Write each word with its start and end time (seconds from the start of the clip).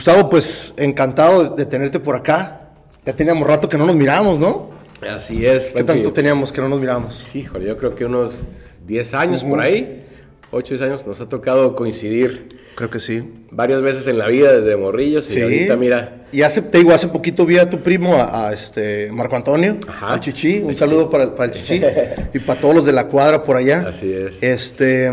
Gustavo, 0.00 0.30
pues 0.30 0.72
encantado 0.78 1.54
de 1.54 1.66
tenerte 1.66 2.00
por 2.00 2.16
acá. 2.16 2.70
Ya 3.04 3.12
teníamos 3.12 3.46
rato 3.46 3.68
que 3.68 3.76
no 3.76 3.84
nos 3.84 3.94
miramos, 3.94 4.38
¿no? 4.38 4.70
Así 5.06 5.44
es. 5.44 5.68
¿Qué 5.68 5.84
tanto 5.84 6.10
teníamos 6.10 6.50
que 6.54 6.62
no 6.62 6.70
nos 6.70 6.80
miramos? 6.80 7.36
Híjole, 7.36 7.66
yo 7.66 7.76
creo 7.76 7.94
que 7.94 8.06
unos 8.06 8.42
10 8.86 9.12
años 9.12 9.44
por 9.44 9.60
ahí, 9.60 10.06
8 10.52 10.68
10 10.70 10.80
años, 10.80 11.06
nos 11.06 11.20
ha 11.20 11.28
tocado 11.28 11.76
coincidir. 11.76 12.48
Creo 12.76 12.88
que 12.88 12.98
sí. 12.98 13.30
Varias 13.50 13.82
veces 13.82 14.06
en 14.06 14.16
la 14.16 14.28
vida, 14.28 14.54
desde 14.54 14.74
morrillos, 14.74 15.36
y 15.36 15.42
ahorita 15.42 15.76
mira. 15.76 16.24
Y 16.32 16.40
hace, 16.40 16.62
te 16.62 16.78
digo, 16.78 16.94
hace 16.94 17.08
poquito 17.08 17.44
vi 17.44 17.58
a 17.58 17.68
tu 17.68 17.80
primo, 17.80 18.16
a, 18.16 18.54
este 18.54 19.12
Marco 19.12 19.36
Antonio, 19.36 19.76
Ajá. 19.86 20.14
al 20.14 20.20
Chichi. 20.20 20.60
Un 20.60 20.76
saludo 20.76 21.10
Para, 21.10 21.36
para, 21.36 21.52
el 21.52 21.60
Chichi 21.60 21.84
y 22.32 22.38
para 22.38 22.58
todos 22.58 22.74
los 22.74 22.86
de 22.86 22.92
la 22.92 23.06
cuadra 23.06 23.42
por 23.42 23.58
allá. 23.58 23.88
Así 23.88 24.10
es. 24.10 24.42
Este, 24.42 25.12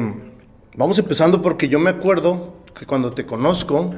vamos 0.77 0.97
empezando 0.97 1.41
porque 1.41 1.67
yo 1.67 1.77
me 1.77 1.89
acuerdo 1.89 2.63
que 2.73 2.85
cuando 2.85 3.11
te 3.11 3.25
conozco, 3.25 3.93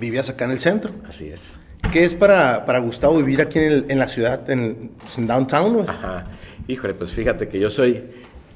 vivías 0.00 0.28
acá 0.28 0.44
en 0.44 0.52
el 0.52 0.60
centro. 0.60 0.92
Así 1.08 1.28
es. 1.28 1.58
¿Qué 1.92 2.04
es 2.04 2.14
para, 2.14 2.66
para 2.66 2.78
Gustavo 2.80 3.16
vivir 3.16 3.40
aquí 3.40 3.58
en, 3.58 3.98
la 3.98 4.08
ciudad, 4.08 4.48
en, 4.50 4.92
en 5.16 5.26
downtown? 5.26 5.88
Ajá. 5.88 6.24
Híjole, 6.68 6.94
pues 6.94 7.12
fíjate 7.12 7.48
que 7.48 7.60
yo 7.60 7.70
soy 7.70 8.04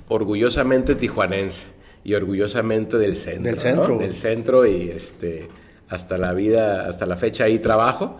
orgullosamente 0.09 0.95
tijuanense 0.95 1.67
y 2.03 2.15
orgullosamente 2.15 2.99
del 2.99 3.17
centro. 3.17 3.51
Del 3.51 3.61
centro. 3.61 3.99
Del 3.99 4.15
centro 4.15 4.67
y 4.67 4.91
este, 4.91 5.49
hasta 5.89 6.19
la 6.19 6.33
vida, 6.33 6.89
hasta 6.89 7.07
la 7.07 7.17
fecha 7.17 7.45
ahí 7.45 7.59
trabajo. 7.59 8.17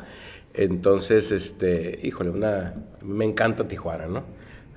Entonces, 0.55 1.31
este, 1.31 1.99
híjole, 2.03 2.31
una, 2.31 2.75
me 3.03 3.25
encanta 3.25 3.67
Tijuana, 3.69 4.07
¿no? 4.07 4.25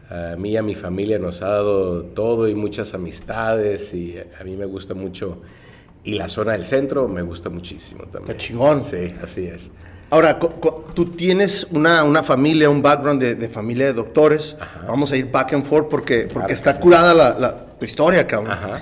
A 0.10 0.36
mí 0.36 0.52
y 0.52 0.58
a 0.58 0.62
mi 0.62 0.76
familia 0.76 1.18
nos 1.18 1.42
ha 1.42 1.48
dado 1.48 2.04
todo 2.04 2.48
y 2.48 2.54
muchas 2.54 2.94
amistades 2.94 3.94
y 3.94 4.18
a 4.40 4.44
mí 4.44 4.56
me 4.56 4.66
gusta 4.66 4.94
mucho 4.94 5.42
y 6.04 6.14
la 6.14 6.28
zona 6.28 6.54
del 6.54 6.66
centro 6.66 7.08
me 7.08 7.22
gusta 7.22 7.50
muchísimo 7.50 8.04
también. 8.04 8.26
¡Qué 8.26 8.38
chingón! 8.38 8.84
Sí, 8.84 9.14
así 9.22 9.46
es. 9.46 9.72
Ahora, 10.10 10.38
tú 10.38 11.06
tienes 11.06 11.66
una, 11.72 12.04
una, 12.04 12.22
familia, 12.22 12.70
un 12.70 12.84
background 12.84 13.20
de, 13.20 13.50
familia 13.50 13.88
de 13.88 13.94
doctores. 13.94 14.56
Vamos 14.88 15.12
a 15.12 15.18
ir 15.18 15.32
back 15.32 15.54
and 15.54 15.66
forth 15.66 15.90
porque, 15.90 16.30
porque 16.32 16.54
está 16.54 16.80
curada 16.80 17.16
la, 17.16 17.40
la, 17.40 17.66
historia, 17.82 18.28
cabrón. 18.28 18.52
Ajá. 18.52 18.82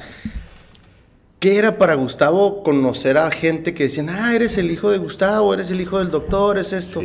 ¿Qué 1.40 1.58
era 1.58 1.78
para 1.78 1.96
Gustavo 1.96 2.64
conocer 2.64 3.18
a 3.18 3.32
gente 3.32 3.74
que 3.74 3.84
decían, 3.84 4.10
ah, 4.10 4.36
eres 4.36 4.58
el 4.58 4.70
hijo 4.70 4.92
de 4.92 4.98
Gustavo, 4.98 5.54
eres 5.54 5.72
el 5.72 5.80
hijo 5.80 6.00
del 6.00 6.10
doctor, 6.10 6.58
es 6.58 6.74
esto? 6.74 7.02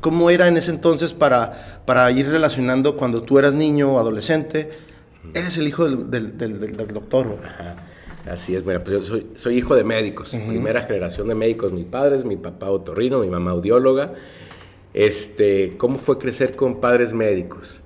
¿Cómo 0.00 0.30
era 0.30 0.48
en 0.48 0.56
ese 0.56 0.70
entonces 0.70 1.12
para, 1.12 1.82
para 1.84 2.10
ir 2.10 2.28
relacionando 2.28 2.96
cuando 2.96 3.20
tú 3.20 3.38
eras 3.38 3.52
niño 3.52 3.92
o 3.92 3.98
adolescente? 3.98 4.70
Eres 5.34 5.58
el 5.58 5.68
hijo 5.68 5.84
del, 5.84 6.10
del, 6.10 6.38
del, 6.38 6.76
del 6.76 6.88
doctor. 6.88 7.38
Ajá. 7.44 7.76
Así 8.30 8.56
es, 8.56 8.64
bueno, 8.64 8.80
pues 8.80 9.08
yo 9.08 9.20
soy, 9.34 9.56
hijo 9.56 9.76
de 9.76 9.84
médicos, 9.84 10.36
primera 10.48 10.82
generación 10.82 11.28
de 11.28 11.34
médicos, 11.34 11.72
mi 11.72 11.84
padre 11.84 12.16
es 12.16 12.24
mi 12.24 12.36
papá 12.36 12.70
otorrino, 12.70 13.20
mi 13.20 13.30
mamá 13.30 13.52
audióloga. 13.52 14.14
Este, 14.92 15.76
¿Cómo 15.76 15.98
fue 15.98 16.18
crecer 16.18 16.56
con 16.56 16.80
padres 16.80 17.12
médicos? 17.12 17.82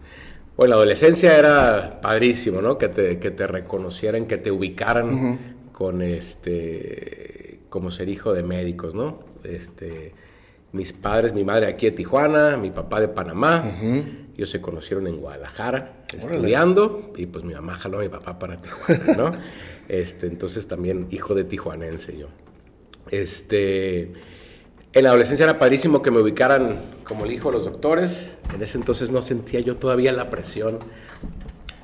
Bueno, 0.57 0.71
la 0.71 0.77
adolescencia 0.77 1.39
era 1.39 2.01
padrísimo, 2.01 2.63
¿no? 2.63 2.79
Que 2.79 2.89
te, 2.89 3.19
que 3.19 3.31
te 3.31 3.47
reconocieran, 3.47 4.27
que 4.27 4.39
te 4.39 4.51
ubicaran 4.51 5.57
con 5.73 6.03
este, 6.03 7.61
como 7.69 7.91
ser 7.91 8.09
hijo 8.09 8.33
de 8.33 8.43
médicos, 8.43 8.95
¿no? 8.95 9.21
Este, 9.45 10.13
mis 10.73 10.93
padres, 10.93 11.33
mi 11.33 11.45
madre 11.45 11.67
aquí 11.67 11.87
de 11.87 11.93
Tijuana, 11.93 12.57
mi 12.57 12.71
papá 12.71 13.01
de 13.01 13.09
Panamá, 13.09 13.65
ellos 14.37 14.51
se 14.51 14.61
conocieron 14.61 15.07
en 15.07 15.17
Guadalajara 15.17 16.05
estudiando 16.17 17.13
y 17.17 17.27
pues 17.27 17.45
mi 17.45 17.55
mamá 17.55 17.75
jaló 17.75 17.99
a 17.99 18.03
mi 18.03 18.09
papá 18.09 18.39
para 18.39 18.61
Tijuana, 18.61 19.17
¿no? 19.17 19.31
Este, 19.91 20.29
entonces 20.29 20.69
también 20.69 21.09
hijo 21.11 21.35
de 21.35 21.43
tijuanense 21.43 22.17
yo. 22.17 22.29
Este, 23.11 24.13
en 24.93 25.03
la 25.03 25.09
adolescencia 25.09 25.43
era 25.43 25.59
padrísimo 25.59 26.01
que 26.01 26.13
me 26.13 26.21
ubicaran 26.21 26.81
como 27.03 27.25
el 27.25 27.33
hijo 27.33 27.51
de 27.51 27.59
los 27.59 27.65
doctores. 27.65 28.39
En 28.55 28.63
ese 28.63 28.79
entonces 28.79 29.11
no 29.11 29.21
sentía 29.21 29.59
yo 29.59 29.79
todavía 29.79 30.13
la 30.13 30.31
presión 30.31 30.79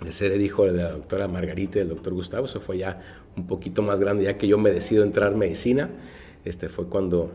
de 0.01 0.13
ser 0.13 0.31
el 0.31 0.41
hijo 0.41 0.71
de 0.71 0.85
la 0.85 0.93
doctora 0.93 1.27
Margarita 1.27 1.79
y 1.79 1.81
del 1.81 1.89
doctor 1.89 2.13
Gustavo. 2.13 2.47
Eso 2.47 2.61
fue 2.61 2.79
ya 2.79 3.03
un 3.37 3.49
poquito 3.49 3.83
más 3.83 3.99
grande, 3.99 4.23
ya 4.23 4.39
que 4.39 4.47
yo 4.47 4.57
me 4.57 4.71
decido 4.71 5.03
entrar 5.03 5.33
en 5.33 5.41
medicina. 5.41 5.91
Este 6.45 6.69
fue 6.69 6.87
cuando 6.87 7.33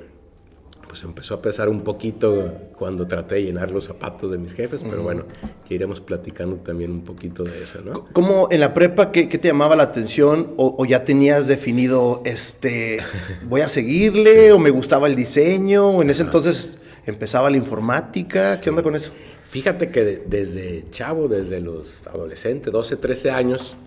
pues 0.91 1.03
empezó 1.03 1.35
a 1.35 1.41
pesar 1.41 1.69
un 1.69 1.83
poquito 1.83 2.53
cuando 2.77 3.07
traté 3.07 3.35
de 3.35 3.43
llenar 3.43 3.71
los 3.71 3.85
zapatos 3.85 4.29
de 4.29 4.37
mis 4.37 4.51
jefes, 4.51 4.83
pero 4.83 5.01
bueno, 5.01 5.23
que 5.65 5.75
iremos 5.75 6.01
platicando 6.01 6.57
también 6.57 6.91
un 6.91 7.05
poquito 7.05 7.45
de 7.45 7.63
eso, 7.63 7.79
¿no? 7.79 8.09
¿Cómo 8.11 8.49
en 8.51 8.59
la 8.59 8.73
prepa 8.73 9.09
qué, 9.09 9.25
te 9.25 9.47
llamaba 9.47 9.77
la 9.77 9.83
atención 9.83 10.51
o, 10.57 10.83
ya 10.83 11.05
tenías 11.05 11.47
definido, 11.47 12.21
este, 12.25 12.99
voy 13.47 13.61
a 13.61 13.69
seguirle 13.69 14.51
o 14.51 14.59
me 14.59 14.69
gustaba 14.69 15.07
el 15.07 15.15
diseño 15.15 15.91
o 15.91 16.01
en 16.01 16.09
ese 16.09 16.23
entonces 16.23 16.71
empezaba 17.05 17.49
la 17.49 17.55
informática? 17.55 18.59
¿Qué 18.59 18.69
onda 18.69 18.83
con 18.83 18.93
eso? 18.93 19.13
Fíjate 19.49 19.91
que 19.91 20.25
desde 20.27 20.83
chavo, 20.91 21.29
desde 21.29 21.61
los 21.61 22.01
adolescentes, 22.05 22.73
12, 22.73 22.97
13 22.97 23.31
años, 23.31 23.77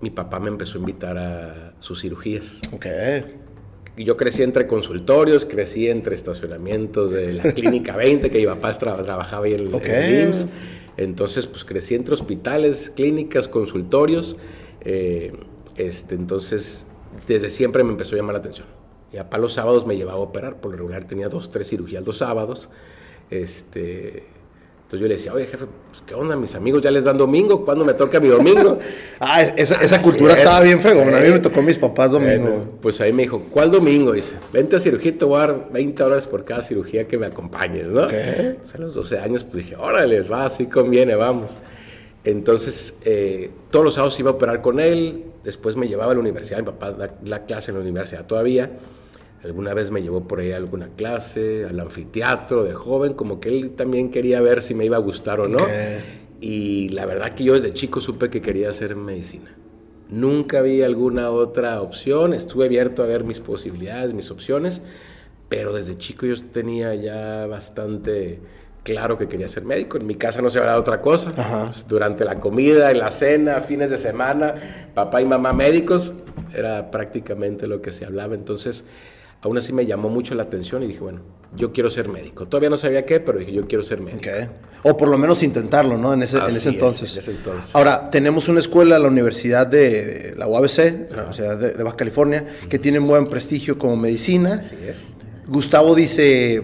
mi 0.00 0.10
papá 0.10 0.38
me 0.38 0.46
empezó 0.46 0.76
a 0.76 0.78
invitar 0.78 1.18
a 1.18 1.74
sus 1.80 2.02
cirugías. 2.02 2.60
Ok 2.72 2.86
yo 3.96 4.16
crecí 4.16 4.42
entre 4.42 4.66
consultorios, 4.66 5.44
crecí 5.44 5.88
entre 5.88 6.14
estacionamientos 6.14 7.10
de 7.10 7.34
la 7.34 7.42
Clínica 7.54 7.96
20, 7.96 8.30
que 8.30 8.38
mi 8.38 8.46
papá 8.46 8.72
trabajaba 8.72 9.44
ahí 9.44 9.54
en, 9.54 9.74
el 9.74 10.28
IMSS. 10.28 10.46
Entonces, 10.96 11.46
pues 11.46 11.64
crecí 11.64 11.94
entre 11.94 12.14
hospitales, 12.14 12.92
clínicas, 12.94 13.48
consultorios. 13.48 14.36
Eh, 14.82 15.32
este, 15.76 16.14
entonces, 16.14 16.86
desde 17.26 17.50
siempre 17.50 17.84
me 17.84 17.90
empezó 17.90 18.14
a 18.14 18.18
llamar 18.18 18.34
la 18.34 18.40
atención. 18.40 18.66
Y 19.12 19.16
a 19.16 19.26
los 19.38 19.54
sábados 19.54 19.86
me 19.86 19.96
llevaba 19.96 20.18
a 20.18 20.22
operar, 20.22 20.60
por 20.60 20.70
lo 20.72 20.78
regular 20.78 21.04
tenía 21.04 21.28
dos, 21.28 21.50
tres 21.50 21.68
cirugías 21.68 22.06
los 22.06 22.18
sábados. 22.18 22.68
Este, 23.30 24.24
entonces 24.90 25.02
yo 25.02 25.06
le 25.08 25.14
decía, 25.14 25.32
oye 25.32 25.46
jefe, 25.46 25.66
pues, 25.88 26.02
¿qué 26.04 26.14
onda? 26.16 26.34
Mis 26.34 26.52
amigos 26.56 26.82
ya 26.82 26.90
les 26.90 27.04
dan 27.04 27.16
domingo, 27.16 27.64
¿cuándo 27.64 27.84
me 27.84 27.94
toca 27.94 28.18
mi 28.18 28.26
domingo? 28.26 28.76
ah, 29.20 29.40
esa, 29.40 29.76
esa 29.76 30.02
cultura 30.02 30.34
estaba 30.34 30.62
bien 30.62 30.80
fregona, 30.80 31.18
a 31.18 31.20
mí 31.20 31.28
me 31.28 31.38
tocó 31.38 31.62
mis 31.62 31.78
papás 31.78 32.10
domingo. 32.10 32.76
pues 32.82 33.00
ahí 33.00 33.12
me 33.12 33.22
dijo, 33.22 33.40
¿cuál 33.52 33.70
domingo? 33.70 34.10
Dice, 34.10 34.34
vente 34.52 34.74
a 34.74 34.80
cirugía, 34.80 35.16
te 35.16 35.24
voy 35.24 35.36
a 35.36 35.46
dar 35.46 35.70
20 35.70 36.02
horas 36.02 36.26
por 36.26 36.44
cada 36.44 36.62
cirugía 36.62 37.06
que 37.06 37.16
me 37.18 37.26
acompañes, 37.26 37.86
¿no? 37.86 38.08
¿Qué? 38.08 38.56
a 38.74 38.78
los 38.78 38.94
12 38.94 39.20
años 39.20 39.44
pues 39.44 39.62
dije, 39.62 39.76
órale, 39.76 40.22
va, 40.22 40.46
así 40.46 40.66
conviene, 40.66 41.14
vamos. 41.14 41.56
Entonces, 42.24 42.96
eh, 43.04 43.48
todos 43.70 43.84
los 43.84 43.94
sábados 43.94 44.18
iba 44.18 44.32
a 44.32 44.34
operar 44.34 44.60
con 44.60 44.80
él, 44.80 45.22
después 45.44 45.76
me 45.76 45.86
llevaba 45.86 46.10
a 46.10 46.14
la 46.14 46.20
universidad, 46.20 46.58
mi 46.58 46.64
papá 46.64 46.90
da 46.90 47.14
la 47.22 47.44
clase 47.44 47.70
en 47.70 47.76
la 47.76 47.82
universidad 47.82 48.26
todavía, 48.26 48.72
Alguna 49.42 49.72
vez 49.72 49.90
me 49.90 50.02
llevó 50.02 50.28
por 50.28 50.40
ahí 50.40 50.52
a 50.52 50.56
alguna 50.56 50.88
clase, 50.96 51.64
al 51.64 51.80
anfiteatro 51.80 52.62
de 52.62 52.74
joven, 52.74 53.14
como 53.14 53.40
que 53.40 53.48
él 53.48 53.70
también 53.72 54.10
quería 54.10 54.40
ver 54.40 54.60
si 54.60 54.74
me 54.74 54.84
iba 54.84 54.96
a 54.96 55.00
gustar 55.00 55.40
o 55.40 55.48
no. 55.48 55.66
Y 56.40 56.90
la 56.90 57.06
verdad 57.06 57.32
que 57.32 57.44
yo 57.44 57.54
desde 57.54 57.72
chico 57.72 58.00
supe 58.00 58.28
que 58.28 58.42
quería 58.42 58.70
hacer 58.70 58.96
medicina. 58.96 59.56
Nunca 60.10 60.60
vi 60.60 60.82
alguna 60.82 61.30
otra 61.30 61.80
opción, 61.80 62.34
estuve 62.34 62.66
abierto 62.66 63.02
a 63.02 63.06
ver 63.06 63.24
mis 63.24 63.40
posibilidades, 63.40 64.12
mis 64.12 64.30
opciones, 64.30 64.82
pero 65.48 65.72
desde 65.72 65.96
chico 65.96 66.26
yo 66.26 66.34
tenía 66.52 66.94
ya 66.94 67.46
bastante 67.46 68.40
claro 68.82 69.18
que 69.18 69.28
quería 69.28 69.48
ser 69.48 69.64
médico. 69.64 69.98
En 69.98 70.06
mi 70.06 70.16
casa 70.16 70.42
no 70.42 70.50
se 70.50 70.58
hablaba 70.58 70.78
otra 70.78 71.00
cosa. 71.00 71.30
Pues, 71.66 71.86
durante 71.88 72.24
la 72.24 72.40
comida, 72.40 72.90
en 72.90 72.98
la 72.98 73.10
cena, 73.10 73.60
fines 73.60 73.90
de 73.90 73.96
semana, 73.96 74.90
papá 74.94 75.22
y 75.22 75.26
mamá 75.26 75.52
médicos, 75.52 76.14
era 76.54 76.90
prácticamente 76.90 77.66
lo 77.66 77.80
que 77.80 77.92
se 77.92 78.04
hablaba. 78.04 78.34
Entonces, 78.34 78.84
aún 79.42 79.56
así 79.56 79.72
me 79.72 79.86
llamó 79.86 80.08
mucho 80.08 80.34
la 80.34 80.42
atención 80.44 80.82
y 80.82 80.86
dije, 80.86 81.00
bueno, 81.00 81.20
yo 81.56 81.72
quiero 81.72 81.90
ser 81.90 82.08
médico. 82.08 82.46
Todavía 82.46 82.70
no 82.70 82.76
sabía 82.76 83.04
qué, 83.04 83.20
pero 83.20 83.38
dije, 83.38 83.52
yo 83.52 83.66
quiero 83.66 83.82
ser 83.82 84.00
médico. 84.00 84.30
O 84.82 84.96
por 84.96 85.08
lo 85.08 85.18
menos 85.18 85.42
intentarlo, 85.42 85.98
¿no? 85.98 86.12
En 86.12 86.22
ese, 86.22 86.38
en 86.38 86.46
ese 86.46 86.68
entonces. 86.68 87.12
en 87.12 87.18
ese 87.18 87.30
entonces. 87.32 87.74
Ahora, 87.74 88.10
tenemos 88.10 88.48
una 88.48 88.60
escuela, 88.60 88.98
la 88.98 89.08
Universidad 89.08 89.66
de 89.66 90.34
la 90.36 90.46
UABC, 90.46 91.10
la 91.10 91.16
Universidad 91.16 91.58
de, 91.58 91.82
Baja 91.82 91.96
California, 91.96 92.46
que 92.68 92.78
tiene 92.78 92.98
un 92.98 93.08
buen 93.08 93.26
prestigio 93.26 93.78
como 93.78 93.96
medicina. 93.96 94.60
Así 94.62 94.76
es. 94.86 95.14
Gustavo 95.48 95.96
dice, 95.96 96.62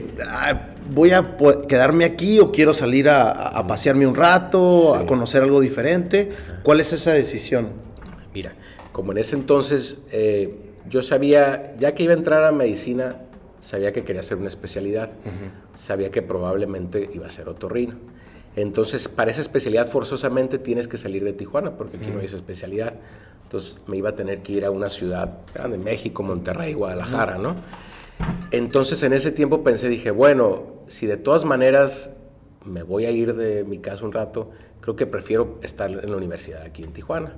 voy 0.92 1.10
a 1.10 1.36
quedarme 1.66 2.04
aquí 2.04 2.38
o 2.38 2.52
quiero 2.52 2.72
salir 2.72 3.08
a, 3.08 3.66
pasearme 3.66 4.06
un 4.06 4.14
rato, 4.14 4.94
a 4.94 5.04
conocer 5.04 5.42
algo 5.42 5.60
diferente. 5.60 6.30
¿Cuál 6.62 6.80
es 6.80 6.92
esa 6.92 7.12
decisión? 7.12 7.70
Mira, 8.32 8.54
como 8.92 9.12
en 9.12 9.18
ese 9.18 9.34
entonces... 9.34 9.98
Eh, 10.12 10.65
yo 10.88 11.02
sabía, 11.02 11.74
ya 11.76 11.94
que 11.94 12.02
iba 12.02 12.12
a 12.12 12.16
entrar 12.16 12.44
a 12.44 12.52
medicina, 12.52 13.16
sabía 13.60 13.92
que 13.92 14.04
quería 14.04 14.20
hacer 14.20 14.38
una 14.38 14.48
especialidad. 14.48 15.10
Sabía 15.76 16.10
que 16.10 16.22
probablemente 16.22 17.10
iba 17.12 17.26
a 17.26 17.30
ser 17.30 17.48
otorrino. 17.48 17.94
Entonces, 18.54 19.08
para 19.08 19.30
esa 19.30 19.42
especialidad 19.42 19.88
forzosamente 19.88 20.58
tienes 20.58 20.88
que 20.88 20.96
salir 20.96 21.22
de 21.24 21.32
Tijuana, 21.34 21.76
porque 21.76 21.98
aquí 21.98 22.10
no 22.10 22.20
hay 22.20 22.26
esa 22.26 22.36
especialidad. 22.36 22.94
Entonces, 23.42 23.82
me 23.86 23.98
iba 23.98 24.10
a 24.10 24.14
tener 24.16 24.42
que 24.42 24.52
ir 24.52 24.64
a 24.64 24.70
una 24.70 24.88
ciudad 24.88 25.38
grande, 25.54 25.78
México, 25.78 26.22
Monterrey, 26.22 26.72
Guadalajara, 26.72 27.38
¿no? 27.38 27.54
Entonces, 28.50 29.02
en 29.02 29.12
ese 29.12 29.30
tiempo 29.30 29.62
pensé, 29.62 29.88
dije, 29.88 30.10
bueno, 30.10 30.76
si 30.86 31.06
de 31.06 31.16
todas 31.16 31.44
maneras 31.44 32.10
me 32.64 32.82
voy 32.82 33.04
a 33.04 33.10
ir 33.10 33.34
de 33.34 33.64
mi 33.64 33.78
casa 33.78 34.04
un 34.04 34.12
rato, 34.12 34.50
creo 34.80 34.96
que 34.96 35.06
prefiero 35.06 35.58
estar 35.62 35.90
en 35.90 36.10
la 36.10 36.16
universidad 36.16 36.62
aquí 36.62 36.82
en 36.82 36.92
Tijuana. 36.92 37.34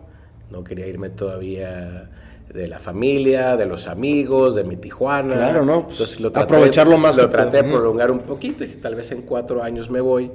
No 0.51 0.65
quería 0.65 0.87
irme 0.87 1.11
todavía 1.11 2.11
de 2.53 2.67
la 2.67 2.79
familia, 2.79 3.56
de 3.56 3.67
los 3.67 3.87
amigos, 3.87 4.55
de 4.55 4.65
mi 4.65 4.77
Tijuana. 4.77 5.35
Claro, 5.35 5.65
¿no? 5.65 5.83
Pues, 5.85 5.93
Entonces, 5.93 6.21
lo 6.21 6.29
aprovecharlo 6.35 6.99
más. 6.99 7.17
Lo 7.17 7.29
traté 7.29 7.59
de 7.59 7.65
prolongar 7.65 8.11
un 8.11 8.21
poquito 8.21 8.65
y 8.65 8.69
tal 8.69 8.95
vez 8.95 9.11
en 9.12 9.23
cuatro 9.23 9.62
años 9.62 9.91
me 9.91 10.00
voy. 10.00 10.31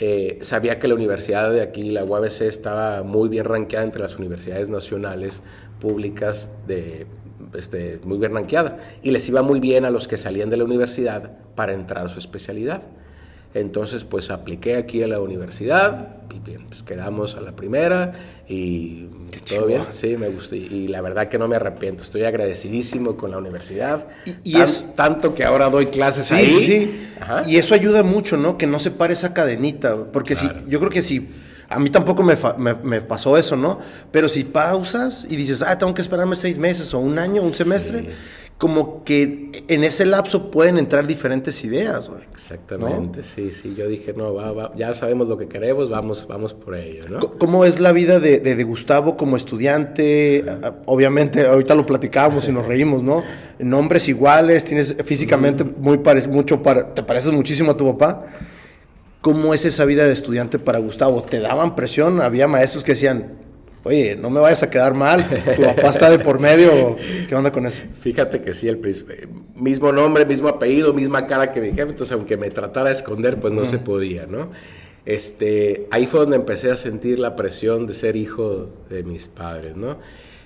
Eh, 0.00 0.38
sabía 0.42 0.78
que 0.78 0.86
la 0.86 0.94
universidad 0.94 1.50
de 1.50 1.60
aquí, 1.60 1.90
la 1.90 2.04
UABC, 2.04 2.42
estaba 2.42 3.02
muy 3.02 3.28
bien 3.28 3.44
ranqueada 3.44 3.84
entre 3.84 4.00
las 4.00 4.16
universidades 4.16 4.68
nacionales 4.68 5.42
públicas 5.80 6.52
de, 6.68 7.06
este, 7.54 8.00
muy 8.04 8.18
bien 8.18 8.32
ranqueada 8.32 8.78
y 9.02 9.10
les 9.10 9.28
iba 9.28 9.42
muy 9.42 9.58
bien 9.58 9.84
a 9.84 9.90
los 9.90 10.06
que 10.06 10.16
salían 10.16 10.50
de 10.50 10.56
la 10.56 10.64
universidad 10.64 11.32
para 11.54 11.72
entrar 11.72 12.06
a 12.06 12.08
su 12.08 12.18
especialidad. 12.18 12.82
Entonces, 13.54 14.04
pues 14.04 14.30
apliqué 14.30 14.76
aquí 14.76 15.02
a 15.02 15.08
la 15.08 15.20
universidad 15.20 16.16
y 16.34 16.38
bien, 16.38 16.66
pues 16.68 16.82
quedamos 16.82 17.34
a 17.34 17.40
la 17.40 17.52
primera 17.52 18.12
y 18.48 19.06
todo 19.48 19.66
bien. 19.66 19.86
Sí, 19.90 20.16
me 20.16 20.28
gustó. 20.28 20.56
Y, 20.56 20.88
la 20.88 21.00
verdad 21.00 21.28
que 21.28 21.38
no 21.38 21.48
me 21.48 21.56
arrepiento. 21.56 22.02
Estoy 22.04 22.24
agradecidísimo 22.24 23.16
con 23.16 23.30
la 23.30 23.38
universidad. 23.38 24.06
Y, 24.44 24.58
es 24.60 24.94
tanto 24.94 25.34
que 25.34 25.44
ahora 25.44 25.68
doy 25.70 25.86
clases 25.86 26.32
ahí. 26.32 26.50
Sí, 26.50 26.62
sí. 26.62 27.08
Y 27.46 27.56
eso 27.56 27.74
ayuda 27.74 28.02
mucho, 28.02 28.36
¿no? 28.36 28.58
Que 28.58 28.66
no 28.66 28.78
se 28.78 28.90
pare 28.90 29.12
esa 29.14 29.34
cadenita. 29.34 29.96
Porque 30.12 30.36
si, 30.36 30.48
yo 30.66 30.78
creo 30.78 30.90
que 30.90 31.02
si. 31.02 31.28
A 31.70 31.78
mí 31.78 31.90
tampoco 31.90 32.22
me, 32.22 32.34
me, 32.82 33.00
pasó 33.02 33.36
eso, 33.36 33.54
¿no? 33.54 33.78
Pero 34.10 34.30
si 34.30 34.44
pausas 34.44 35.26
y 35.28 35.36
dices, 35.36 35.62
ah, 35.62 35.76
tengo 35.76 35.92
que 35.92 36.00
esperarme 36.00 36.34
seis 36.34 36.56
meses 36.56 36.94
o 36.94 36.98
un 36.98 37.18
año, 37.18 37.42
un 37.42 37.52
semestre, 37.52 38.08
como 38.58 39.04
que 39.04 39.64
en 39.68 39.84
ese 39.84 40.04
lapso 40.04 40.50
pueden 40.50 40.78
entrar 40.78 41.06
diferentes 41.06 41.62
ideas, 41.62 42.08
güey. 42.08 42.22
Exactamente, 42.32 43.22
sí, 43.22 43.52
sí. 43.52 43.76
Yo 43.76 43.86
dije, 43.86 44.12
no, 44.14 44.34
va, 44.34 44.74
ya 44.74 44.96
sabemos 44.96 45.28
lo 45.28 45.38
que 45.38 45.46
queremos, 45.46 45.88
vamos, 45.88 46.26
vamos 46.28 46.54
por 46.54 46.74
ello, 46.74 47.04
¿no? 47.08 47.20
¿Cómo 47.38 47.64
es 47.64 47.78
la 47.78 47.92
vida 47.92 48.18
de, 48.18 48.40
de, 48.40 48.64
Gustavo 48.64 49.16
como 49.16 49.36
estudiante? 49.36 50.44
Obviamente, 50.86 51.46
ahorita 51.46 51.76
lo 51.76 51.86
platicábamos 51.86 52.48
y 52.48 52.52
nos 52.52 52.66
reímos, 52.66 53.04
¿no? 53.04 53.22
Nombres 53.60 54.08
iguales, 54.08 54.64
tienes 54.64 54.96
físicamente 55.04 55.62
muy 55.62 56.00
mucho, 56.28 56.60
para, 56.60 56.92
te 56.94 57.04
pareces 57.04 57.30
muchísimo 57.30 57.70
a 57.70 57.76
tu 57.76 57.86
papá. 57.96 58.24
¿Cómo 59.20 59.54
es 59.54 59.64
esa 59.66 59.84
vida 59.84 60.04
de 60.04 60.12
estudiante 60.12 60.58
para 60.58 60.80
Gustavo? 60.80 61.22
¿Te 61.22 61.38
daban 61.38 61.76
presión? 61.76 62.20
Había 62.20 62.48
maestros 62.48 62.82
que 62.82 62.92
decían, 62.92 63.38
oye, 63.84 64.16
no 64.16 64.30
me 64.30 64.40
vayas 64.40 64.62
a 64.62 64.70
quedar 64.70 64.94
mal, 64.94 65.26
tu 65.56 65.62
papá 65.62 65.88
está 65.88 66.10
de 66.10 66.18
por 66.18 66.38
medio, 66.38 66.96
¿qué 67.28 67.34
onda 67.34 67.52
con 67.52 67.66
eso? 67.66 67.84
Fíjate 68.00 68.42
que 68.42 68.54
sí, 68.54 68.68
el 68.68 68.80
mismo 69.54 69.92
nombre, 69.92 70.24
mismo 70.26 70.48
apellido, 70.48 70.92
misma 70.92 71.26
cara 71.26 71.52
que 71.52 71.60
mi 71.60 71.68
jefe, 71.68 71.90
entonces 71.90 72.12
aunque 72.12 72.36
me 72.36 72.50
tratara 72.50 72.88
de 72.90 72.96
esconder, 72.96 73.38
pues 73.38 73.52
no 73.52 73.64
se 73.64 73.78
podía, 73.78 74.26
¿no? 74.26 74.50
Este, 75.04 75.86
ahí 75.90 76.06
fue 76.06 76.20
donde 76.20 76.36
empecé 76.36 76.70
a 76.70 76.76
sentir 76.76 77.18
la 77.18 77.34
presión 77.34 77.86
de 77.86 77.94
ser 77.94 78.14
hijo 78.16 78.68
de 78.90 79.04
mis 79.04 79.28
padres, 79.28 79.74
¿no? 79.74 79.96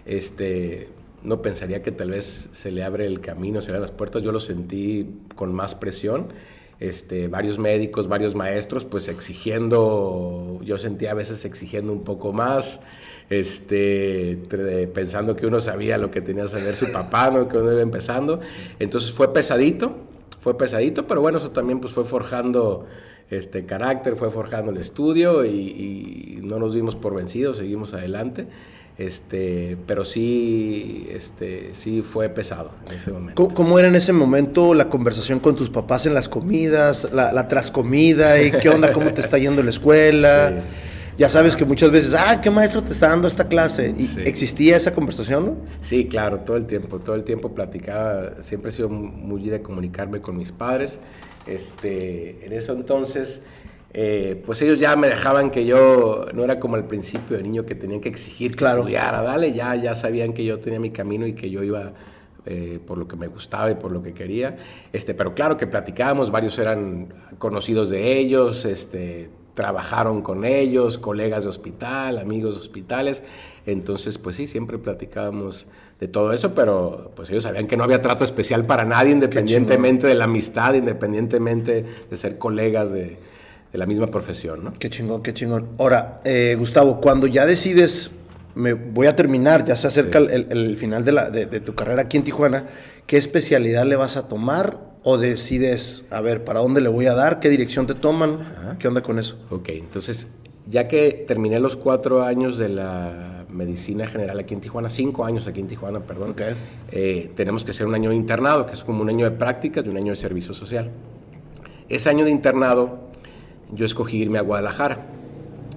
Este, 0.07 0.89
no 1.25 1.43
pensaría 1.43 1.83
que 1.83 1.93
tal 1.93 2.11
vez 2.11 2.49
se 2.53 2.71
le 2.71 2.85
abre 2.85 3.07
el 3.07 3.21
camino, 3.21 3.61
se 3.61 3.69
le 3.69 3.77
abren 3.77 3.83
las 3.83 3.91
puertas, 3.91 4.23
yo 4.23 4.33
lo 4.33 4.41
sentí 4.41 5.09
con 5.35 5.53
más 5.53 5.75
presión. 5.75 6.33
Este, 6.81 7.29
varios 7.29 7.61
médicos, 7.61 8.09
varios 8.09 8.35
maestros, 8.35 8.85
pues 8.85 9.07
exigiendo, 9.07 10.59
yo 10.65 10.79
sentía 10.79 11.13
a 11.13 11.15
veces 11.15 11.45
exigiendo 11.45 11.93
un 11.93 12.03
poco 12.03 12.33
más, 12.33 12.81
este, 13.33 14.39
pensando 14.93 15.35
que 15.37 15.47
uno 15.47 15.61
sabía 15.61 15.97
lo 15.97 16.11
que 16.11 16.21
tenía 16.21 16.45
que 16.45 16.51
saber 16.51 16.77
su 16.77 16.93
papá, 16.93 17.31
¿no? 17.31 17.49
que 17.49 17.57
uno 17.57 17.73
iba 17.73 17.81
empezando. 17.81 18.41
Entonces 18.79 19.11
fue 19.11 19.33
pesadito, 19.33 19.97
fue 20.41 20.59
pesadito, 20.59 21.07
pero 21.07 21.23
bueno, 21.23 21.39
eso 21.39 21.51
también 21.51 21.81
pues 21.81 21.95
fue 21.95 22.05
forjando 22.05 22.87
este 23.31 23.65
carácter, 23.65 24.17
fue 24.17 24.31
forjando 24.31 24.71
el 24.71 24.77
estudio 24.77 25.47
y, 25.47 26.41
no 26.43 26.59
nos 26.59 26.75
dimos 26.75 26.97
por 26.97 27.15
vencidos, 27.15 27.59
seguimos 27.59 27.95
adelante. 27.95 28.47
Este, 28.99 29.79
pero 29.87 30.05
sí, 30.05 31.09
este, 31.11 31.71
sí 31.73 32.03
fue 32.03 32.29
pesado 32.29 32.73
en 32.89 32.93
ese 32.93 33.11
momento. 33.11 33.49
¿Cómo, 33.49 33.79
era 33.79 33.89
en 33.89 33.95
ese 33.95 34.13
momento 34.13 34.75
la 34.75 34.91
conversación 34.91 35.41
con 35.41 35.57
tus 35.57 35.71
papás 35.71 36.05
en 36.05 36.13
las 36.13 36.29
comidas, 36.29 37.11
la, 37.11 37.33
la 37.33 37.49
trascomida 37.49 38.43
y 38.43 38.51
qué 38.51 38.69
onda, 38.69 38.93
cómo 38.93 39.15
te 39.15 39.23
está 39.23 39.39
yendo 39.39 39.63
la 39.63 39.71
escuela? 39.71 40.53
ya 41.19 41.29
sabes 41.29 41.57
que 41.57 41.65
muchas 41.65 41.91
veces, 41.91 42.15
ah, 42.15 42.41
¿qué 42.41 42.51
maestro 42.51 42.83
te 42.83 42.93
está 42.93 43.09
dando 43.09 43.29
esta 43.29 43.49
clase? 43.49 43.95
¿Y 43.97 44.21
¿Existía 44.21 44.77
esa 44.77 44.95
conversación? 44.95 45.45
No? 45.47 45.57
Sí, 45.81 46.07
claro, 46.07 46.41
todo 46.41 46.57
el 46.57 46.67
tiempo, 46.67 46.99
todo 46.99 47.15
el 47.15 47.25
tiempo 47.25 47.55
platicaba, 47.55 48.43
siempre 48.43 48.71
he 48.71 48.73
sido 48.73 48.89
muy 48.89 49.49
de 49.49 49.61
comunicarme 49.63 50.21
con 50.21 50.37
mis 50.37 50.53
padres. 50.53 51.01
Este, 51.47 52.45
en 52.47 52.53
eso 52.53 52.73
entonces, 52.73 53.43
eh, 53.93 54.41
pues 54.47 54.63
ellos 54.63 54.79
ya 54.79 54.97
me 54.97 55.09
dejaban 55.09 55.51
que 55.51 55.67
yo 55.67 56.27
no 56.33 56.45
era 56.45 56.59
como 56.59 56.77
al 56.77 56.87
principio 56.87 57.37
de 57.37 57.43
niño 57.43 57.63
que 57.63 57.75
tenían 57.75 58.01
que 58.01 58.09
exigir 58.09 58.53
que 58.53 58.59
claro. 58.59 58.81
estudiara, 58.81 59.23
dale, 59.23 59.53
ya, 59.53 59.75
ya 59.75 59.95
sabían 59.95 60.33
que 60.33 60.45
yo 60.45 60.61
tenía 60.61 60.81
mi 60.81 60.91
camino 60.91 61.27
y 61.27 61.35
que 61.35 61.51
yo 61.51 61.63
iba 61.63 61.93
eh, 62.47 62.81
por 62.87 62.97
lo 62.97 63.07
que 63.07 63.17
me 63.17 63.27
gustaba 63.27 63.71
y 63.71 63.75
por 63.75 63.93
lo 63.93 64.03
que 64.03 64.15
quería. 64.15 64.57
Este, 64.93 65.15
pero 65.15 65.35
claro 65.35 65.57
que 65.57 65.67
platicábamos, 65.67 66.31
varios 66.31 66.59
eran 66.59 67.13
conocidos 67.39 67.91
de 67.91 68.19
ellos, 68.19 68.65
este, 68.65 69.31
trabajaron 69.55 70.23
con 70.23 70.45
ellos, 70.45 70.99
colegas 70.99 71.43
de 71.43 71.49
hospital, 71.49 72.19
amigos 72.19 72.55
de 72.55 72.61
hospitales. 72.61 73.23
Entonces, 73.67 74.19
pues 74.19 74.37
sí, 74.37 74.47
siempre 74.47 74.79
platicábamos 74.79 75.67
de 76.01 76.09
todo 76.09 76.33
eso, 76.33 76.55
pero 76.55 77.13
pues 77.15 77.31
ellos 77.31 77.45
sabían 77.45 77.67
que 77.67 77.77
no 77.77 77.85
había 77.85 78.03
trato 78.03 78.25
especial 78.25 78.67
para 78.67 78.85
nadie, 78.85 79.13
independientemente 79.13 80.07
de 80.07 80.15
la 80.17 80.25
amistad, 80.25 80.75
independientemente 80.75 81.85
de 82.11 82.17
ser 82.17 82.39
colegas 82.39 82.91
de, 82.91 83.19
la 83.73 83.87
misma 83.87 84.09
profesión, 84.09 84.65
¿no? 84.65 84.75
Qué 84.75 84.91
chingón, 84.91 85.23
qué 85.23 85.33
chingón. 85.33 85.69
Ahora, 85.79 86.21
eh, 86.25 86.57
Gustavo, 86.59 87.01
cuando 87.01 87.27
ya 87.27 87.47
decides, 87.47 88.11
me 88.55 88.75
voy 88.75 89.07
a 89.07 89.17
terminar, 89.17 89.65
ya 89.65 89.77
se 89.77 89.87
acerca 89.87 90.19
el, 90.19 90.77
final 90.77 91.07
de, 91.07 91.13
la, 91.13 91.31
de, 91.31 91.47
de 91.47 91.61
tu 91.61 91.75
carrera 91.75 92.03
aquí 92.03 92.19
en 92.19 92.25
Tijuana, 92.25 92.67
¿qué 93.07 93.17
especialidad 93.17 93.87
le 93.87 93.97
vas 93.97 94.19
a 94.19 94.29
tomar 94.29 94.92
o 95.05 95.19
decides, 95.19 96.05
a 96.11 96.21
ver, 96.21 96.45
¿para 96.45 96.61
dónde 96.61 96.81
le 96.81 96.89
voy 96.89 97.07
a 97.07 97.15
dar? 97.15 97.41
¿Qué 97.41 97.49
dirección 97.49 97.87
te 97.87 97.95
toman? 97.95 98.77
¿Qué 98.79 98.89
onda 98.89 99.03
con 99.03 99.19
eso? 99.19 99.37
Ok, 99.51 99.71
entonces, 99.71 100.29
ya 100.69 100.87
que 100.87 101.25
terminé 101.27 101.59
los 101.59 101.77
cuatro 101.77 102.23
años 102.23 102.57
de 102.57 102.69
la 102.69 103.45
medicina 103.49 104.07
general 104.07 104.39
aquí 104.39 104.55
en 104.55 104.61
Tijuana, 104.61 104.89
cinco 104.89 105.25
años 105.25 105.47
aquí 105.47 105.61
en 105.61 105.69
Tijuana, 105.69 106.01
perdón, 106.01 106.35
eh, 106.91 107.31
tenemos 107.35 107.65
que 107.65 107.73
hacer 107.73 107.87
un 107.87 107.95
año 107.95 108.11
de 108.11 108.17
internado, 108.17 108.65
que 108.67 108.73
es 108.73 108.85
como 108.85 109.03
un 109.03 109.09
año 109.09 109.25
de 109.25 109.37
prácticas 109.37 109.85
y 109.85 109.89
un 109.89 109.97
año 109.97 110.13
de 110.13 110.17
servicio 110.17 110.55
social. 110.55 110.91
Ese 111.89 112.09
año 112.09 112.25
de 112.25 112.31
internado, 112.31 113.11
yo 113.73 113.85
escogí 113.85 114.19
irme 114.19 114.39
a 114.39 114.43
Guadalajara. 114.43 115.07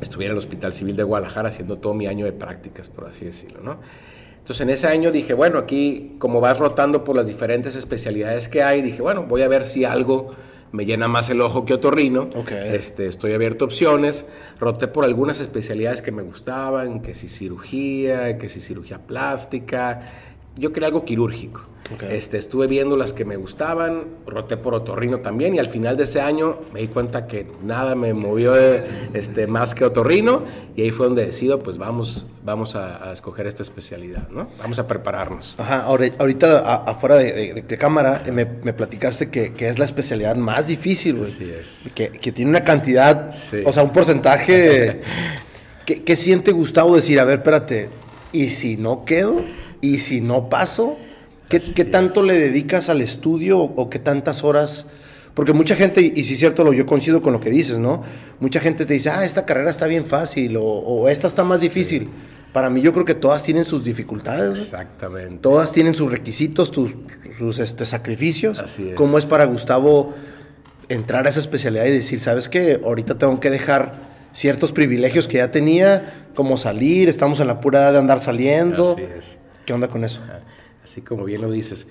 Estuve 0.01 0.25
en 0.25 0.31
el 0.31 0.37
Hospital 0.37 0.73
Civil 0.73 0.95
de 0.95 1.03
Guadalajara 1.03 1.49
haciendo 1.49 1.77
todo 1.77 1.93
mi 1.93 2.07
año 2.07 2.25
de 2.25 2.31
prácticas, 2.31 2.89
por 2.89 3.05
así 3.05 3.25
decirlo, 3.25 3.61
¿no? 3.61 3.77
Entonces 4.45 4.61
en 4.61 4.69
ese 4.69 4.85
año 4.85 5.11
dije, 5.11 5.33
bueno, 5.33 5.57
aquí 5.57 6.17
como 6.19 6.39
vas 6.39 6.59
rotando 6.59 7.03
por 7.03 7.15
las 7.15 7.25
diferentes 7.25 7.75
especialidades 7.75 8.47
que 8.47 8.61
hay, 8.61 8.83
dije, 8.83 9.01
bueno, 9.01 9.23
voy 9.23 9.41
a 9.41 9.47
ver 9.47 9.65
si 9.65 9.85
algo 9.85 10.29
me 10.71 10.85
llena 10.85 11.07
más 11.07 11.31
el 11.31 11.41
ojo 11.41 11.65
que 11.65 11.73
otorrino. 11.73 12.27
Okay. 12.31 12.75
Este, 12.75 13.07
estoy 13.07 13.33
abierto 13.33 13.65
a 13.65 13.69
opciones. 13.69 14.27
Roté 14.59 14.87
por 14.87 15.03
algunas 15.03 15.39
especialidades 15.39 16.03
que 16.03 16.11
me 16.11 16.21
gustaban, 16.21 17.01
que 17.01 17.15
si 17.15 17.27
cirugía, 17.27 18.37
que 18.37 18.47
si 18.47 18.61
cirugía 18.61 18.99
plástica. 18.99 20.05
Yo 20.55 20.71
quería 20.71 20.89
algo 20.89 21.05
quirúrgico. 21.05 21.65
Este, 22.09 22.39
estuve 22.39 22.65
viendo 22.65 22.97
las 22.97 23.13
que 23.13 23.25
me 23.25 23.35
gustaban, 23.35 24.05
roté 24.25 24.57
por 24.57 24.73
otorrino 24.73 25.19
también 25.19 25.53
y 25.53 25.59
al 25.59 25.67
final 25.67 25.95
de 25.95 26.03
ese 26.03 26.19
año 26.19 26.57
me 26.73 26.79
di 26.79 26.87
cuenta 26.87 27.27
que 27.27 27.45
nada 27.63 27.93
me 27.93 28.13
movió 28.15 28.55
este, 29.13 29.45
más 29.45 29.75
que 29.75 29.85
otorrino 29.85 30.43
y 30.75 30.81
ahí 30.81 30.89
fue 30.89 31.05
donde 31.05 31.27
decido, 31.27 31.59
pues 31.59 31.77
vamos, 31.77 32.25
vamos 32.43 32.75
a, 32.75 33.11
escoger 33.13 33.45
esta 33.45 33.61
especialidad, 33.61 34.29
¿no? 34.29 34.47
Vamos 34.57 34.79
a 34.79 34.87
prepararnos. 34.87 35.55
Ajá, 35.59 35.81
ahorita 35.83 36.59
afuera 36.85 37.17
de, 37.17 37.63
cámara 37.79 38.23
eh, 38.25 38.31
me, 38.31 38.45
me 38.45 38.73
platicaste 38.73 39.29
que, 39.29 39.53
que, 39.53 39.69
es 39.69 39.77
la 39.77 39.85
especialidad 39.85 40.35
más 40.35 40.65
difícil, 40.65 41.17
güey. 41.17 41.31
Así 41.31 41.51
es. 41.51 41.85
Que, 41.93 42.09
que, 42.09 42.31
tiene 42.31 42.49
una 42.49 42.63
cantidad, 42.63 43.29
o 43.65 43.73
sea, 43.73 43.83
un 43.83 43.93
porcentaje... 43.93 45.01
¿Qué 45.85 46.15
siente 46.15 46.51
Gustavo 46.51 46.95
decir, 46.95 47.19
a 47.19 47.25
ver, 47.25 47.37
espérate, 47.37 47.89
¿y 48.31 48.49
si 48.49 48.75
no 48.75 49.05
quedo? 49.05 49.43
¿Y 49.81 49.99
si 49.99 50.19
no 50.19 50.49
paso? 50.49 50.97
¿Qué, 51.75 51.85
tanto 51.85 52.23
le 52.23 52.37
dedicas 52.37 52.89
al 52.89 53.01
estudio 53.01 53.59
o, 53.59 53.89
qué 53.89 53.99
tantas 53.99 54.43
horas? 54.43 54.85
Porque 55.33 55.53
mucha 55.53 55.75
gente, 55.75 56.01
y 56.01 56.23
si 56.23 56.33
es 56.33 56.39
cierto, 56.39 56.63
lo, 56.63 56.73
yo 56.73 56.85
coincido 56.85 57.21
con 57.21 57.33
lo 57.33 57.39
que 57.39 57.49
dices, 57.49 57.77
¿no? 57.77 58.03
Mucha 58.39 58.59
gente 58.59 58.85
te 58.85 58.93
dice, 58.93 59.09
ah, 59.09 59.25
esta 59.25 59.45
carrera 59.45 59.69
está 59.69 59.87
bien 59.87 60.05
fácil 60.05 60.55
o, 60.59 61.09
esta 61.09 61.27
está 61.27 61.43
más 61.43 61.59
difícil. 61.59 62.09
Para 62.53 62.69
mí 62.69 62.79
yo 62.81 62.93
creo 62.93 63.03
que 63.03 63.15
todas 63.15 63.43
tienen 63.43 63.65
sus 63.65 63.83
dificultades. 63.83 64.59
Exactamente. 64.59 65.39
Todas 65.41 65.73
tienen 65.73 65.93
sus 65.93 66.09
requisitos, 66.09 66.71
sus 67.37 67.59
este, 67.59 67.85
sacrificios. 67.85 68.59
Así 68.59 68.89
es. 68.89 68.95
¿Cómo 68.95 69.17
es 69.17 69.25
para 69.25 69.43
Gustavo 69.45 70.13
entrar 70.87 71.27
a 71.27 71.29
esa 71.29 71.41
especialidad 71.41 71.85
y 71.85 71.91
decir, 71.91 72.19
sabes 72.21 72.47
qué, 72.47 72.79
ahorita 72.83 73.17
tengo 73.17 73.39
que 73.41 73.49
dejar 73.49 73.93
ciertos 74.31 74.71
privilegios 74.71 75.27
que 75.27 75.37
ya 75.37 75.51
tenía, 75.51 76.27
como 76.33 76.57
salir, 76.57 77.09
estamos 77.09 77.39
en 77.39 77.47
la 77.47 77.59
pura 77.59 77.79
edad 77.79 77.93
de 77.93 77.99
andar 77.99 78.19
saliendo? 78.19 78.93
Así 78.93 79.03
es. 79.17 79.37
¿Qué 79.65 79.73
onda 79.73 79.87
con 79.87 80.03
eso? 80.03 80.21
Así 80.85 81.01
como 81.01 81.25
bien 81.25 81.41
lo 81.41 81.51
dices. 81.51 81.87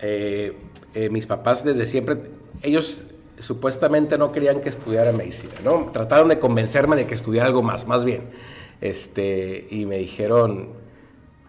Eh, 0.00 0.56
eh, 0.94 1.10
mis 1.10 1.26
papás 1.26 1.64
desde 1.64 1.86
siempre, 1.86 2.16
ellos 2.62 3.06
supuestamente 3.38 4.16
no 4.16 4.32
querían 4.32 4.60
que 4.60 4.70
estudiara 4.70 5.12
medicina, 5.12 5.52
¿no? 5.62 5.90
Trataron 5.92 6.28
de 6.28 6.38
convencerme 6.38 6.96
de 6.96 7.06
que 7.06 7.14
estudiara 7.14 7.46
algo 7.46 7.62
más, 7.62 7.86
más 7.86 8.04
bien. 8.04 8.30
Este, 8.80 9.66
y 9.70 9.84
me 9.84 9.98
dijeron, 9.98 10.70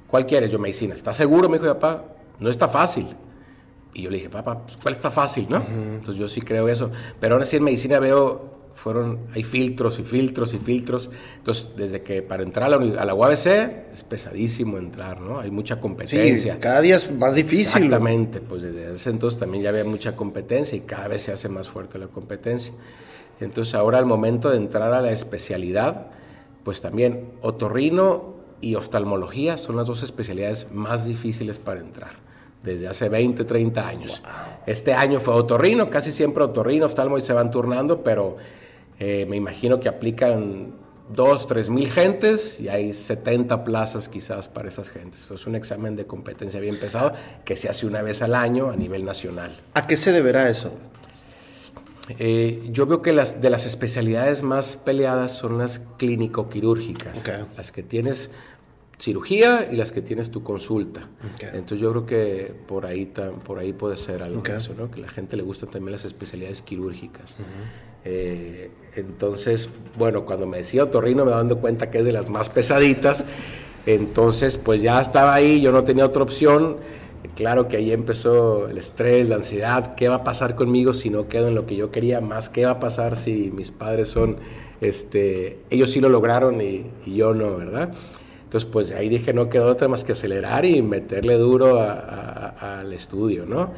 ¿cuál 0.07 0.25
quieres? 0.25 0.51
Yo, 0.51 0.59
medicina. 0.59 0.93
¿Estás 0.93 1.15
seguro? 1.15 1.47
Me 1.47 1.57
dijo, 1.57 1.73
papá, 1.73 2.03
no 2.39 2.49
está 2.49 2.67
fácil. 2.67 3.07
Y 3.93 4.01
yo 4.01 4.09
le 4.09 4.17
dije, 4.17 4.29
papá, 4.29 4.59
pues, 4.59 4.77
¿cuál 4.81 4.95
está 4.95 5.09
fácil, 5.09 5.47
no? 5.49 5.65
Entonces 5.65 6.15
yo 6.15 6.27
sí 6.27 6.41
creo 6.41 6.67
eso. 6.67 6.91
Pero 7.19 7.35
ahora 7.35 7.45
sí 7.45 7.55
en 7.55 7.63
medicina 7.63 7.99
veo, 7.99 8.52
fueron, 8.75 9.19
hay 9.33 9.43
filtros 9.43 9.99
y 9.99 10.03
filtros 10.03 10.53
y 10.53 10.57
filtros. 10.57 11.09
Entonces, 11.37 11.69
desde 11.75 12.01
que 12.01 12.21
para 12.21 12.43
entrar 12.43 12.71
a 12.71 12.77
la, 12.77 13.01
a 13.01 13.05
la 13.05 13.13
UABC 13.13 13.45
es 13.93 14.03
pesadísimo 14.03 14.77
entrar, 14.77 15.21
¿no? 15.21 15.39
Hay 15.39 15.51
mucha 15.51 15.79
competencia. 15.79 16.53
Sí, 16.53 16.59
cada 16.59 16.81
día 16.81 16.95
es 16.95 17.11
más 17.11 17.35
difícil. 17.35 17.83
Exactamente, 17.83 18.41
pues 18.41 18.61
desde 18.61 18.93
ese 18.93 19.09
entonces 19.09 19.39
también 19.39 19.63
ya 19.63 19.69
había 19.69 19.85
mucha 19.85 20.15
competencia 20.15 20.77
y 20.77 20.81
cada 20.81 21.07
vez 21.07 21.21
se 21.21 21.31
hace 21.31 21.49
más 21.49 21.69
fuerte 21.69 21.97
la 21.97 22.07
competencia. 22.07 22.73
Entonces 23.39 23.73
ahora 23.75 23.99
al 23.99 24.05
momento 24.05 24.49
de 24.49 24.57
entrar 24.57 24.93
a 24.93 25.01
la 25.01 25.11
especialidad, 25.11 26.07
pues 26.63 26.81
también 26.81 27.31
otorrino 27.41 28.33
y 28.61 28.75
oftalmología 28.75 29.57
son 29.57 29.75
las 29.75 29.85
dos 29.85 30.03
especialidades 30.03 30.67
más 30.71 31.05
difíciles 31.05 31.59
para 31.59 31.81
entrar 31.81 32.23
desde 32.63 32.87
hace 32.87 33.09
20, 33.09 33.43
30 33.43 33.87
años. 33.87 34.23
Este 34.65 34.93
año 34.93 35.19
fue 35.19 35.33
otorrino, 35.33 35.89
casi 35.89 36.11
siempre 36.11 36.43
otorrino, 36.43 36.85
oftalmo 36.85 37.17
y 37.17 37.21
se 37.21 37.33
van 37.33 37.51
turnando, 37.51 38.01
pero 38.01 38.37
eh, 39.05 39.25
me 39.25 39.35
imagino 39.35 39.81
que 39.81 39.89
aplican 39.89 40.75
2, 41.13 41.47
3 41.47 41.69
mil 41.71 41.91
gentes 41.91 42.57
y 42.61 42.69
hay 42.69 42.93
70 42.93 43.65
plazas 43.65 44.07
quizás 44.07 44.47
para 44.47 44.69
esas 44.69 44.89
gentes. 44.89 45.29
es 45.29 45.45
un 45.45 45.55
examen 45.55 45.97
de 45.97 46.07
competencia 46.07 46.61
bien 46.61 46.79
pesado 46.79 47.11
que 47.43 47.57
se 47.57 47.67
hace 47.67 47.85
una 47.85 48.01
vez 48.01 48.21
al 48.21 48.33
año 48.33 48.69
a 48.69 48.77
nivel 48.77 49.03
nacional. 49.03 49.59
¿A 49.73 49.87
qué 49.87 49.97
se 49.97 50.13
deberá 50.13 50.49
eso? 50.49 50.73
Eh, 52.17 52.69
yo 52.71 52.85
veo 52.85 53.01
que 53.01 53.11
las 53.11 53.41
de 53.41 53.49
las 53.49 53.65
especialidades 53.65 54.41
más 54.41 54.77
peleadas 54.77 55.31
son 55.31 55.57
las 55.57 55.81
clínico-quirúrgicas, 55.97 57.25
las 57.57 57.73
que 57.73 57.83
tienes 57.83 58.31
cirugía 58.99 59.67
y 59.69 59.75
las 59.75 59.91
que 59.91 60.01
tienes 60.01 60.31
tu 60.31 60.43
consulta. 60.43 61.09
Entonces 61.41 61.79
yo 61.79 61.91
creo 61.91 62.05
que 62.05 62.55
por 62.67 62.85
ahí, 62.85 63.11
por 63.43 63.59
ahí 63.59 63.73
puede 63.73 63.97
ser 63.97 64.23
algo 64.23 64.41
de 64.41 64.55
eso, 64.55 64.73
¿no? 64.77 64.89
que 64.89 64.99
a 64.99 65.01
la 65.01 65.09
gente 65.09 65.35
le 65.35 65.43
gustan 65.43 65.71
también 65.71 65.91
las 65.91 66.05
especialidades 66.05 66.61
quirúrgicas. 66.61 67.35
Eh, 68.05 68.71
entonces, 68.95 69.69
bueno, 69.97 70.25
cuando 70.25 70.45
me 70.47 70.57
decía 70.57 70.83
otorrino 70.83 71.25
me 71.25 71.31
dando 71.31 71.59
cuenta 71.59 71.89
que 71.89 71.99
es 71.99 72.05
de 72.05 72.11
las 72.11 72.29
más 72.29 72.49
pesaditas, 72.49 73.23
entonces 73.85 74.57
pues 74.57 74.81
ya 74.81 75.01
estaba 75.01 75.33
ahí, 75.33 75.61
yo 75.61 75.71
no 75.71 75.83
tenía 75.83 76.05
otra 76.05 76.23
opción. 76.23 76.77
Claro 77.35 77.67
que 77.67 77.77
ahí 77.77 77.91
empezó 77.91 78.67
el 78.67 78.77
estrés, 78.77 79.27
la 79.27 79.35
ansiedad, 79.35 79.95
qué 79.95 80.07
va 80.09 80.15
a 80.15 80.23
pasar 80.23 80.55
conmigo 80.55 80.93
si 80.93 81.09
no 81.09 81.27
quedo 81.27 81.47
en 81.47 81.55
lo 81.55 81.65
que 81.65 81.75
yo 81.75 81.89
quería, 81.89 82.21
más 82.21 82.49
qué 82.49 82.65
va 82.65 82.71
a 82.71 82.79
pasar 82.79 83.15
si 83.15 83.49
mis 83.51 83.71
padres 83.71 84.09
son, 84.09 84.37
este, 84.81 85.59
ellos 85.69 85.89
sí 85.89 85.99
lo 85.99 86.09
lograron 86.09 86.61
y, 86.61 86.85
y 87.05 87.15
yo 87.15 87.33
no, 87.33 87.57
¿verdad? 87.57 87.91
Entonces, 88.53 88.69
pues 88.71 88.91
ahí 88.91 89.09
dije, 89.09 89.33
no 89.33 89.49
quedó 89.49 89.71
otra 89.71 89.87
más 89.87 90.03
que 90.03 90.11
acelerar 90.11 90.63
y 90.63 90.83
meterle 90.83 91.37
duro 91.37 91.81
al 91.81 92.93
estudio, 92.93 93.47
¿no? 93.47 93.71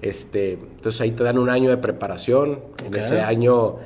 Este, 0.00 0.54
entonces 0.54 1.02
ahí 1.02 1.10
te 1.10 1.22
dan 1.22 1.36
un 1.36 1.50
año 1.50 1.68
de 1.68 1.76
preparación. 1.76 2.60
En 2.82 2.94
ese 2.94 3.20
año 3.20 3.76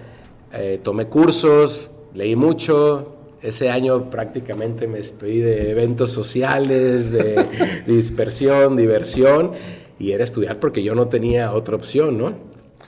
eh, 0.53 0.81
tomé 0.83 1.07
cursos, 1.07 1.91
leí 2.15 2.37
mucho. 2.37 3.13
Ese 3.43 3.71
año 3.71 4.11
prácticamente 4.11 4.87
me 4.89 4.99
despedí 4.99 5.41
de 5.41 5.71
eventos 5.71 6.11
sociales, 6.11 7.11
de 7.13 7.83
dispersión, 7.87 8.77
diversión, 8.77 9.53
y 9.99 10.13
era 10.13 10.25
estudiar 10.25 10.59
porque 10.59 10.83
yo 10.83 10.95
no 10.95 11.09
tenía 11.09 11.53
otra 11.53 11.77
opción, 11.77 12.19
¿no? 12.19 12.35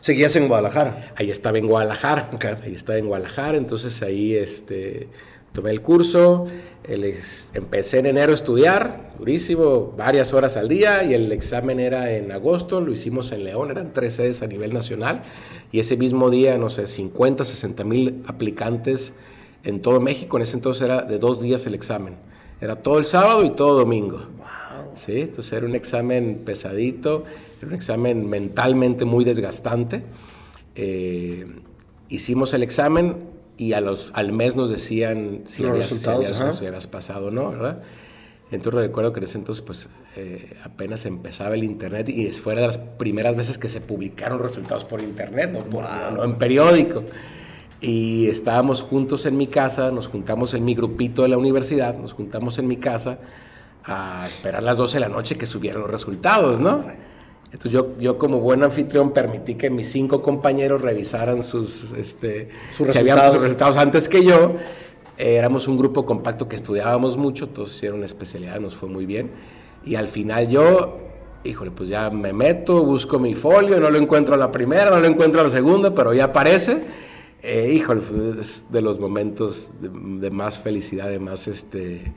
¿Seguías 0.01 0.37
en 0.37 0.49
Guadalajara? 0.49 1.13
Ahí 1.17 1.31
estaba 1.31 1.59
en 1.59 1.67
Guadalajara. 1.67 2.31
Ahí 2.63 2.75
estaba 2.75 2.99
en 2.99 3.07
Guadalajara, 3.07 3.59
entonces 3.59 4.01
ahí 4.03 4.35
este, 4.35 5.09
tomé 5.53 5.71
el 5.71 5.83
curso, 5.83 6.47
empecé 7.55 7.99
en 7.99 8.07
enero 8.07 8.33
a 8.33 8.35
estudiar, 8.35 9.11
durísimo, 9.19 9.93
varias 9.97 10.33
horas 10.33 10.57
al 10.57 10.69
día, 10.69 11.03
y 11.03 11.15
el 11.15 11.33
examen 11.33 11.81
era 11.81 12.13
en 12.13 12.31
agosto, 12.31 12.81
lo 12.81 12.93
hicimos 12.93 13.33
en 13.33 13.45
León, 13.45 13.71
eran 13.71 13.93
tres 13.93 14.15
sedes 14.15 14.43
a 14.43 14.47
nivel 14.47 14.73
nacional, 14.73 15.23
y 15.73 15.81
ese 15.81 15.97
mismo 15.97 16.31
día, 16.31 16.57
no 16.59 16.71
sé, 16.71 16.87
50, 16.87 17.45
60 17.45 17.85
mil 17.85 18.23
aplicantes 18.27 19.13
en 19.65 19.83
todo 19.83 20.01
México, 20.01 20.37
en 20.37 20.43
ese 20.43 20.57
entonces 20.57 20.83
era 20.83 21.03
de 21.03 21.19
dos 21.19 21.41
días 21.41 21.67
el 21.67 21.75
examen, 21.75 22.17
era 22.61 22.77
todo 22.77 22.99
el 22.99 23.07
sábado 23.07 23.45
y 23.45 23.51
todo 23.51 23.79
domingo. 23.79 24.23
¿Sí? 24.95 25.21
Entonces 25.21 25.53
era 25.53 25.65
un 25.65 25.77
examen 25.77 26.43
pesadito, 26.45 27.23
era 27.59 27.69
un 27.69 27.75
examen 27.75 28.29
mentalmente 28.29 29.05
muy 29.05 29.25
desgastante. 29.25 30.03
Eh, 30.75 31.47
hicimos 32.09 32.53
el 32.53 32.65
examen, 32.65 33.15
y 33.59 33.73
a 33.73 33.81
los, 33.81 34.11
al 34.15 34.33
mes 34.33 34.57
nos 34.57 34.71
decían 34.71 35.43
si, 35.45 35.65
habías, 35.65 36.07
habías, 36.07 36.87
pasado 36.87 37.27
o 37.27 37.31
no, 37.31 37.51
¿verdad? 37.51 37.83
Entonces 38.51 38.81
recuerdo 38.81 39.13
que 39.13 39.21
en 39.21 39.25
ese 39.25 39.39
entonces 39.39 39.63
pues 39.63 39.89
eh, 40.17 40.57
apenas 40.65 41.05
empezaba 41.05 41.55
el 41.55 41.65
internet 41.65 42.09
y 42.09 42.31
fue 42.33 42.55
de 42.55 42.67
las 42.67 42.79
primeras 42.79 43.37
veces 43.37 43.59
que 43.59 43.69
se 43.69 43.81
publicaron 43.81 44.39
resultados 44.39 44.85
por 44.85 45.03
internet, 45.03 45.51
no, 45.53 46.25
en 46.25 46.37
periódico. 46.37 47.05
Y 47.81 48.27
estábamos 48.27 48.83
juntos 48.83 49.27
en 49.27 49.37
mi 49.37 49.47
casa, 49.47 49.91
nos 49.91 50.09
juntamos 50.09 50.55
en 50.55 50.65
mi 50.65 50.75
grupito 50.75 51.23
de 51.23 51.29
la 51.29 51.39
universidad, 51.39 51.97
nos 51.97 52.13
juntamos 52.13 52.59
en 52.59 52.67
mi 52.67 52.79
casa 52.79 53.19
a 53.85 54.27
esperar 54.27 54.63
las 54.63 54.79
12 54.79 54.97
de 54.97 55.01
la 55.01 55.09
noche 55.09 55.37
que 55.37 55.47
subieran 55.47 55.83
los 55.83 55.91
resultados, 55.91 56.59
¿no? 56.59 56.81
Entonces 57.53 57.73
yo, 57.73 57.99
yo 57.99 58.19
como 58.19 58.41
buen 58.41 58.63
anfitrión 58.63 59.13
permití 59.13 59.55
que 59.55 59.71
mis 59.71 59.91
cinco 59.91 60.21
compañeros 60.21 60.83
revisaran 60.83 61.43
sus, 61.43 61.93
este, 61.93 62.51
sus, 62.77 62.89
resultados. 62.89 63.77
antes 63.79 64.09
que 64.09 64.25
yo. 64.25 64.57
Éramos 65.19 65.67
un 65.69 65.77
grupo 65.77 66.07
compacto 66.07 66.49
que 66.49 66.57
estudiábamos 66.57 67.17
mucho, 67.17 67.49
todos 67.49 67.75
hicieron 67.75 68.05
especialidad, 68.05 68.61
nos 68.61 68.77
fue 68.77 68.89
muy 68.89 69.05
bien. 69.05 69.31
Y 69.85 69.97
al 69.97 70.09
final 70.09 70.49
yo, 70.49 70.99
híjole, 71.45 71.71
pues 71.71 71.89
ya 71.89 72.11
me 72.11 72.33
meto, 72.33 72.85
busco 72.85 73.19
mi 73.19 73.35
folio, 73.35 73.81
no 73.81 73.91
lo 73.91 73.99
encuentro 73.99 74.35
a 74.35 74.39
la 74.39 74.53
primera, 74.53 74.91
no 74.91 75.01
lo 75.01 75.07
encuentro 75.07 75.41
a 75.41 75.45
la 75.45 75.51
segunda, 75.51 75.95
pero 75.95 76.15
ya 76.15 76.25
aparece. 76.25 76.83
Eh, 77.43 77.73
híjole, 77.73 78.03
es 78.41 78.67
de 78.71 78.83
los 78.83 78.99
momentos 78.99 79.71
de, 79.81 80.31
más 80.31 80.59
felicidad, 80.59 81.09
de 81.09 81.19
más 81.19 81.49
este, 81.49 82.13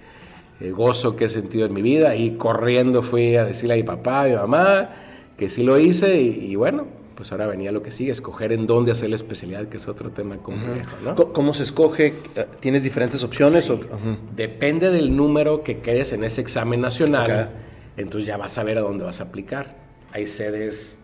eh, 0.60 0.72
gozo 0.72 1.16
que 1.16 1.26
he 1.26 1.30
sentido 1.30 1.66
en 1.66 1.74
mi 1.74 1.82
vida. 1.82 2.16
Y 2.16 2.32
corriendo 2.32 3.02
fui 3.02 3.36
a 3.36 3.46
decirle 3.46 3.76
a 3.76 3.78
mi 3.78 3.84
papá, 3.84 4.24
a 4.24 4.28
mi 4.28 4.36
mamá, 4.36 4.90
que 5.38 5.50
sí 5.50 5.64
lo 5.64 5.80
hice 5.80 6.22
y, 6.22 6.56
bueno, 6.56 6.88
pues 7.22 7.32
ahora 7.34 7.46
venía 7.46 7.72
lo 7.72 7.84
que 7.84 7.92
sigue, 7.92 8.12
escoger 8.12 8.52
en 8.52 8.66
dónde 8.66 8.92
hacer 8.92 9.12
la 9.12 9.16
especialidad, 9.16 9.68
que 9.68 9.78
es 9.78 9.88
otro 9.88 10.10
tema 10.10 10.38
complejo. 10.38 10.90
¿no? 11.04 11.14
¿Cómo 11.14 11.54
se 11.54 11.62
escoge? 11.62 12.16
¿Tienes 12.60 12.82
diferentes 12.82 13.24
opciones? 13.24 13.70
Depende 14.36 14.90
del 14.90 15.16
número 15.16 15.62
que 15.62 15.82
quedes 15.82 16.14
en 16.14 16.24
ese 16.24 16.42
examen 16.42 16.82
nacional, 16.82 17.52
entonces 17.96 18.26
ya 18.26 18.38
vas 18.38 18.58
a 18.58 18.64
ver 18.64 18.80
a 18.80 18.82
dónde 18.82 19.04
vas 19.04 19.22
a 19.22 19.26
aplicar. 19.26 19.76
Hay 20.14 20.26
sedes 20.26 20.98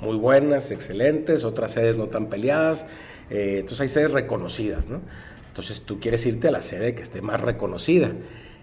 muy 0.00 0.16
buenas, 0.16 0.70
excelentes, 0.70 1.44
otras 1.44 1.72
sedes 1.72 1.98
no 1.98 2.06
tan 2.06 2.30
peleadas, 2.30 2.86
eh, 3.28 3.56
entonces 3.58 3.82
hay 3.82 3.88
sedes 3.88 4.12
reconocidas, 4.12 4.88
¿no? 4.88 5.02
Entonces 5.48 5.82
tú 5.82 6.00
quieres 6.00 6.24
irte 6.24 6.48
a 6.48 6.50
la 6.50 6.62
sede 6.62 6.94
que 6.94 7.02
esté 7.02 7.20
más 7.20 7.42
reconocida. 7.42 8.12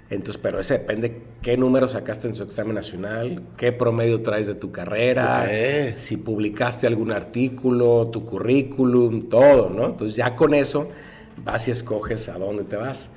Entonces, 0.09 0.39
pero 0.41 0.59
ese 0.59 0.79
depende 0.79 1.21
qué 1.41 1.55
número 1.55 1.87
sacaste 1.87 2.27
en 2.27 2.35
su 2.35 2.43
examen 2.43 2.73
nacional, 2.73 3.43
qué 3.57 3.71
promedio 3.71 4.21
traes 4.21 4.47
de 4.47 4.55
tu 4.55 4.71
carrera, 4.71 5.47
si 5.95 6.17
publicaste 6.17 6.87
algún 6.87 7.11
artículo, 7.11 8.07
tu 8.07 8.25
currículum, 8.25 9.29
todo, 9.29 9.69
¿no? 9.69 9.85
Entonces 9.85 10.15
ya 10.15 10.35
con 10.35 10.55
eso 10.55 10.89
vas 11.43 11.67
y 11.67 11.71
escoges 11.71 12.27
a 12.27 12.39
dónde 12.39 12.63
te 12.63 12.75
vas. 12.75 13.09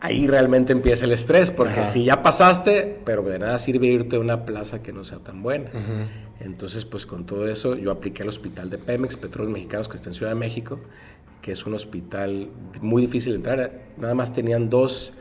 Ahí 0.00 0.26
realmente 0.26 0.72
empieza 0.72 1.04
el 1.04 1.12
estrés, 1.12 1.52
porque 1.52 1.84
si 1.84 2.04
ya 2.04 2.24
pasaste, 2.24 2.98
pero 3.04 3.22
de 3.22 3.38
nada 3.38 3.60
sirve 3.60 3.86
irte 3.86 4.16
a 4.16 4.18
una 4.18 4.44
plaza 4.44 4.82
que 4.82 4.92
no 4.92 5.04
sea 5.04 5.18
tan 5.18 5.44
buena. 5.44 5.70
Entonces, 6.40 6.84
pues 6.84 7.06
con 7.06 7.24
todo 7.24 7.46
eso, 7.48 7.76
yo 7.76 7.92
apliqué 7.92 8.24
al 8.24 8.28
hospital 8.28 8.68
de 8.68 8.78
Pemex, 8.78 9.16
Petróleos 9.16 9.52
Mexicanos, 9.52 9.86
que 9.86 9.96
está 9.96 10.10
en 10.10 10.14
Ciudad 10.14 10.32
de 10.32 10.38
México, 10.40 10.80
que 11.40 11.52
es 11.52 11.64
un 11.64 11.74
hospital 11.74 12.48
muy 12.80 13.02
difícil 13.02 13.34
de 13.34 13.36
entrar. 13.36 13.72
Nada 13.96 14.16
más 14.16 14.32
tenían 14.32 14.68
dos 14.68 15.12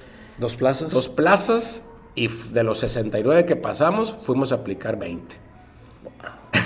¿Dos 0.41 0.55
plazas? 0.55 0.89
Dos 0.89 1.07
plazas 1.07 1.83
y 2.15 2.27
de 2.27 2.63
los 2.63 2.79
69 2.79 3.45
que 3.45 3.55
pasamos 3.55 4.15
fuimos 4.23 4.51
a 4.51 4.55
aplicar 4.55 4.97
20. 4.97 5.35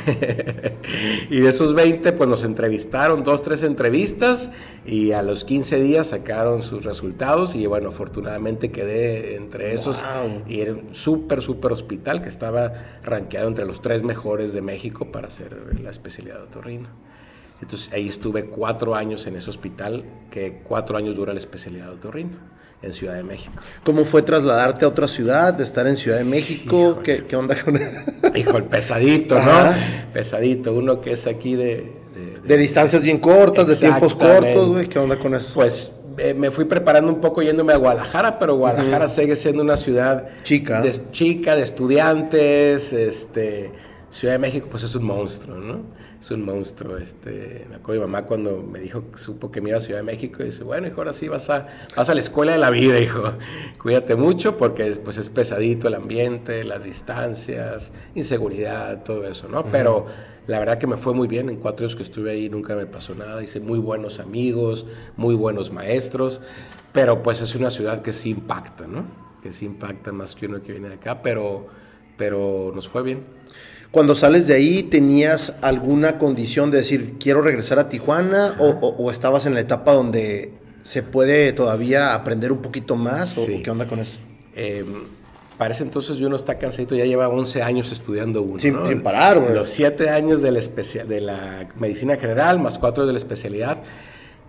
y 1.29 1.39
de 1.41 1.49
esos 1.49 1.75
20 1.75 2.13
pues 2.13 2.29
nos 2.29 2.45
entrevistaron, 2.45 3.23
dos, 3.23 3.43
tres 3.43 3.63
entrevistas 3.63 4.49
y 4.85 5.11
a 5.11 5.21
los 5.21 5.43
15 5.43 5.81
días 5.81 6.07
sacaron 6.07 6.61
sus 6.61 6.85
resultados 6.85 7.53
y 7.53 7.65
bueno, 7.65 7.89
afortunadamente 7.89 8.71
quedé 8.71 9.35
entre 9.35 9.73
esos 9.73 10.05
y 10.47 10.61
era 10.61 10.71
un 10.71 10.95
súper, 10.95 11.41
súper 11.41 11.73
hospital 11.73 12.21
que 12.21 12.29
estaba 12.29 12.71
rankeado 13.03 13.49
entre 13.49 13.65
los 13.65 13.81
tres 13.81 14.03
mejores 14.03 14.53
de 14.53 14.61
México 14.61 15.11
para 15.11 15.27
hacer 15.27 15.81
la 15.83 15.89
especialidad 15.89 16.37
de 16.37 16.43
otorrino. 16.43 16.87
Entonces 17.61 17.91
ahí 17.91 18.07
estuve 18.07 18.45
cuatro 18.45 18.95
años 18.95 19.27
en 19.27 19.35
ese 19.35 19.49
hospital, 19.49 20.05
que 20.31 20.61
cuatro 20.63 20.95
años 20.95 21.17
dura 21.17 21.33
la 21.33 21.39
especialidad 21.39 21.87
de 21.87 21.91
otorrino 21.91 22.55
en 22.85 22.93
Ciudad 22.93 23.15
de 23.15 23.23
México. 23.23 23.53
¿Cómo 23.83 24.05
fue 24.05 24.21
trasladarte 24.21 24.85
a 24.85 24.87
otra 24.87 25.07
ciudad, 25.07 25.53
de 25.53 25.63
estar 25.63 25.87
en 25.87 25.97
Ciudad 25.97 26.17
de 26.17 26.23
México? 26.23 26.99
¿Qué, 27.03 27.25
¿Qué, 27.25 27.35
onda 27.35 27.55
con 27.61 27.77
eso? 27.77 28.01
Hijo, 28.35 28.57
el 28.57 28.65
pesadito, 28.65 29.35
¿no? 29.39 29.73
Pesadito, 30.13 30.73
uno 30.73 31.01
que 31.01 31.13
es 31.13 31.27
aquí 31.27 31.55
de... 31.55 32.05
De, 32.45 32.57
distancias 32.57 33.01
bien 33.01 33.17
cortas, 33.17 33.67
de 33.67 33.75
tiempos 33.75 34.13
cortos, 34.13 34.69
güey, 34.69 34.87
¿qué 34.87 34.99
onda 34.99 35.17
con 35.17 35.33
eso? 35.33 35.55
Pues 35.55 35.91
eh, 36.17 36.33
me 36.33 36.51
fui 36.51 36.65
preparando 36.65 37.11
un 37.11 37.19
poco 37.19 37.41
yéndome 37.41 37.73
a 37.73 37.77
Guadalajara, 37.77 38.39
pero 38.39 38.55
Guadalajara 38.55 39.07
sigue 39.07 39.35
siendo 39.35 39.63
una 39.63 39.75
ciudad 39.75 40.27
chica, 40.43 40.81
de, 40.81 40.91
chica, 41.11 41.55
de 41.55 41.63
estudiantes, 41.63 42.93
este, 42.93 43.71
Ciudad 44.11 44.35
de 44.35 44.39
México 44.39 44.67
pues 44.69 44.83
es 44.83 44.95
un 44.95 45.03
monstruo, 45.03 45.57
¿no? 45.57 45.79
Es 46.25 46.31
un 46.31 46.43
monstruo, 46.43 46.97
este, 46.97 47.67
me 47.69 47.75
acuerdo 47.75 48.01
mi 48.01 48.07
mamá 48.07 48.25
cuando 48.25 48.63
me 48.63 48.79
dijo, 48.79 49.03
supo 49.15 49.51
que 49.51 49.61
me 49.61 49.69
iba 49.69 49.77
a 49.77 49.81
Ciudad 49.81 49.99
de 49.99 50.05
México, 50.05 50.41
y 50.41 50.45
dice, 50.45 50.63
bueno, 50.63 50.87
hijo, 50.87 50.97
ahora 50.97 51.13
sí 51.13 51.27
vas 51.27 51.51
a, 51.51 51.67
vas 51.95 52.09
a 52.09 52.15
la 52.15 52.19
escuela 52.19 52.53
de 52.53 52.57
la 52.57 52.71
vida, 52.71 52.99
hijo, 52.99 53.33
cuídate 53.79 54.15
mucho 54.15 54.57
porque 54.57 54.85
pues 55.03 55.17
es 55.17 55.29
pesadito 55.29 55.87
el 55.87 55.93
ambiente, 55.93 56.63
las 56.63 56.83
distancias, 56.83 57.91
inseguridad, 58.15 59.03
todo 59.03 59.27
eso, 59.27 59.47
¿no? 59.49 59.65
Pero 59.65 60.07
la 60.47 60.57
verdad 60.57 60.79
que 60.79 60.87
me 60.87 60.97
fue 60.97 61.13
muy 61.13 61.27
bien, 61.27 61.47
en 61.47 61.57
cuatro 61.57 61.85
años 61.85 61.95
que 61.95 62.01
estuve 62.01 62.31
ahí 62.31 62.49
nunca 62.49 62.73
me 62.73 62.87
pasó 62.87 63.13
nada, 63.13 63.43
hice 63.43 63.59
muy 63.59 63.77
buenos 63.77 64.17
amigos, 64.17 64.87
muy 65.17 65.35
buenos 65.35 65.71
maestros, 65.71 66.41
pero 66.91 67.21
pues 67.21 67.41
es 67.41 67.53
una 67.53 67.69
ciudad 67.69 68.01
que 68.01 68.13
sí 68.13 68.31
impacta, 68.31 68.87
¿no? 68.87 69.05
Que 69.43 69.51
sí 69.51 69.65
impacta 69.65 70.11
más 70.11 70.33
que 70.33 70.47
uno 70.47 70.59
que 70.63 70.71
viene 70.71 70.89
de 70.89 70.95
acá, 70.95 71.21
pero, 71.21 71.67
pero 72.17 72.71
nos 72.73 72.89
fue 72.89 73.03
bien. 73.03 73.25
Cuando 73.95 74.13
sales 74.13 74.45
de 74.45 74.55
ahí, 74.55 74.83
¿tenías 74.83 75.55
alguna 75.61 76.17
condición 76.17 76.69
de 76.69 76.79
decir, 76.79 77.13
quiero 77.17 77.41
regresar 77.41 77.79
a 77.79 77.87
Tijuana? 77.87 78.57
O, 78.59 79.09
estabas 79.09 79.45
en 79.45 79.53
la 79.53 79.61
etapa 79.61 79.93
donde 79.93 80.51
se 80.83 81.01
puede 81.01 81.53
todavía 81.53 82.13
aprender 82.13 82.51
un 82.51 82.61
poquito 82.61 82.97
más? 82.97 83.37
¿O 83.37 83.45
qué 83.63 83.71
onda 83.71 83.87
con 83.87 83.99
eso? 83.99 84.19
Eh, 84.53 84.83
para 85.57 85.73
ese 85.73 85.83
entonces 85.83 86.17
yo 86.17 86.27
no 86.27 86.35
está 86.35 86.57
cansadito, 86.57 86.93
ya 86.93 87.05
lleva 87.05 87.29
11 87.29 87.61
años 87.63 87.89
estudiando 87.93 88.41
uno. 88.41 88.59
Sin, 88.59 89.01
parar, 89.01 89.39
güey. 89.39 89.53
Los 89.53 89.69
7 89.69 90.09
años 90.09 90.41
de 90.41 90.51
la, 90.51 90.59
de 90.59 91.21
la 91.21 91.69
medicina 91.77 92.17
general, 92.17 92.59
más 92.59 92.77
4 92.77 93.05
de 93.05 93.13
la 93.13 93.17
especialidad. 93.17 93.77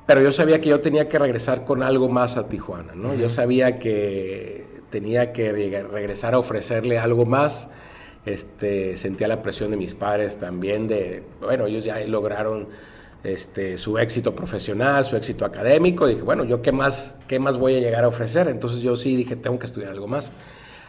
Pero 0.06 0.22
yo 0.22 0.32
sabía 0.32 0.60
que 0.60 0.70
yo 0.70 0.80
tenía 0.80 1.06
que 1.06 1.20
regresar 1.20 1.64
con 1.64 1.84
algo 1.84 2.08
más 2.08 2.36
a 2.36 2.48
Tijuana, 2.48 2.96
¿no? 2.96 3.14
Yo 3.14 3.30
sabía 3.30 3.76
que 3.76 4.66
tenía 4.90 5.32
que 5.32 5.52
regresar 5.52 6.34
a 6.34 6.40
ofrecerle 6.40 6.98
algo 6.98 7.26
más. 7.26 7.68
Este, 8.26 8.96
sentía 8.96 9.28
la 9.28 9.40
presión 9.40 9.70
de 9.70 9.76
mis 9.76 9.94
padres 9.94 10.36
también 10.36 10.88
de, 10.88 11.22
bueno, 11.40 11.66
ellos 11.66 11.84
ya 11.84 11.98
lograron 12.06 12.66
este, 13.22 13.76
su 13.76 13.98
éxito 13.98 14.34
profesional, 14.34 15.04
su 15.04 15.16
éxito 15.16 15.44
académico. 15.44 16.06
Dije, 16.06 16.22
bueno, 16.22 16.44
¿yo 16.44 16.60
qué 16.60 16.72
más, 16.72 17.14
qué 17.28 17.38
más 17.38 17.56
voy 17.56 17.76
a 17.76 17.80
llegar 17.80 18.04
a 18.04 18.08
ofrecer? 18.08 18.48
Entonces 18.48 18.80
yo 18.80 18.96
sí 18.96 19.16
dije, 19.16 19.36
tengo 19.36 19.58
que 19.58 19.66
estudiar 19.66 19.92
algo 19.92 20.08
más. 20.08 20.32